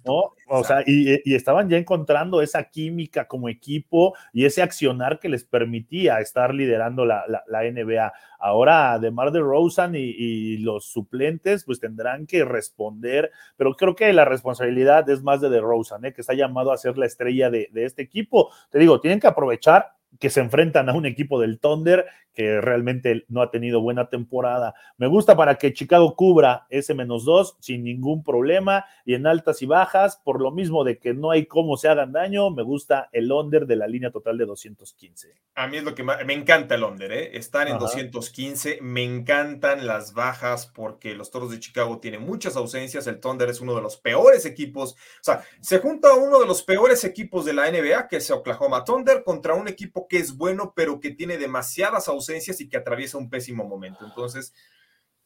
¿no? 0.05 0.35
O 0.47 0.62
sea, 0.62 0.85
y, 0.87 1.35
estaban 1.35 1.69
ya 1.69 1.79
encontrando 1.79 2.41
esa 2.43 2.71
química 2.71 3.27
como 3.27 3.49
equipo 3.49 4.14
y 4.33 4.45
ese 4.45 4.62
accionar 4.62 5.19
que 5.19 5.29
les 5.29 5.43
permitía 5.43 6.21
estar 6.21 6.55
liderando 6.55 7.05
la, 7.05 7.27
NBA. 7.49 8.12
Ahora, 8.39 8.93
además 8.93 9.33
de 9.33 9.41
Rosen 9.41 9.97
y, 9.97 10.59
los 10.59 10.85
suplentes, 10.85 11.64
pues 11.64 11.81
tendrán 11.81 12.25
que 12.25 12.45
responder, 12.45 13.33
pero 13.57 13.75
creo 13.75 13.97
que 13.97 14.12
la 14.12 14.27
responsabilidad 14.27 15.11
es 15.11 15.25
más 15.25 15.41
de 15.41 15.49
de 15.49 15.61
Rosen, 15.61 16.05
¿eh? 16.05 16.12
que 16.12 16.21
está 16.21 16.35
llamado 16.35 16.71
a 16.71 16.77
ser 16.77 16.97
la 16.97 17.07
estrella 17.07 17.51
de, 17.51 17.69
de 17.73 17.85
este 17.85 18.03
equipo. 18.03 18.53
Te 18.71 18.79
digo, 18.79 19.01
tienen 19.01 19.19
que 19.19 19.27
aprovechar 19.27 19.98
que 20.19 20.31
se 20.31 20.41
enfrentan 20.41 20.89
a 20.89 20.95
un 20.95 21.07
equipo 21.07 21.41
del 21.41 21.61
Thunder 21.61 22.07
que 22.39 22.61
realmente 22.61 23.25
no 23.27 23.43
ha 23.43 23.51
tenido 23.51 23.81
buena 23.81 24.09
temporada. 24.11 24.73
Me 24.97 25.09
gusta 25.09 25.37
para 25.37 25.57
que 25.57 25.73
Chicago 25.73 26.15
cubra 26.15 26.69
ese 26.71 26.95
menos 26.95 27.25
dos 27.25 27.57
sin 27.59 27.83
ningún 27.83 28.23
problema 28.23 28.85
y 29.05 29.15
en 29.15 29.27
altas 29.27 29.61
y 29.61 29.67
bajas, 29.67 30.21
por 30.23 30.41
lo 30.41 30.53
mismo 30.53 30.85
de 30.85 31.01
que 31.01 31.15
no 31.15 31.33
hay 31.33 31.47
cómo 31.47 31.77
se 31.77 31.89
hagan 31.89 32.13
daño, 32.13 32.53
me 32.53 32.63
gusta 32.63 33.09
el 33.11 33.33
under 33.33 33.67
de 33.67 33.75
la 33.75 33.89
línea 33.89 34.13
total 34.13 34.39
de 34.39 34.47
215. 34.47 35.35
A 35.57 35.67
mí 35.67 35.79
es 35.79 35.83
lo 35.83 35.97
que 35.97 36.05
más, 36.05 36.25
me 36.25 36.33
encanta 36.33 36.77
el 36.77 36.85
under, 36.85 37.11
¿eh? 37.11 37.37
estar 37.37 37.67
en 37.67 37.77
215, 37.77 38.79
me 38.83 39.03
encantan 39.03 39.89
las 39.89 40.15
bajas 40.15 40.71
porque 40.73 41.17
los 41.17 41.33
Toros 41.33 41.51
de 41.51 41.59
Chicago 41.59 41.99
tienen 41.99 42.23
muchas 42.23 42.55
ausencias, 42.55 43.09
el 43.09 43.19
Thunder 43.19 43.49
es 43.49 43.61
uno 43.61 43.75
de 43.75 43.83
los 43.83 43.97
peores 43.97 44.47
equipos, 44.47 44.93
o 44.93 45.23
sea, 45.23 45.43
se 45.61 45.81
junta 45.81 46.15
uno 46.15 46.39
de 46.39 46.47
los 46.47 46.63
peores 46.63 47.03
equipos 47.03 47.45
de 47.45 47.55
la 47.55 47.69
NBA, 47.69 48.07
que 48.07 48.19
es 48.19 48.31
Oklahoma 48.31 48.85
Thunder, 48.85 49.25
contra 49.25 49.55
un 49.55 49.67
equipo 49.67 49.98
que 50.07 50.19
es 50.19 50.37
bueno, 50.37 50.73
pero 50.77 51.01
que 51.01 51.11
tiene 51.11 51.39
demasiadas 51.39 52.09
ausencias 52.09 52.61
y 52.61 52.69
que 52.69 52.77
atraviesa 52.77 53.19
un 53.19 53.31
pésimo 53.31 53.65
momento. 53.65 54.05
Entonces, 54.05 54.53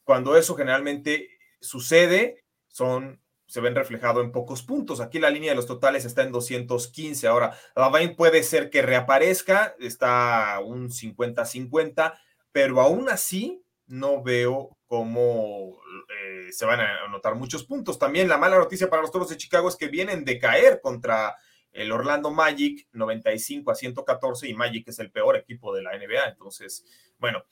cuando 0.04 0.36
eso 0.36 0.54
generalmente 0.54 1.28
sucede, 1.60 2.44
son 2.68 3.20
se 3.52 3.60
ven 3.60 3.74
reflejado 3.74 4.22
en 4.22 4.32
pocos 4.32 4.62
puntos. 4.62 5.02
Aquí 5.02 5.18
la 5.18 5.28
línea 5.28 5.50
de 5.50 5.56
los 5.56 5.66
totales 5.66 6.06
está 6.06 6.22
en 6.22 6.32
215. 6.32 7.26
Ahora, 7.26 7.54
Lavine 7.76 8.14
puede 8.14 8.42
ser 8.44 8.70
que 8.70 8.80
reaparezca, 8.80 9.76
está 9.78 10.58
un 10.64 10.88
50-50, 10.88 12.18
pero 12.50 12.80
aún 12.80 13.10
así 13.10 13.62
no 13.86 14.22
veo 14.22 14.78
cómo 14.86 15.78
eh, 16.08 16.50
se 16.50 16.64
van 16.64 16.80
a 16.80 17.04
anotar 17.04 17.34
muchos 17.34 17.64
puntos. 17.64 17.98
También 17.98 18.26
la 18.26 18.38
mala 18.38 18.56
noticia 18.56 18.88
para 18.88 19.02
los 19.02 19.12
toros 19.12 19.28
de 19.28 19.36
Chicago 19.36 19.68
es 19.68 19.76
que 19.76 19.88
vienen 19.88 20.24
de 20.24 20.38
caer 20.38 20.80
contra 20.80 21.36
el 21.72 21.90
Orlando 21.92 22.30
Magic 22.30 22.86
95 22.92 23.70
a 23.70 23.74
114 23.74 24.48
y 24.48 24.54
Magic 24.54 24.88
es 24.88 24.98
el 24.98 25.10
peor 25.10 25.36
equipo 25.36 25.74
de 25.74 25.82
la 25.82 25.96
NBA. 25.96 26.28
Entonces, 26.28 26.84
bueno, 27.18 27.44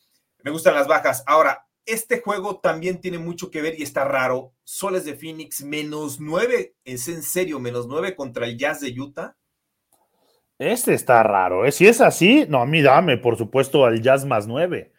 me 0.43 0.51
gustan 0.51 0.75
las 0.75 0.87
bajas. 0.87 1.25
Ahora, 1.27 1.66
este 1.87 2.21
juego 2.21 2.61
también 2.61 3.01
tiene 3.01 3.18
mucho 3.18 3.51
que 3.51 3.62
ver 3.62 3.79
y 3.79 3.83
está 3.83 4.05
raro. 4.05 4.53
Soles 4.64 5.05
de 5.05 5.14
Phoenix 5.14 5.62
menos 5.62 6.21
9, 6.21 6.77
es 6.85 7.09
en 7.09 7.23
serio, 7.23 7.59
menos 7.59 7.87
9 7.87 8.14
contra 8.14 8.47
el 8.47 8.57
Jazz 8.57 8.81
de 8.81 8.95
Utah. 8.99 9.37
Este 10.59 10.93
está 10.93 11.23
raro, 11.23 11.64
¿eh? 11.64 11.73
Si 11.73 11.87
es 11.87 12.03
así, 12.03 12.45
no, 12.49 12.61
a 12.61 12.66
mí 12.66 12.83
dame, 12.83 13.16
por 13.16 13.39
supuesto, 13.39 13.87
al 13.87 14.03
Jazz 14.03 14.27
más 14.27 14.47
9. 14.47 14.93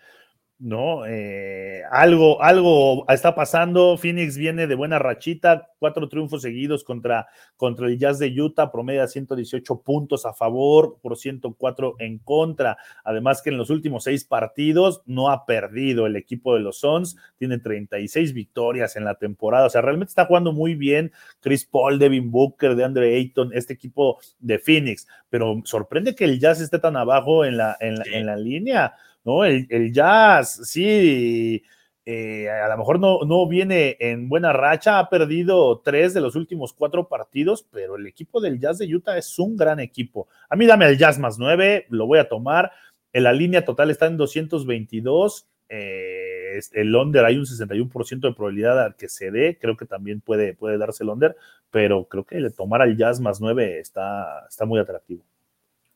¿No? 0.61 1.07
Eh, 1.07 1.81
algo, 1.91 2.41
algo 2.41 3.09
está 3.09 3.33
pasando. 3.33 3.97
Phoenix 3.97 4.37
viene 4.37 4.67
de 4.67 4.75
buena 4.75 4.99
rachita, 4.99 5.69
cuatro 5.79 6.07
triunfos 6.07 6.43
seguidos 6.43 6.83
contra, 6.83 7.27
contra 7.57 7.87
el 7.87 7.97
Jazz 7.97 8.19
de 8.19 8.29
Utah, 8.39 8.71
promedia 8.71 9.07
118 9.07 9.81
puntos 9.81 10.25
a 10.25 10.33
favor, 10.33 10.99
por 11.01 11.17
104 11.17 11.95
en 11.97 12.19
contra. 12.19 12.77
Además 13.03 13.41
que 13.41 13.49
en 13.49 13.57
los 13.57 13.71
últimos 13.71 14.03
seis 14.03 14.23
partidos 14.23 15.01
no 15.07 15.29
ha 15.31 15.47
perdido 15.47 16.05
el 16.05 16.15
equipo 16.15 16.53
de 16.53 16.61
los 16.61 16.79
Suns, 16.79 17.17
tiene 17.37 17.57
36 17.57 18.33
victorias 18.33 18.95
en 18.95 19.03
la 19.03 19.15
temporada, 19.15 19.65
o 19.65 19.69
sea, 19.69 19.81
realmente 19.81 20.11
está 20.11 20.25
jugando 20.25 20.53
muy 20.53 20.75
bien 20.75 21.11
Chris 21.39 21.65
Paul, 21.65 21.97
Devin 21.97 22.29
Booker, 22.29 22.75
de 22.75 22.83
Andre 22.83 23.15
Ayton, 23.15 23.51
este 23.53 23.73
equipo 23.73 24.19
de 24.39 24.59
Phoenix, 24.59 25.07
pero 25.29 25.59
sorprende 25.65 26.13
que 26.13 26.25
el 26.25 26.39
Jazz 26.39 26.61
esté 26.61 26.77
tan 26.77 26.95
abajo 26.97 27.45
en 27.45 27.57
la, 27.57 27.75
en 27.79 27.95
en 28.13 28.25
la 28.25 28.35
línea. 28.35 28.93
¿No? 29.23 29.45
El, 29.45 29.91
Jazz, 29.93 30.61
sí, 30.63 31.63
eh, 32.05 32.49
a 32.49 32.67
lo 32.69 32.77
mejor 32.77 32.99
no, 32.99 33.19
no 33.25 33.47
viene 33.47 33.97
en 33.99 34.29
buena 34.29 34.53
racha, 34.53 34.99
ha 34.99 35.09
perdido 35.09 35.79
tres 35.79 36.13
de 36.13 36.21
los 36.21 36.35
últimos 36.35 36.73
cuatro 36.73 37.07
partidos, 37.07 37.67
pero 37.71 37.95
el 37.95 38.07
equipo 38.07 38.41
del 38.41 38.59
Jazz 38.59 38.79
de 38.79 38.93
Utah 38.93 39.17
es 39.17 39.37
un 39.39 39.55
gran 39.55 39.79
equipo. 39.79 40.27
A 40.49 40.55
mí 40.55 40.65
dame 40.65 40.87
el 40.87 40.97
Jazz 40.97 41.19
más 41.19 41.37
nueve, 41.37 41.85
lo 41.89 42.07
voy 42.07 42.19
a 42.19 42.29
tomar. 42.29 42.71
En 43.13 43.23
la 43.23 43.33
línea 43.33 43.65
total 43.65 43.91
está 43.91 44.07
en 44.07 44.17
222. 44.17 45.47
Eh, 45.69 46.59
el 46.73 46.95
under 46.95 47.23
hay 47.23 47.37
un 47.37 47.45
61% 47.45 48.19
de 48.19 48.33
probabilidad 48.33 48.85
a 48.85 48.93
que 48.93 49.07
se 49.07 49.31
dé, 49.31 49.57
creo 49.59 49.77
que 49.77 49.85
también 49.85 50.19
puede, 50.19 50.53
puede 50.53 50.77
darse 50.77 51.03
el 51.03 51.09
under, 51.09 51.37
pero 51.69 52.05
creo 52.09 52.25
que 52.25 52.49
tomar 52.49 52.81
al 52.81 52.97
Jazz 52.97 53.21
más 53.21 53.39
9 53.39 53.79
está, 53.79 54.45
está 54.49 54.65
muy 54.65 54.79
atractivo. 54.79 55.23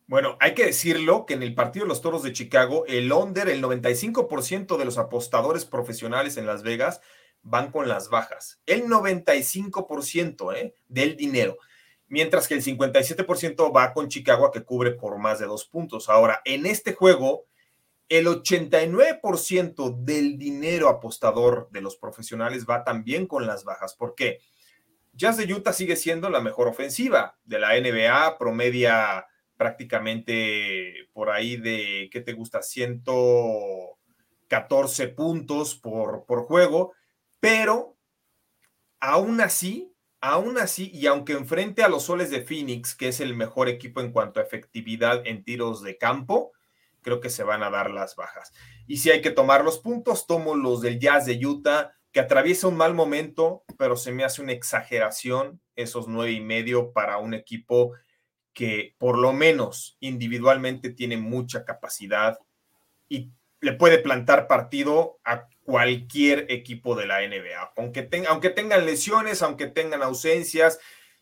Bueno, 0.08 0.38
hay 0.40 0.54
que 0.54 0.66
decirlo 0.66 1.26
que 1.26 1.34
en 1.34 1.42
el 1.42 1.56
partido 1.56 1.86
de 1.86 1.90
los 1.90 2.02
Toros 2.02 2.22
de 2.22 2.32
Chicago, 2.32 2.86
el 2.86 3.12
under, 3.12 3.50
el 3.50 3.64
95% 3.64 4.78
de 4.78 4.86
los 4.86 5.00
apostadores 5.00 5.66
profesionales 5.66 6.38
en 6.38 6.46
Las 6.46 6.62
Vegas 6.62 7.02
van 7.42 7.72
con 7.72 7.88
las 7.88 8.10
bajas. 8.10 8.62
El 8.68 8.86
95% 8.86 10.56
¿eh? 10.56 10.76
del 10.88 11.16
dinero. 11.16 11.58
Mientras 12.08 12.48
que 12.48 12.54
el 12.54 12.64
57% 12.64 13.76
va 13.76 13.94
con 13.94 14.08
Chicago 14.08 14.52
que 14.52 14.64
cubre 14.64 14.92
por 14.92 15.18
más 15.18 15.40
de 15.40 15.48
dos 15.48 15.66
puntos. 15.66 16.08
Ahora, 16.08 16.42
en 16.46 16.68
este 16.68 16.94
juego, 16.94 17.46
el 18.08 18.28
89% 18.28 19.96
del 20.04 20.38
dinero 20.38 20.90
apostador 20.90 21.68
de 21.72 21.82
los 21.82 21.98
profesionales 21.98 22.68
va 22.70 22.84
también 22.84 23.26
con 23.26 23.48
las 23.48 23.64
bajas. 23.64 23.96
¿Por 23.96 24.14
qué? 24.14 24.40
Jazz 25.14 25.38
de 25.38 25.52
Utah 25.52 25.74
sigue 25.74 25.96
siendo 25.96 26.30
la 26.30 26.42
mejor 26.42 26.68
ofensiva 26.68 27.38
de 27.44 27.58
la 27.58 27.80
NBA, 27.80 28.38
promedia 28.38 29.26
prácticamente 29.58 31.10
por 31.14 31.30
ahí 31.30 31.58
de, 31.58 32.10
¿qué 32.12 32.22
te 32.22 32.34
gusta? 32.34 32.62
114 32.62 35.08
puntos 35.10 35.76
por, 35.76 36.26
por 36.26 36.44
juego, 36.44 36.94
pero 37.40 37.98
aún 39.00 39.42
así, 39.42 39.94
aún 40.22 40.58
así, 40.58 40.90
y 40.94 41.08
aunque 41.08 41.34
enfrente 41.34 41.84
a 41.84 41.90
los 41.90 42.04
soles 42.04 42.32
de 42.32 42.42
Phoenix, 42.42 42.96
que 42.96 43.10
es 43.10 43.20
el 43.20 43.36
mejor 43.36 43.70
equipo 43.70 44.02
en 44.02 44.12
cuanto 44.12 44.40
a 44.40 44.44
efectividad 44.44 45.26
en 45.26 45.44
tiros 45.44 45.84
de 45.84 45.98
campo, 45.98 46.52
creo 47.02 47.22
que 47.22 47.30
se 47.30 47.44
van 47.44 47.64
a 47.64 47.70
dar 47.70 47.92
las 47.92 48.16
bajas. 48.16 48.52
Y 48.88 48.98
si 48.98 49.12
hay 49.12 49.22
que 49.22 49.32
tomar 49.32 49.64
los 49.64 49.80
puntos, 49.80 50.26
tomo 50.26 50.56
los 50.56 50.82
del 50.82 51.00
Jazz 51.00 51.26
de 51.26 51.46
Utah, 51.46 51.94
que 52.12 52.20
atraviesa 52.20 52.68
un 52.68 52.78
mal 52.78 52.94
momento, 52.94 53.64
pero 53.78 53.96
se 53.96 54.12
me 54.12 54.24
hace 54.24 54.42
una 54.42 54.54
exageración 54.54 55.62
esos 55.76 56.08
nueve 56.08 56.32
y 56.32 56.40
medio 56.40 56.94
para 56.94 57.18
un 57.18 57.34
equipo 57.34 57.92
que 58.56 58.96
por 58.98 59.20
lo 59.20 59.34
menos 59.34 59.98
individualmente 60.00 60.90
tiene 60.90 61.18
mucha 61.18 61.66
capacidad 61.66 62.40
y 63.10 63.30
le 63.60 63.74
puede 63.74 64.00
plantar 64.00 64.48
partido 64.48 65.20
a 65.26 65.48
cualquier 65.64 66.46
equipo 66.50 66.96
de 66.96 67.06
la 67.06 67.20
NBA. 67.20 67.74
Aunque, 67.76 68.10
aunque 68.28 68.50
tengan 68.50 68.86
lesiones, 68.86 69.42
aunque 69.42 69.68
tengan 69.68 70.02
ausencias, 70.02 70.80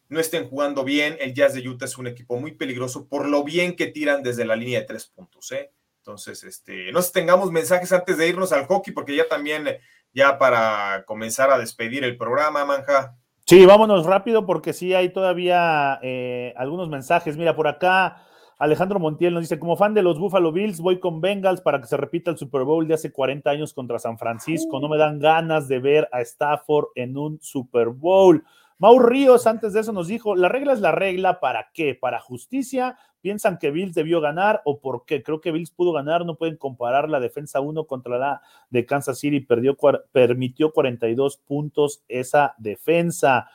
no 0.09 0.19
estén 0.19 0.47
jugando 0.47 0.83
bien, 0.83 1.17
el 1.19 1.33
Jazz 1.33 1.55
de 1.55 1.67
Utah 1.67 1.85
es 1.85 1.97
un 1.97 2.07
equipo 2.07 2.39
muy 2.39 2.51
peligroso 2.51 3.07
por 3.07 3.27
lo 3.27 3.43
bien 3.43 3.75
que 3.75 3.87
tiran 3.87 4.21
desde 4.21 4.45
la 4.45 4.55
línea 4.55 4.81
de 4.81 4.85
tres 4.85 5.07
puntos. 5.07 5.51
¿eh? 5.53 5.71
Entonces, 5.97 6.43
este, 6.43 6.91
no 6.91 7.01
tengamos 7.01 7.51
mensajes 7.51 7.91
antes 7.93 8.17
de 8.17 8.27
irnos 8.27 8.51
al 8.51 8.67
hockey, 8.67 8.93
porque 8.93 9.15
ya 9.15 9.27
también, 9.27 9.79
ya 10.13 10.37
para 10.37 11.03
comenzar 11.07 11.49
a 11.49 11.57
despedir 11.57 12.03
el 12.03 12.15
programa, 12.15 12.63
Manja. 12.63 13.17
Sí, 13.45 13.65
vámonos 13.65 14.05
rápido 14.05 14.45
porque 14.45 14.71
sí 14.71 14.93
hay 14.93 15.09
todavía 15.09 15.99
eh, 16.01 16.53
algunos 16.55 16.87
mensajes. 16.87 17.35
Mira, 17.35 17.55
por 17.55 17.67
acá 17.67 18.23
Alejandro 18.57 18.99
Montiel 18.99 19.33
nos 19.33 19.41
dice, 19.43 19.59
como 19.59 19.75
fan 19.75 19.93
de 19.93 20.01
los 20.01 20.17
Buffalo 20.17 20.53
Bills, 20.53 20.79
voy 20.79 21.01
con 21.01 21.19
Bengals 21.19 21.59
para 21.59 21.81
que 21.81 21.87
se 21.87 21.97
repita 21.97 22.31
el 22.31 22.37
Super 22.37 22.63
Bowl 22.63 22.87
de 22.87 22.93
hace 22.93 23.11
40 23.11 23.49
años 23.49 23.73
contra 23.73 23.99
San 23.99 24.17
Francisco. 24.17 24.79
No 24.79 24.87
me 24.87 24.97
dan 24.97 25.19
ganas 25.19 25.67
de 25.67 25.79
ver 25.79 26.07
a 26.13 26.21
Stafford 26.21 26.85
en 26.95 27.17
un 27.17 27.39
Super 27.41 27.89
Bowl. 27.89 28.45
Mau 28.83 28.99
Ríos 28.99 29.47
antes 29.47 29.71
de 29.71 29.79
eso 29.79 29.93
nos 29.93 30.09
dijo, 30.09 30.35
la 30.35 30.49
regla 30.49 30.73
es 30.73 30.81
la 30.81 30.91
regla, 30.91 31.39
¿para 31.39 31.69
qué? 31.73 31.95
¿Para 31.95 32.19
justicia? 32.19 32.97
¿Piensan 33.21 33.57
que 33.57 33.71
Bills 33.71 33.95
debió 33.95 34.19
ganar 34.19 34.61
o 34.65 34.81
por 34.81 35.05
qué? 35.05 35.23
Creo 35.23 35.39
que 35.39 35.53
Bills 35.53 35.71
pudo 35.71 35.93
ganar, 35.93 36.25
no 36.25 36.35
pueden 36.35 36.57
comparar 36.57 37.07
la 37.09 37.21
defensa 37.21 37.61
1 37.61 37.85
contra 37.85 38.17
la 38.17 38.41
de 38.71 38.85
Kansas 38.85 39.19
City, 39.19 39.39
perdió, 39.39 39.77
permitió 40.11 40.73
42 40.73 41.37
puntos 41.37 42.03
esa 42.09 42.55
defensa. 42.57 43.47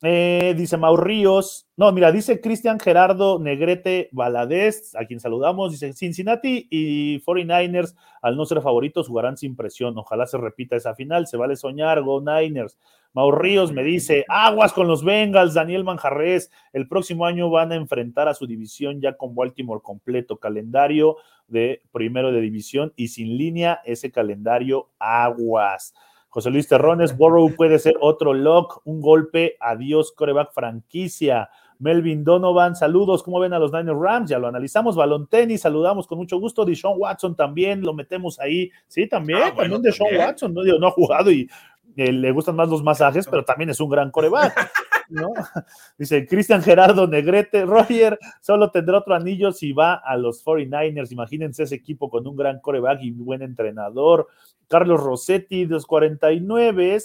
Eh, 0.00 0.54
dice 0.56 0.76
Mau 0.76 0.96
Ríos, 0.96 1.66
no, 1.76 1.90
mira, 1.90 2.12
dice 2.12 2.40
Cristian 2.40 2.78
Gerardo 2.78 3.40
Negrete 3.40 4.08
Valadez, 4.12 4.94
a 4.94 5.06
quien 5.06 5.18
saludamos, 5.18 5.72
dice 5.72 5.92
Cincinnati 5.92 6.68
y 6.70 7.20
49ers, 7.24 7.96
al 8.22 8.36
no 8.36 8.44
ser 8.46 8.62
favoritos, 8.62 9.08
jugarán 9.08 9.36
sin 9.36 9.56
presión. 9.56 9.98
Ojalá 9.98 10.26
se 10.26 10.38
repita 10.38 10.76
esa 10.76 10.94
final, 10.94 11.26
se 11.26 11.36
vale 11.36 11.56
soñar, 11.56 12.00
Go 12.02 12.20
Niners. 12.20 12.78
Mau 13.12 13.32
Ríos 13.32 13.72
me 13.72 13.82
dice, 13.82 14.24
aguas 14.28 14.72
con 14.72 14.86
los 14.86 15.02
Bengals, 15.02 15.54
Daniel 15.54 15.82
Manjarres, 15.82 16.52
el 16.72 16.86
próximo 16.86 17.26
año 17.26 17.50
van 17.50 17.72
a 17.72 17.76
enfrentar 17.76 18.28
a 18.28 18.34
su 18.34 18.46
división 18.46 19.00
ya 19.00 19.16
con 19.16 19.34
Baltimore 19.34 19.80
completo, 19.82 20.36
calendario 20.36 21.16
de 21.48 21.82
primero 21.90 22.30
de 22.30 22.40
división 22.40 22.92
y 22.94 23.08
sin 23.08 23.36
línea 23.36 23.80
ese 23.84 24.12
calendario 24.12 24.90
aguas. 25.00 25.92
José 26.28 26.50
Luis 26.50 26.68
Terrones, 26.68 27.16
Borrow 27.16 27.54
puede 27.56 27.78
ser 27.78 27.94
otro 28.00 28.34
lock, 28.34 28.82
un 28.84 29.00
golpe, 29.00 29.56
adiós, 29.60 30.12
coreback 30.12 30.52
franquicia. 30.52 31.48
Melvin 31.78 32.24
Donovan, 32.24 32.74
saludos, 32.74 33.22
¿cómo 33.22 33.38
ven 33.38 33.52
a 33.52 33.58
los 33.58 33.72
Niners 33.72 33.98
Rams? 33.98 34.30
Ya 34.30 34.38
lo 34.38 34.48
analizamos, 34.48 34.96
balón 34.96 35.28
tenis, 35.28 35.60
saludamos 35.60 36.06
con 36.06 36.18
mucho 36.18 36.38
gusto. 36.38 36.64
Deshaun 36.64 36.96
Watson 36.98 37.36
también, 37.36 37.82
lo 37.82 37.94
metemos 37.94 38.40
ahí. 38.40 38.70
Sí, 38.88 39.06
también, 39.06 39.38
ah, 39.42 39.54
también 39.54 39.80
Deshaun 39.80 40.16
Watson, 40.16 40.52
no, 40.52 40.62
no 40.62 40.86
ha 40.88 40.90
jugado 40.90 41.30
y 41.30 41.48
eh, 41.96 42.12
le 42.12 42.30
gustan 42.32 42.56
más 42.56 42.68
los 42.68 42.82
masajes, 42.82 43.26
pero 43.26 43.44
también 43.44 43.70
es 43.70 43.80
un 43.80 43.88
gran 43.88 44.10
coreback. 44.10 44.54
¿no? 45.10 45.32
Dice 45.98 46.26
Cristian 46.26 46.62
Gerardo 46.62 47.06
Negrete, 47.06 47.64
Roger 47.64 48.18
solo 48.40 48.70
tendrá 48.70 48.98
otro 48.98 49.14
anillo 49.14 49.52
si 49.52 49.72
va 49.72 49.94
a 49.94 50.16
los 50.16 50.44
49ers. 50.44 51.12
Imagínense 51.12 51.64
ese 51.64 51.74
equipo 51.74 52.08
con 52.10 52.26
un 52.26 52.36
gran 52.36 52.60
coreback 52.60 53.02
y 53.02 53.10
buen 53.10 53.42
entrenador. 53.42 54.28
Carlos 54.68 55.02
Rossetti, 55.02 55.64
de 55.64 55.74
los 55.74 55.86
49 55.86 56.98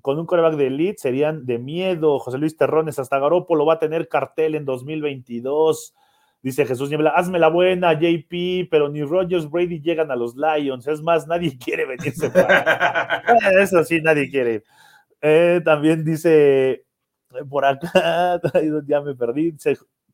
con 0.00 0.18
un 0.18 0.26
coreback 0.26 0.54
de 0.54 0.68
elite 0.68 0.98
serían 0.98 1.46
de 1.46 1.58
miedo. 1.58 2.18
José 2.18 2.38
Luis 2.38 2.56
Terrones, 2.56 2.98
hasta 2.98 3.18
Garópolo 3.18 3.66
va 3.66 3.74
a 3.74 3.78
tener 3.78 4.08
cartel 4.08 4.54
en 4.54 4.64
2022. 4.64 5.94
Dice 6.42 6.64
Jesús 6.64 6.88
Niebla, 6.88 7.10
hazme 7.10 7.38
la 7.38 7.48
buena, 7.48 7.92
JP, 7.92 8.68
pero 8.70 8.88
ni 8.88 9.02
Rogers 9.02 9.50
Brady 9.50 9.80
llegan 9.80 10.10
a 10.10 10.16
los 10.16 10.34
Lions. 10.36 10.86
Es 10.86 11.02
más, 11.02 11.26
nadie 11.26 11.58
quiere 11.62 11.84
venirse 11.84 12.30
para. 12.30 13.22
Eso 13.60 13.84
sí, 13.84 14.00
nadie 14.00 14.30
quiere. 14.30 14.64
Eh, 15.20 15.60
también 15.64 16.02
dice 16.02 16.86
por 17.48 17.64
acá, 17.64 18.40
ya 18.86 19.00
me 19.00 19.14
perdí, 19.14 19.54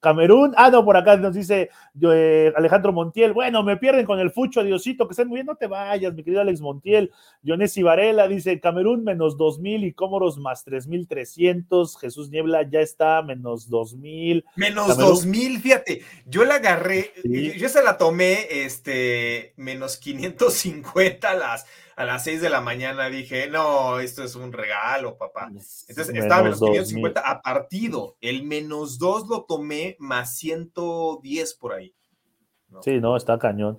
Camerún, 0.00 0.52
ah, 0.56 0.70
no, 0.70 0.84
por 0.84 0.96
acá 0.96 1.16
nos 1.16 1.34
dice 1.34 1.70
eh, 2.00 2.52
Alejandro 2.54 2.92
Montiel, 2.92 3.32
bueno, 3.32 3.62
me 3.62 3.76
pierden 3.76 4.06
con 4.06 4.20
el 4.20 4.30
fucho, 4.30 4.62
Diosito, 4.62 5.08
que 5.08 5.12
estén 5.12 5.28
muy 5.28 5.38
bien, 5.38 5.46
no 5.46 5.56
te 5.56 5.66
vayas, 5.66 6.14
mi 6.14 6.22
querido 6.22 6.42
Alex 6.42 6.60
Montiel. 6.60 7.10
Jonesy 7.44 7.82
Varela 7.82 8.28
dice, 8.28 8.60
Camerún 8.60 9.04
menos 9.04 9.36
2.000 9.36 9.86
y 9.86 9.92
Cómoros 9.94 10.38
más 10.38 10.66
3.300, 10.66 11.98
Jesús 11.98 12.30
Niebla 12.30 12.68
ya 12.68 12.80
está 12.80 13.22
menos 13.22 13.70
2.000. 13.70 14.44
Menos 14.54 14.98
2.000, 14.98 15.60
fíjate, 15.60 16.02
yo 16.26 16.44
la 16.44 16.56
agarré, 16.56 17.12
yo 17.24 17.68
se 17.68 17.82
la 17.82 17.96
tomé, 17.96 18.46
este, 18.64 19.54
menos 19.56 19.96
550 19.96 21.34
las 21.34 21.66
a 21.96 22.04
las 22.04 22.24
6 22.24 22.42
de 22.42 22.50
la 22.50 22.60
mañana 22.60 23.08
dije, 23.08 23.48
no, 23.48 23.98
esto 24.00 24.22
es 24.22 24.36
un 24.36 24.52
regalo, 24.52 25.16
papá. 25.16 25.46
Entonces 25.48 26.10
estaba 26.10 26.42
menos 26.42 26.60
550 26.60 27.20
a 27.20 27.40
partido. 27.40 28.16
El 28.20 28.44
menos 28.44 28.98
2 28.98 29.28
lo 29.28 29.44
tomé 29.44 29.96
más 29.98 30.36
110 30.36 31.54
por 31.54 31.72
ahí. 31.72 31.94
Sí, 32.82 33.00
no, 33.00 33.16
está 33.16 33.38
cañón. 33.38 33.78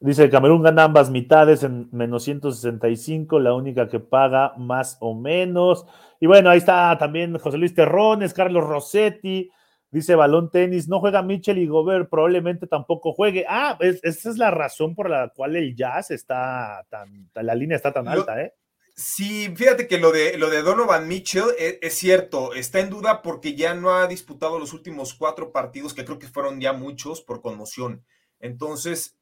Dice, 0.00 0.28
Camerún 0.28 0.62
gana 0.62 0.84
ambas 0.84 1.10
mitades 1.10 1.62
en 1.62 1.88
menos 1.92 2.24
165, 2.24 3.38
la 3.38 3.54
única 3.54 3.88
que 3.88 4.00
paga 4.00 4.52
más 4.58 4.96
o 5.00 5.14
menos. 5.14 5.86
Y 6.18 6.26
bueno, 6.26 6.50
ahí 6.50 6.58
está 6.58 6.98
también 6.98 7.38
José 7.38 7.56
Luis 7.56 7.72
Terrones, 7.72 8.34
Carlos 8.34 8.64
Rossetti, 8.64 9.48
Dice 9.94 10.16
Balón 10.16 10.50
Tenis, 10.50 10.88
no 10.88 10.98
juega 10.98 11.22
Mitchell 11.22 11.56
y 11.56 11.68
Gobert, 11.68 12.10
probablemente 12.10 12.66
tampoco 12.66 13.12
juegue. 13.12 13.46
Ah, 13.48 13.78
esa 13.80 14.28
es 14.28 14.38
la 14.38 14.50
razón 14.50 14.96
por 14.96 15.08
la 15.08 15.28
cual 15.28 15.54
el 15.54 15.76
Jazz 15.76 16.10
está 16.10 16.84
tan, 16.90 17.30
la 17.32 17.54
línea 17.54 17.76
está 17.76 17.92
tan 17.92 18.08
alta, 18.08 18.42
¿eh? 18.42 18.54
Sí, 18.96 19.54
fíjate 19.54 19.86
que 19.86 19.98
lo 19.98 20.10
de, 20.10 20.36
lo 20.36 20.50
de 20.50 20.62
Donovan 20.62 21.06
Mitchell 21.06 21.44
es, 21.56 21.78
es, 21.80 21.94
cierto, 21.94 22.54
está 22.54 22.80
en 22.80 22.90
duda 22.90 23.22
porque 23.22 23.54
ya 23.54 23.74
no 23.74 23.94
ha 23.94 24.08
disputado 24.08 24.58
los 24.58 24.72
últimos 24.72 25.14
cuatro 25.14 25.52
partidos, 25.52 25.94
que 25.94 26.04
creo 26.04 26.18
que 26.18 26.26
fueron 26.26 26.60
ya 26.60 26.72
muchos 26.72 27.20
por 27.20 27.40
conmoción. 27.40 28.04
Entonces, 28.40 29.16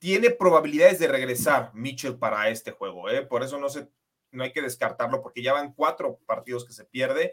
tiene 0.00 0.30
probabilidades 0.30 0.98
de 0.98 1.06
regresar 1.06 1.70
Mitchell 1.72 2.16
para 2.16 2.48
este 2.48 2.72
juego, 2.72 3.08
¿eh? 3.08 3.22
por 3.22 3.44
eso 3.44 3.60
no 3.60 3.68
se 3.68 3.86
no 4.32 4.42
hay 4.42 4.52
que 4.52 4.62
descartarlo 4.62 5.22
porque 5.22 5.42
ya 5.42 5.52
van 5.52 5.72
cuatro 5.72 6.18
partidos 6.26 6.64
que 6.64 6.72
se 6.72 6.84
pierde 6.84 7.32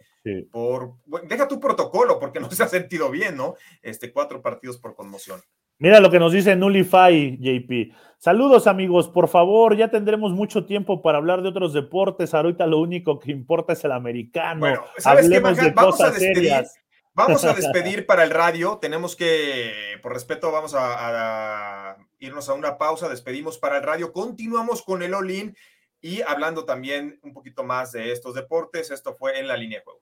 por, 0.52 0.96
deja 1.24 1.48
tu 1.48 1.60
protocolo 1.60 2.20
porque 2.20 2.40
no 2.40 2.52
se 2.52 2.64
ha 2.64 2.68
sentido 2.68 3.10
bien, 3.10 3.38
¿no? 3.38 3.56
Este, 3.82 4.12
cuatro 4.12 4.42
partidos 4.42 4.78
por 4.78 4.96
conmoción. 4.96 5.42
Mira 5.80 6.02
lo 6.02 6.12
que 6.12 6.20
nos 6.20 6.34
dice 6.34 6.58
Nullify, 6.58 7.38
JP. 7.40 7.96
Saludos 8.18 8.68
amigos, 8.68 9.08
por 9.08 9.30
favor, 9.30 9.78
ya 9.78 9.90
tendremos 9.90 10.34
mucho 10.34 10.66
tiempo 10.66 11.02
para 11.02 11.18
hablar 11.18 11.42
de 11.42 11.48
otros 11.48 11.74
deportes. 11.74 12.34
Ahorita 12.34 12.68
lo 12.68 12.80
único 12.80 13.18
que 13.18 13.32
importa 13.32 13.72
es 13.72 13.84
el 13.86 13.94
americano. 13.94 14.60
Bueno, 14.60 14.84
¿sabes 14.98 15.30
qué, 15.30 15.40
Vamos 15.40 16.02
a 16.02 16.12
despedir. 16.12 16.66
Vamos 17.14 17.46
a 17.46 17.54
despedir 17.56 18.06
para 18.06 18.26
el 18.26 18.30
radio. 18.30 18.78
Tenemos 18.82 19.16
que, 19.16 19.72
por 20.02 20.12
respeto, 20.12 20.52
vamos 20.52 20.74
a, 20.74 21.92
a, 21.92 21.98
irnos 22.20 22.50
a 22.50 22.56
una 22.56 22.78
pausa. 22.78 23.08
Despedimos 23.08 23.58
para 23.58 23.78
el 23.78 23.84
radio. 23.84 24.12
Continuamos 24.12 24.82
con 24.82 25.02
el 25.02 25.14
All-In 25.14 25.56
y 26.02 26.22
hablando 26.22 26.66
también 26.66 27.20
un 27.24 27.34
poquito 27.34 27.64
más 27.64 27.92
de 27.92 28.12
estos 28.12 28.36
deportes, 28.36 28.92
esto 28.92 29.16
fue 29.16 29.40
en 29.40 29.48
la 29.48 29.58
línea 29.58 29.80
de 29.80 29.86
juego. 29.86 30.02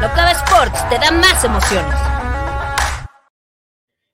Locava 0.00 0.30
Sports 0.30 0.88
te 0.88 0.98
da 0.98 1.10
más 1.10 1.42
emociones. 1.44 1.98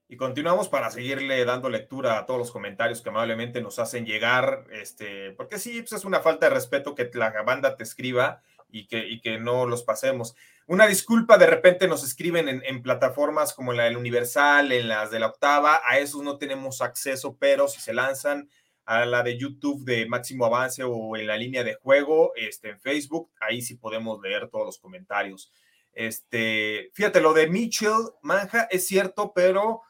Y 0.08 0.16
continuamos 0.16 0.68
para 0.68 0.90
seguirle 0.90 1.44
dando 1.44 1.68
lectura 1.68 2.18
a 2.18 2.24
todos 2.24 2.38
los 2.38 2.52
comentarios 2.52 3.02
que 3.02 3.08
amablemente 3.08 3.60
nos 3.60 3.78
hacen 3.78 4.06
llegar, 4.06 4.64
este, 4.70 5.32
porque 5.32 5.58
sí, 5.58 5.82
pues 5.82 5.92
es 5.92 6.04
una 6.04 6.20
falta 6.20 6.46
de 6.46 6.54
respeto 6.54 6.94
que 6.94 7.10
la 7.14 7.30
banda 7.42 7.76
te 7.76 7.82
escriba 7.82 8.42
y 8.70 8.86
que, 8.86 9.06
y 9.06 9.20
que 9.20 9.38
no 9.38 9.66
los 9.66 9.82
pasemos. 9.82 10.34
Una 10.66 10.86
disculpa, 10.86 11.36
de 11.36 11.46
repente 11.46 11.88
nos 11.88 12.02
escriben 12.04 12.48
en, 12.48 12.62
en, 12.64 12.82
plataformas 12.82 13.52
como 13.52 13.72
la 13.72 13.84
del 13.84 13.96
Universal, 13.96 14.72
en 14.72 14.88
las 14.88 15.10
de 15.10 15.18
la 15.18 15.26
octava, 15.26 15.82
a 15.84 15.98
esos 15.98 16.22
no 16.22 16.38
tenemos 16.38 16.80
acceso, 16.80 17.36
pero 17.38 17.68
si 17.68 17.80
se 17.80 17.92
lanzan 17.92 18.48
a 18.84 19.06
la 19.06 19.22
de 19.22 19.38
YouTube 19.38 19.84
de 19.84 20.06
Máximo 20.06 20.46
Avance 20.46 20.82
o 20.84 21.16
en 21.16 21.26
la 21.26 21.36
línea 21.36 21.64
de 21.64 21.74
juego, 21.74 22.32
este, 22.36 22.70
en 22.70 22.80
Facebook, 22.80 23.30
ahí 23.40 23.62
sí 23.62 23.76
podemos 23.76 24.20
leer 24.20 24.48
todos 24.48 24.66
los 24.66 24.78
comentarios. 24.78 25.50
Este, 25.92 26.90
fíjate, 26.92 27.20
lo 27.20 27.32
de 27.32 27.48
Mitchell 27.48 28.10
Manja 28.22 28.68
es 28.70 28.86
cierto, 28.86 29.32
pero 29.34 29.82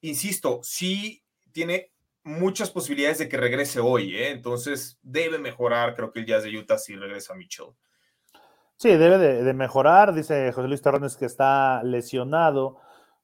insisto, 0.00 0.60
sí 0.62 1.22
tiene 1.52 1.92
muchas 2.24 2.70
posibilidades 2.70 3.18
de 3.18 3.28
que 3.28 3.36
regrese 3.36 3.80
hoy, 3.80 4.16
¿eh? 4.16 4.30
entonces 4.30 4.98
debe 5.02 5.38
mejorar, 5.38 5.96
creo 5.96 6.12
que 6.12 6.20
el 6.20 6.26
Jazz 6.26 6.44
de 6.44 6.56
Utah 6.56 6.78
si 6.78 6.94
regresa 6.94 7.34
Mitchell. 7.34 7.66
Sí, 8.76 8.88
debe 8.90 9.18
de, 9.18 9.54
mejorar, 9.54 10.12
dice 10.12 10.50
José 10.52 10.66
Luis 10.66 10.82
Terrones 10.82 11.16
que 11.16 11.26
está 11.26 11.82
lesionado, 11.84 12.78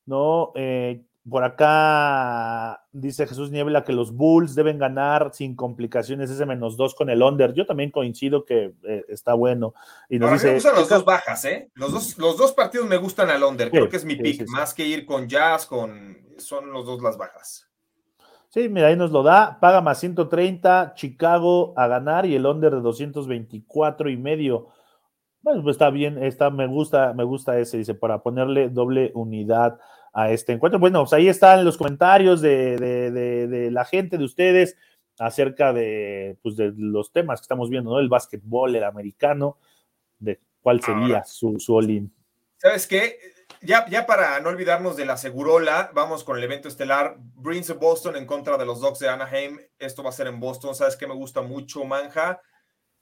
¿no? 0.06 0.52
Eh, 0.54 1.02
por 1.28 1.44
acá 1.44 2.84
dice 2.92 3.26
Jesús 3.26 3.50
Niebla 3.50 3.84
que 3.84 3.92
los 3.92 4.12
Bulls 4.12 4.54
deben 4.54 4.78
ganar 4.78 5.30
sin 5.32 5.56
complicaciones 5.56 6.30
ese 6.30 6.46
menos 6.46 6.76
dos 6.76 6.94
con 6.94 7.10
el 7.10 7.22
under. 7.22 7.54
Yo 7.54 7.66
también 7.66 7.90
coincido 7.90 8.44
que 8.44 8.74
eh, 8.84 9.04
está 9.08 9.34
bueno. 9.34 9.74
Y 10.08 10.18
nos 10.18 10.32
dice, 10.32 10.48
me 10.48 10.54
gustan 10.54 10.74
los 10.76 10.88
dos 10.88 11.04
bajas, 11.04 11.44
¿eh? 11.44 11.70
Los 11.74 11.92
dos, 11.92 12.18
los 12.18 12.36
dos 12.36 12.52
partidos 12.52 12.86
me 12.86 12.96
gustan 12.96 13.30
al 13.30 13.42
under. 13.42 13.70
Creo 13.70 13.88
que 13.88 13.96
es 13.96 14.04
mi 14.04 14.16
pick. 14.16 14.48
Más 14.48 14.74
que 14.74 14.86
ir 14.86 15.06
con 15.06 15.28
Jazz, 15.28 15.66
con 15.66 16.18
son 16.38 16.70
los 16.72 16.86
dos 16.86 17.02
las 17.02 17.16
bajas. 17.16 17.68
Sí, 18.48 18.68
mira, 18.68 18.88
ahí 18.88 18.96
nos 18.96 19.10
lo 19.10 19.22
da. 19.22 19.58
Paga 19.60 19.80
más 19.80 20.00
130, 20.00 20.94
Chicago 20.94 21.74
a 21.76 21.86
ganar 21.86 22.26
y 22.26 22.34
el 22.34 22.46
under 22.46 22.74
de 22.74 22.80
224 22.80 24.08
y 24.08 24.16
medio. 24.16 24.68
Bueno, 25.42 25.62
pues 25.62 25.74
está 25.74 25.90
bien, 25.90 26.22
está, 26.22 26.50
me 26.50 26.66
gusta, 26.66 27.12
me 27.12 27.24
gusta 27.24 27.58
ese, 27.58 27.78
dice, 27.78 27.94
para 27.94 28.22
ponerle 28.22 28.70
doble 28.70 29.12
unidad 29.14 29.78
a 30.12 30.30
este 30.30 30.52
encuentro. 30.52 30.78
Bueno, 30.78 31.00
pues 31.00 31.12
ahí 31.12 31.28
están 31.28 31.64
los 31.64 31.76
comentarios 31.76 32.40
de, 32.40 33.68
la 33.72 33.84
gente, 33.84 34.18
de 34.18 34.24
ustedes, 34.24 34.76
acerca 35.18 35.72
de, 35.72 36.36
pues 36.42 36.56
de 36.56 36.72
los 36.76 37.12
temas 37.12 37.40
que 37.40 37.44
estamos 37.44 37.70
viendo, 37.70 37.90
¿no? 37.90 37.98
El 37.98 38.08
básquetbol, 38.08 38.74
el 38.74 38.84
americano, 38.84 39.58
de 40.18 40.40
cuál 40.60 40.80
sería 40.80 41.24
su, 41.24 41.58
su 41.58 41.74
all-in. 41.74 42.12
¿Sabes 42.56 42.86
qué? 42.86 43.18
Ya, 43.60 43.86
ya 43.88 44.06
para 44.06 44.38
no 44.40 44.50
olvidarnos 44.50 44.96
de 44.96 45.04
la 45.04 45.16
Segurola, 45.16 45.90
vamos 45.92 46.22
con 46.22 46.38
el 46.38 46.44
evento 46.44 46.68
estelar 46.68 47.16
Bruins 47.18 47.76
Boston 47.76 48.16
en 48.16 48.26
contra 48.26 48.56
de 48.56 48.66
los 48.66 48.80
Dogs 48.80 49.00
de 49.00 49.08
Anaheim. 49.08 49.58
Esto 49.78 50.02
va 50.02 50.10
a 50.10 50.12
ser 50.12 50.28
en 50.28 50.38
Boston. 50.38 50.74
¿Sabes 50.74 50.96
qué 50.96 51.06
me 51.06 51.14
gusta 51.14 51.42
mucho, 51.42 51.84
Manja? 51.84 52.40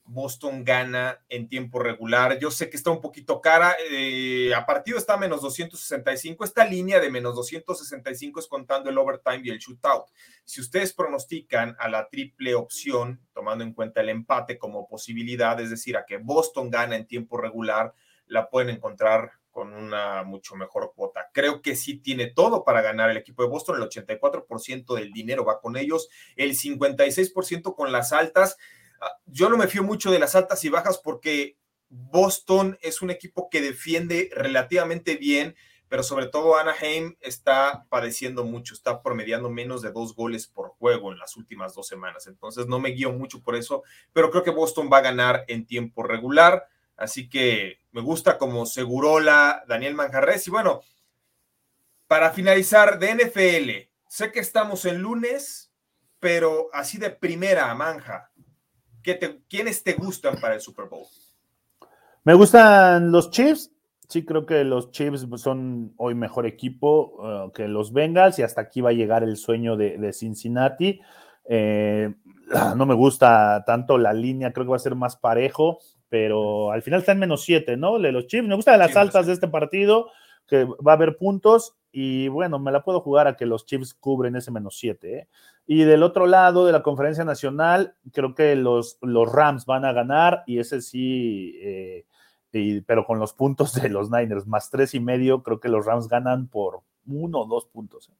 Boston 0.08 0.64
gana 0.64 1.20
en 1.28 1.48
tiempo 1.48 1.78
regular. 1.78 2.38
Yo 2.38 2.50
sé 2.50 2.70
que 2.70 2.76
está 2.76 2.90
un 2.90 3.00
poquito 3.00 3.40
cara. 3.40 3.76
Eh, 3.90 4.52
a 4.54 4.64
partido 4.64 4.98
está 4.98 5.16
menos 5.16 5.42
265. 5.42 6.44
Esta 6.44 6.64
línea 6.64 7.00
de 7.00 7.10
menos 7.10 7.34
265 7.34 8.40
es 8.40 8.46
contando 8.46 8.90
el 8.90 8.98
overtime 8.98 9.40
y 9.44 9.50
el 9.50 9.58
shootout. 9.58 10.06
Si 10.44 10.60
ustedes 10.60 10.92
pronostican 10.92 11.76
a 11.78 11.88
la 11.88 12.08
triple 12.08 12.54
opción, 12.54 13.20
tomando 13.32 13.64
en 13.64 13.72
cuenta 13.72 14.00
el 14.00 14.08
empate 14.08 14.58
como 14.58 14.88
posibilidad, 14.88 15.60
es 15.60 15.70
decir, 15.70 15.96
a 15.96 16.04
que 16.04 16.18
Boston 16.18 16.70
gana 16.70 16.96
en 16.96 17.06
tiempo 17.06 17.36
regular, 17.36 17.94
la 18.26 18.48
pueden 18.48 18.70
encontrar 18.70 19.32
con 19.56 19.72
una 19.72 20.22
mucho 20.22 20.54
mejor 20.54 20.92
cuota. 20.94 21.30
Creo 21.32 21.62
que 21.62 21.76
sí 21.76 21.96
tiene 21.96 22.26
todo 22.26 22.62
para 22.62 22.82
ganar 22.82 23.08
el 23.08 23.16
equipo 23.16 23.42
de 23.42 23.48
Boston. 23.48 23.76
El 23.76 23.88
84% 23.88 24.94
del 24.94 25.12
dinero 25.12 25.46
va 25.46 25.60
con 25.60 25.78
ellos, 25.78 26.10
el 26.36 26.50
56% 26.50 27.74
con 27.74 27.90
las 27.90 28.12
altas. 28.12 28.58
Yo 29.26 29.48
no 29.48 29.56
me 29.56 29.68
fío 29.68 29.82
mucho 29.82 30.10
de 30.10 30.18
las 30.18 30.34
altas 30.34 30.64
y 30.64 30.68
bajas 30.68 30.98
porque 30.98 31.56
Boston 31.88 32.78
es 32.80 33.02
un 33.02 33.10
equipo 33.10 33.48
que 33.50 33.60
defiende 33.60 34.30
relativamente 34.32 35.16
bien, 35.16 35.54
pero 35.88 36.02
sobre 36.02 36.26
todo 36.26 36.56
Anaheim 36.56 37.16
está 37.20 37.86
padeciendo 37.88 38.44
mucho, 38.44 38.74
está 38.74 39.02
promediando 39.02 39.50
menos 39.50 39.82
de 39.82 39.92
dos 39.92 40.14
goles 40.14 40.46
por 40.48 40.70
juego 40.70 41.12
en 41.12 41.18
las 41.18 41.36
últimas 41.36 41.74
dos 41.74 41.86
semanas. 41.86 42.26
Entonces 42.26 42.66
no 42.66 42.80
me 42.80 42.90
guío 42.90 43.12
mucho 43.12 43.42
por 43.42 43.54
eso, 43.54 43.84
pero 44.12 44.30
creo 44.30 44.42
que 44.42 44.50
Boston 44.50 44.90
va 44.92 44.98
a 44.98 45.02
ganar 45.02 45.44
en 45.48 45.66
tiempo 45.66 46.02
regular. 46.02 46.66
Así 46.96 47.28
que 47.28 47.78
me 47.92 48.00
gusta 48.00 48.38
como 48.38 48.66
Segurola, 48.66 49.64
Daniel 49.68 49.94
Manjarres. 49.94 50.46
Y 50.48 50.50
bueno, 50.50 50.80
para 52.06 52.32
finalizar, 52.32 52.98
de 52.98 53.14
NFL, 53.14 53.90
sé 54.08 54.32
que 54.32 54.40
estamos 54.40 54.84
en 54.86 54.98
lunes, 54.98 55.72
pero 56.18 56.68
así 56.72 56.98
de 56.98 57.10
primera, 57.10 57.72
Manja, 57.74 58.30
te, 59.14 59.40
¿quiénes 59.48 59.82
te 59.82 59.94
gustan 59.94 60.36
para 60.40 60.54
el 60.54 60.60
Super 60.60 60.86
Bowl? 60.86 61.06
Me 62.24 62.34
gustan 62.34 63.12
los 63.12 63.30
Chiefs. 63.30 63.70
Sí, 64.08 64.24
creo 64.24 64.46
que 64.46 64.62
los 64.64 64.92
Chiefs 64.92 65.26
son 65.36 65.92
hoy 65.96 66.14
mejor 66.14 66.46
equipo 66.46 67.46
uh, 67.46 67.52
que 67.52 67.66
los 67.66 67.92
Bengals 67.92 68.38
y 68.38 68.42
hasta 68.42 68.60
aquí 68.60 68.80
va 68.80 68.90
a 68.90 68.94
llegar 68.94 69.22
el 69.22 69.36
sueño 69.36 69.76
de, 69.76 70.12
Cincinnati. 70.12 71.00
Eh, 71.48 72.14
no 72.76 72.86
me 72.86 72.94
gusta 72.94 73.64
tanto 73.66 73.98
la 73.98 74.12
línea, 74.12 74.52
creo 74.52 74.66
que 74.66 74.70
va 74.70 74.76
a 74.76 74.80
ser 74.80 74.94
más 74.94 75.16
parejo 75.16 75.80
pero 76.08 76.72
al 76.72 76.82
final 76.82 77.00
está 77.00 77.12
en 77.12 77.18
menos 77.18 77.42
7, 77.44 77.76
¿no? 77.76 77.98
De 77.98 78.12
los 78.12 78.26
Chiefs. 78.26 78.48
Me 78.48 78.54
gustan 78.54 78.78
las 78.78 78.96
altas 78.96 79.26
de 79.26 79.32
este 79.32 79.48
partido, 79.48 80.10
que 80.46 80.64
va 80.64 80.92
a 80.92 80.94
haber 80.94 81.16
puntos 81.16 81.76
y 81.92 82.28
bueno, 82.28 82.58
me 82.58 82.72
la 82.72 82.84
puedo 82.84 83.00
jugar 83.00 83.26
a 83.26 83.36
que 83.36 83.46
los 83.46 83.64
Chiefs 83.64 83.94
cubren 83.94 84.36
ese 84.36 84.50
menos 84.50 84.76
7. 84.78 85.18
¿eh? 85.18 85.28
Y 85.66 85.84
del 85.84 86.02
otro 86.02 86.26
lado 86.26 86.66
de 86.66 86.72
la 86.72 86.82
conferencia 86.82 87.24
nacional, 87.24 87.96
creo 88.12 88.34
que 88.34 88.54
los, 88.54 88.98
los 89.00 89.32
Rams 89.32 89.64
van 89.64 89.84
a 89.84 89.92
ganar 89.92 90.44
y 90.46 90.58
ese 90.58 90.82
sí, 90.82 91.58
eh, 91.62 92.04
pero 92.86 93.06
con 93.06 93.18
los 93.18 93.32
puntos 93.32 93.74
de 93.74 93.88
los 93.88 94.10
Niners, 94.10 94.46
más 94.46 94.70
tres 94.70 94.94
y 94.94 95.00
medio, 95.00 95.42
creo 95.42 95.58
que 95.58 95.68
los 95.68 95.86
Rams 95.86 96.08
ganan 96.08 96.48
por 96.48 96.82
uno 97.06 97.40
o 97.40 97.46
dos 97.46 97.66
puntos. 97.66 98.08
¿eh? 98.08 98.12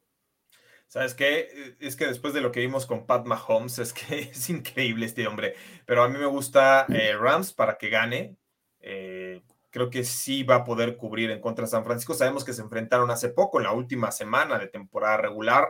¿Sabes 0.88 1.14
qué? 1.14 1.76
Es 1.80 1.96
que 1.96 2.06
después 2.06 2.32
de 2.32 2.40
lo 2.40 2.52
que 2.52 2.60
vimos 2.60 2.86
con 2.86 3.06
Pat 3.06 3.26
Mahomes, 3.26 3.78
es 3.78 3.92
que 3.92 4.18
es 4.32 4.48
increíble 4.50 5.06
este 5.06 5.26
hombre. 5.26 5.54
Pero 5.84 6.02
a 6.02 6.08
mí 6.08 6.18
me 6.18 6.26
gusta 6.26 6.86
eh, 6.88 7.14
Rams 7.14 7.52
para 7.52 7.76
que 7.76 7.88
gane. 7.88 8.36
Creo 9.76 9.90
que 9.90 10.04
sí 10.04 10.42
va 10.42 10.54
a 10.54 10.64
poder 10.64 10.96
cubrir 10.96 11.30
en 11.30 11.38
contra 11.38 11.66
de 11.66 11.70
San 11.70 11.84
Francisco. 11.84 12.14
Sabemos 12.14 12.46
que 12.46 12.54
se 12.54 12.62
enfrentaron 12.62 13.10
hace 13.10 13.28
poco, 13.28 13.58
en 13.58 13.64
la 13.64 13.72
última 13.72 14.10
semana 14.10 14.58
de 14.58 14.68
temporada 14.68 15.18
regular. 15.18 15.68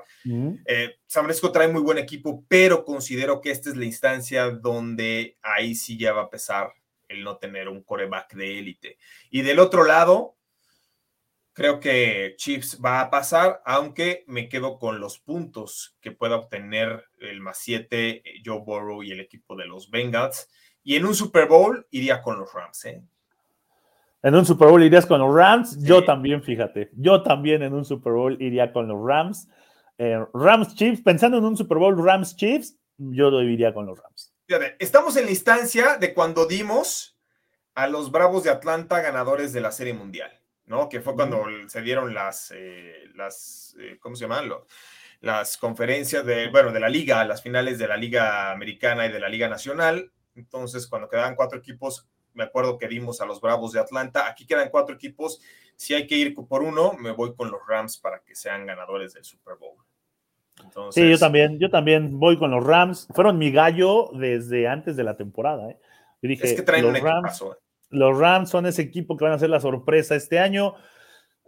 Eh, 0.65 0.95
San 1.09 1.25
Francisco 1.25 1.51
trae 1.51 1.67
muy 1.67 1.83
buen 1.83 1.99
equipo, 1.99 2.45
pero 2.47 2.85
considero 2.85 3.41
que 3.41 3.51
esta 3.51 3.69
es 3.69 3.77
la 3.77 3.85
instancia 3.85 4.49
donde 4.51 5.39
ahí 5.43 5.75
sí 5.75 5.99
ya 5.99 6.13
va 6.13 6.23
a 6.23 6.31
pesar 6.31 6.73
el 7.09 7.25
no 7.25 7.39
tener 7.39 7.69
un 7.69 7.83
coreback 7.83 8.35
de 8.35 8.61
élite. 8.61 8.97
Y 9.29 9.43
del 9.43 9.59
otro 9.59 9.83
lado, 9.83 10.35
Creo 11.53 11.81
que 11.81 12.35
Chiefs 12.37 12.83
va 12.85 13.01
a 13.01 13.09
pasar, 13.09 13.63
aunque 13.65 14.25
me 14.27 14.51
quedo 14.51 14.79
con 14.79 15.01
los 15.01 15.19
puntos 15.19 15.97
que 16.03 16.13
pueda 16.13 16.37
obtener 16.37 17.07
el 17.19 17.41
más 17.41 17.57
7, 17.61 18.09
eh, 18.11 18.23
Joe 18.45 18.61
Burrow 18.61 19.03
y 19.03 19.13
el 19.13 19.21
equipo 19.21 19.57
de 19.57 19.65
los 19.65 19.91
Bengals. 19.91 20.51
Y 20.85 20.97
en 20.97 21.07
un 21.07 21.15
Super 21.15 21.49
Bowl 21.49 21.87
iría 21.91 22.21
con 22.21 22.39
los 22.39 22.53
Rams. 22.53 22.85
¿eh? 22.85 23.03
En 24.27 24.35
un 24.35 24.45
Super 24.45 24.67
Bowl 24.67 24.83
irías 24.83 25.07
con 25.07 25.21
los 25.21 25.33
Rams. 25.33 25.79
Yo 25.85 26.05
también, 26.05 26.43
fíjate. 26.43 26.91
Yo 26.97 27.23
también 27.23 27.63
en 27.63 27.73
un 27.73 27.85
Super 27.85 28.13
Bowl 28.13 28.37
iría 28.43 28.73
con 28.73 28.89
los 28.89 28.99
Rams. 29.01 29.49
Eh, 29.99 30.19
Rams 30.35 30.75
Chiefs, 30.75 31.01
pensando 31.01 31.39
en 31.39 31.45
un 31.45 31.57
Super 31.57 31.79
Bowl 31.79 31.97
Rams 32.05 32.35
Chiefs, 32.35 32.77
yo 32.99 33.31
lo 33.31 33.41
iría 33.41 33.73
con 33.73 33.87
los 33.87 33.97
Rams. 33.97 34.35
Fíjate, 34.49 34.75
estamos 34.81 35.17
en 35.17 35.27
la 35.27 35.31
instancia 35.31 35.97
de 35.99 36.13
cuando 36.13 36.45
dimos 36.47 37.17
a 37.77 37.87
los 37.87 38.11
Bravos 38.11 38.43
de 38.43 38.51
Atlanta 38.51 39.01
ganadores 39.01 39.53
de 39.53 39.61
la 39.61 39.71
Serie 39.71 39.95
Mundial. 39.95 40.33
¿no? 40.65 40.89
Que 40.89 41.01
fue 41.01 41.15
cuando 41.15 41.45
se 41.69 41.83
dieron 41.83 42.13
las, 42.13 42.53
eh, 42.53 43.05
las 43.15 43.77
eh, 43.79 43.97
¿cómo 44.01 44.17
se 44.17 44.25
llaman? 44.25 44.51
las 45.21 45.57
conferencias 45.57 46.27
de, 46.27 46.51
bueno, 46.51 46.73
de 46.73 46.81
la 46.81 46.89
liga, 46.89 47.25
las 47.25 47.43
finales 47.43 47.79
de 47.79 47.87
la 47.87 47.97
liga 47.97 48.51
americana 48.51 49.07
y 49.07 49.13
de 49.13 49.21
la 49.21 49.29
liga 49.29 49.49
nacional. 49.49 50.11
Entonces, 50.35 50.89
cuando 50.89 51.09
quedaban 51.09 51.37
cuatro 51.37 51.61
equipos, 51.61 52.09
me 52.37 52.45
acuerdo 52.45 52.79
que 52.79 52.87
dimos 52.87 53.21
a 53.21 53.27
los 53.27 53.41
Bravos 53.41 53.73
de 53.73 53.81
Atlanta. 53.81 54.29
Aquí 54.29 54.47
quedan 54.47 54.69
cuatro 54.71 54.95
equipos. 54.95 55.41
Si 55.75 55.95
hay 55.95 56.07
que 56.07 56.17
ir 56.17 56.35
por 56.35 56.63
uno, 56.63 56.93
me 56.93 57.11
voy 57.11 57.35
con 57.35 57.51
los 57.51 57.61
Rams 57.67 57.99
para 57.99 58.21
que 58.21 58.35
sean 58.35 58.67
ganadores 58.67 59.15
del 59.15 59.25
Super 59.25 59.55
Bowl. 59.59 59.77
sí, 60.93 61.11
yo 61.11 61.19
también, 61.19 61.59
yo 61.59 61.71
también 61.71 62.19
voy 62.19 62.39
con 62.39 62.51
los 62.51 62.65
Rams. 62.65 63.09
Fueron 63.15 63.39
mi 63.39 63.51
gallo 63.51 64.11
desde 64.13 64.69
antes 64.69 64.97
de 64.97 65.05
la 65.05 65.17
temporada. 65.17 65.71
¿eh? 65.71 65.79
dije, 66.23 66.47
es 66.47 66.55
que 66.55 66.63
traen 66.63 66.85
un 66.85 66.95
Rams, 66.95 67.45
los 67.91 68.19
Rams 68.19 68.51
son 68.51 68.67
ese 68.67 68.83
equipo 68.83 69.17
que 69.17 69.25
van 69.25 69.33
a 69.33 69.39
ser 69.39 69.51
la 69.51 69.61
sorpresa 69.61 70.15
este 70.15 70.39
año. 70.39 70.75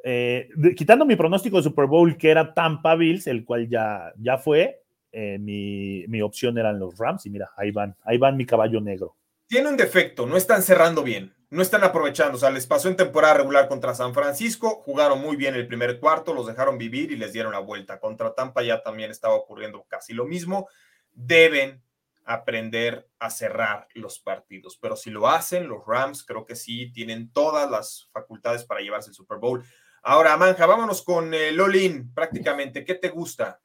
Eh, 0.04 0.48
quitando 0.76 1.04
mi 1.04 1.16
pronóstico 1.16 1.56
de 1.56 1.64
Super 1.64 1.86
Bowl, 1.86 2.16
que 2.16 2.30
era 2.30 2.54
Tampa 2.54 2.94
Bills, 2.94 3.26
el 3.26 3.44
cual 3.44 3.68
ya, 3.68 4.12
ya 4.16 4.38
fue, 4.38 4.82
eh, 5.12 5.38
mi, 5.38 6.22
opción 6.22 6.56
eran 6.58 6.78
los 6.78 6.96
Rams. 6.96 7.26
Y 7.26 7.30
mira, 7.30 7.50
ahí 7.56 7.70
van, 7.70 7.96
ahí 8.04 8.18
van 8.18 8.36
mi 8.36 8.46
caballo 8.46 8.80
negro. 8.80 9.16
Tiene 9.48 9.70
un 9.70 9.78
defecto, 9.78 10.26
no 10.26 10.36
están 10.36 10.62
cerrando 10.62 11.02
bien. 11.02 11.34
no 11.50 11.62
están 11.62 11.82
aprovechando. 11.82 12.36
O 12.36 12.38
sea, 12.38 12.50
les 12.50 12.66
pasó 12.66 12.88
en 12.88 12.96
temporada 12.96 13.32
regular 13.32 13.66
contra 13.68 13.94
San 13.94 14.12
Francisco, 14.12 14.82
jugaron 14.84 15.22
muy 15.22 15.36
bien 15.36 15.54
el 15.54 15.66
primer 15.66 15.98
cuarto, 15.98 16.34
los 16.34 16.46
dejaron 16.46 16.76
vivir 16.76 17.10
y 17.10 17.16
les 17.16 17.32
dieron 17.32 17.52
la 17.52 17.58
vuelta. 17.58 17.98
Contra 17.98 18.34
Tampa 18.34 18.62
ya 18.62 18.82
también 18.82 19.10
estaba 19.10 19.34
ocurriendo 19.34 19.86
casi 19.88 20.12
lo 20.12 20.26
mismo. 20.26 20.68
Deben 21.12 21.82
aprender 22.26 23.08
a 23.18 23.30
cerrar 23.30 23.88
los 23.94 24.20
partidos, 24.20 24.76
pero 24.76 24.94
si 24.94 25.08
lo 25.08 25.26
hacen, 25.26 25.66
los 25.66 25.86
Rams 25.86 26.22
creo 26.24 26.44
que 26.44 26.54
sí 26.54 26.92
tienen 26.92 27.32
todas 27.32 27.70
las 27.70 28.10
facultades 28.12 28.64
para 28.64 28.82
llevarse 28.82 29.08
el 29.08 29.14
Super 29.14 29.38
Bowl. 29.38 29.64
Ahora, 30.02 30.36
Manja, 30.36 30.66
vámonos 30.66 31.00
con 31.00 31.32
el 31.32 31.56
Lolin 31.56 32.12
prácticamente. 32.12 32.84
¿Qué 32.84 32.96
te 32.96 33.08
gusta? 33.08 33.62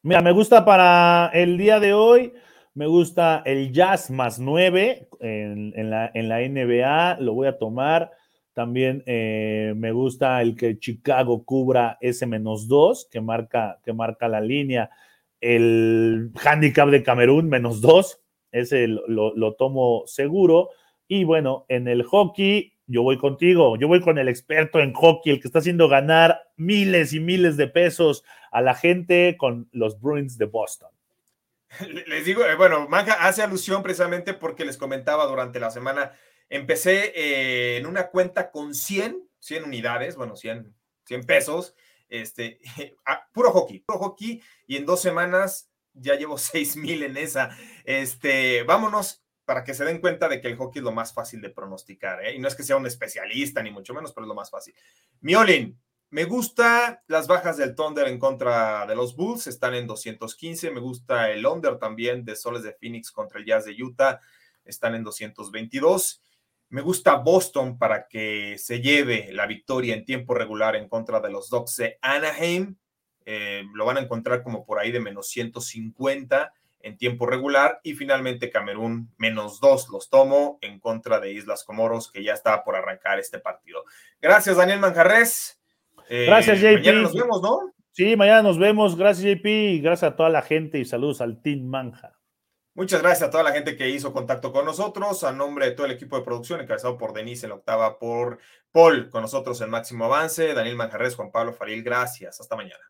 Mira, 0.00 0.22
me 0.22 0.32
gusta 0.32 0.64
para 0.64 1.30
el 1.34 1.58
día 1.58 1.78
de 1.78 1.92
hoy 1.92 2.32
me 2.74 2.88
gusta 2.88 3.42
el 3.46 3.72
Jazz 3.72 4.10
más 4.10 4.40
9 4.40 5.08
en, 5.20 5.90
la, 5.90 6.10
NBA, 6.12 7.20
lo 7.20 7.34
voy 7.34 7.46
a 7.46 7.56
tomar. 7.56 8.10
También 8.52 9.02
eh, 9.06 9.74
me 9.76 9.92
gusta 9.92 10.42
el 10.42 10.56
que 10.56 10.78
Chicago 10.78 11.44
cubra 11.44 11.98
ese 12.00 12.26
menos 12.26 12.68
2 12.68 13.08
que 13.10 13.20
marca, 13.20 13.80
que 13.84 13.92
marca 13.92 14.28
la 14.28 14.40
línea. 14.40 14.90
El 15.40 16.32
handicap 16.44 16.88
de 16.88 17.02
Camerún 17.02 17.48
menos 17.48 17.80
2, 17.80 18.20
ese 18.50 18.88
lo, 18.88 19.34
lo 19.36 19.54
tomo 19.54 20.02
seguro. 20.06 20.70
Y 21.06 21.22
bueno, 21.22 21.66
en 21.68 21.86
el 21.86 22.02
hockey, 22.02 22.72
yo 22.86 23.02
voy 23.02 23.18
contigo, 23.18 23.76
yo 23.76 23.86
voy 23.86 24.00
con 24.00 24.18
el 24.18 24.28
experto 24.28 24.80
en 24.80 24.94
hockey, 24.94 25.32
el 25.32 25.40
que 25.40 25.48
está 25.48 25.60
haciendo 25.60 25.88
ganar 25.88 26.40
miles 26.56 27.12
y 27.12 27.20
miles 27.20 27.56
de 27.56 27.68
pesos 27.68 28.24
a 28.50 28.60
la 28.62 28.74
gente 28.74 29.36
con 29.38 29.68
los 29.72 30.00
Bruins 30.00 30.38
de 30.38 30.46
Boston. 30.46 30.93
Les 32.06 32.24
digo, 32.24 32.44
eh, 32.44 32.54
bueno, 32.56 32.88
Manja 32.88 33.14
hace 33.26 33.42
alusión 33.42 33.82
precisamente 33.82 34.34
porque 34.34 34.64
les 34.64 34.76
comentaba 34.76 35.26
durante 35.26 35.60
la 35.60 35.70
semana, 35.70 36.12
empecé 36.48 37.12
eh, 37.14 37.76
en 37.78 37.86
una 37.86 38.08
cuenta 38.08 38.50
con 38.50 38.74
100, 38.74 39.28
100 39.38 39.64
unidades, 39.64 40.16
bueno, 40.16 40.36
100, 40.36 40.74
100 41.04 41.24
pesos, 41.24 41.74
este, 42.08 42.60
puro 43.32 43.50
hockey, 43.50 43.80
puro 43.80 43.98
hockey, 43.98 44.42
y 44.66 44.76
en 44.76 44.86
dos 44.86 45.00
semanas 45.00 45.70
ya 45.92 46.14
llevo 46.14 46.38
6 46.38 46.76
mil 46.76 47.02
en 47.02 47.16
esa. 47.16 47.56
Este, 47.84 48.62
vámonos 48.64 49.22
para 49.44 49.62
que 49.62 49.74
se 49.74 49.84
den 49.84 50.00
cuenta 50.00 50.28
de 50.28 50.40
que 50.40 50.48
el 50.48 50.56
hockey 50.56 50.80
es 50.80 50.84
lo 50.84 50.92
más 50.92 51.12
fácil 51.12 51.40
de 51.40 51.50
pronosticar, 51.50 52.24
¿eh? 52.24 52.34
y 52.34 52.38
no 52.38 52.48
es 52.48 52.54
que 52.54 52.62
sea 52.62 52.76
un 52.76 52.86
especialista, 52.86 53.62
ni 53.62 53.70
mucho 53.70 53.92
menos, 53.92 54.12
pero 54.12 54.24
es 54.24 54.28
lo 54.28 54.34
más 54.34 54.50
fácil. 54.50 54.74
Miolin, 55.20 55.78
me 56.14 56.26
gusta 56.26 57.02
las 57.08 57.26
bajas 57.26 57.56
del 57.56 57.74
Thunder 57.74 58.06
en 58.06 58.20
contra 58.20 58.86
de 58.86 58.94
los 58.94 59.16
Bulls, 59.16 59.48
están 59.48 59.74
en 59.74 59.88
215. 59.88 60.70
Me 60.70 60.78
gusta 60.78 61.28
el 61.32 61.44
under 61.44 61.76
también 61.76 62.24
de 62.24 62.36
Soles 62.36 62.62
de 62.62 62.72
Phoenix 62.72 63.10
contra 63.10 63.40
el 63.40 63.44
Jazz 63.44 63.64
de 63.64 63.74
Utah, 63.82 64.20
están 64.64 64.94
en 64.94 65.02
222. 65.02 66.22
Me 66.68 66.82
gusta 66.82 67.16
Boston 67.16 67.78
para 67.78 68.06
que 68.06 68.54
se 68.58 68.80
lleve 68.80 69.32
la 69.32 69.48
victoria 69.48 69.92
en 69.92 70.04
tiempo 70.04 70.34
regular 70.34 70.76
en 70.76 70.88
contra 70.88 71.18
de 71.18 71.32
los 71.32 71.50
Ducks 71.50 71.78
de 71.78 71.98
Anaheim. 72.00 72.76
Eh, 73.26 73.64
lo 73.74 73.84
van 73.84 73.96
a 73.96 74.02
encontrar 74.02 74.44
como 74.44 74.64
por 74.64 74.78
ahí 74.78 74.92
de 74.92 75.00
menos 75.00 75.26
150 75.30 76.54
en 76.78 76.96
tiempo 76.96 77.26
regular. 77.26 77.80
Y 77.82 77.94
finalmente 77.94 78.50
Camerún 78.50 79.12
menos 79.16 79.58
2 79.58 79.88
los 79.88 80.10
tomo 80.10 80.60
en 80.60 80.78
contra 80.78 81.18
de 81.18 81.32
Islas 81.32 81.64
Comoros, 81.64 82.08
que 82.08 82.22
ya 82.22 82.34
está 82.34 82.62
por 82.62 82.76
arrancar 82.76 83.18
este 83.18 83.40
partido. 83.40 83.82
Gracias, 84.22 84.56
Daniel 84.56 84.78
Manjarres. 84.78 85.58
Eh, 86.08 86.26
gracias, 86.26 86.60
JP. 86.60 86.78
Mañana 86.78 87.02
nos 87.02 87.14
vemos, 87.14 87.42
¿no? 87.42 87.72
Sí, 87.92 88.16
mañana 88.16 88.42
nos 88.42 88.58
vemos. 88.58 88.96
Gracias, 88.96 89.24
JP. 89.24 89.46
Y 89.46 89.80
gracias 89.80 90.12
a 90.12 90.16
toda 90.16 90.28
la 90.28 90.42
gente 90.42 90.78
y 90.78 90.84
saludos 90.84 91.20
al 91.20 91.40
Team 91.40 91.64
Manja. 91.64 92.18
Muchas 92.76 93.02
gracias 93.02 93.28
a 93.28 93.30
toda 93.30 93.44
la 93.44 93.52
gente 93.52 93.76
que 93.76 93.88
hizo 93.88 94.12
contacto 94.12 94.52
con 94.52 94.64
nosotros, 94.64 95.22
a 95.22 95.30
nombre 95.30 95.66
de 95.66 95.72
todo 95.72 95.86
el 95.86 95.92
equipo 95.92 96.16
de 96.16 96.24
producción, 96.24 96.60
encabezado 96.60 96.98
por 96.98 97.12
Denise 97.12 97.46
en 97.46 97.50
la 97.50 97.56
octava, 97.56 98.00
por 98.00 98.40
Paul, 98.72 99.10
con 99.10 99.22
nosotros 99.22 99.60
en 99.60 99.70
Máximo 99.70 100.06
Avance, 100.06 100.54
Daniel 100.54 100.74
Manjarres, 100.74 101.14
Juan 101.14 101.30
Pablo 101.30 101.52
Faril, 101.52 101.84
gracias. 101.84 102.40
Hasta 102.40 102.56
mañana. 102.56 102.82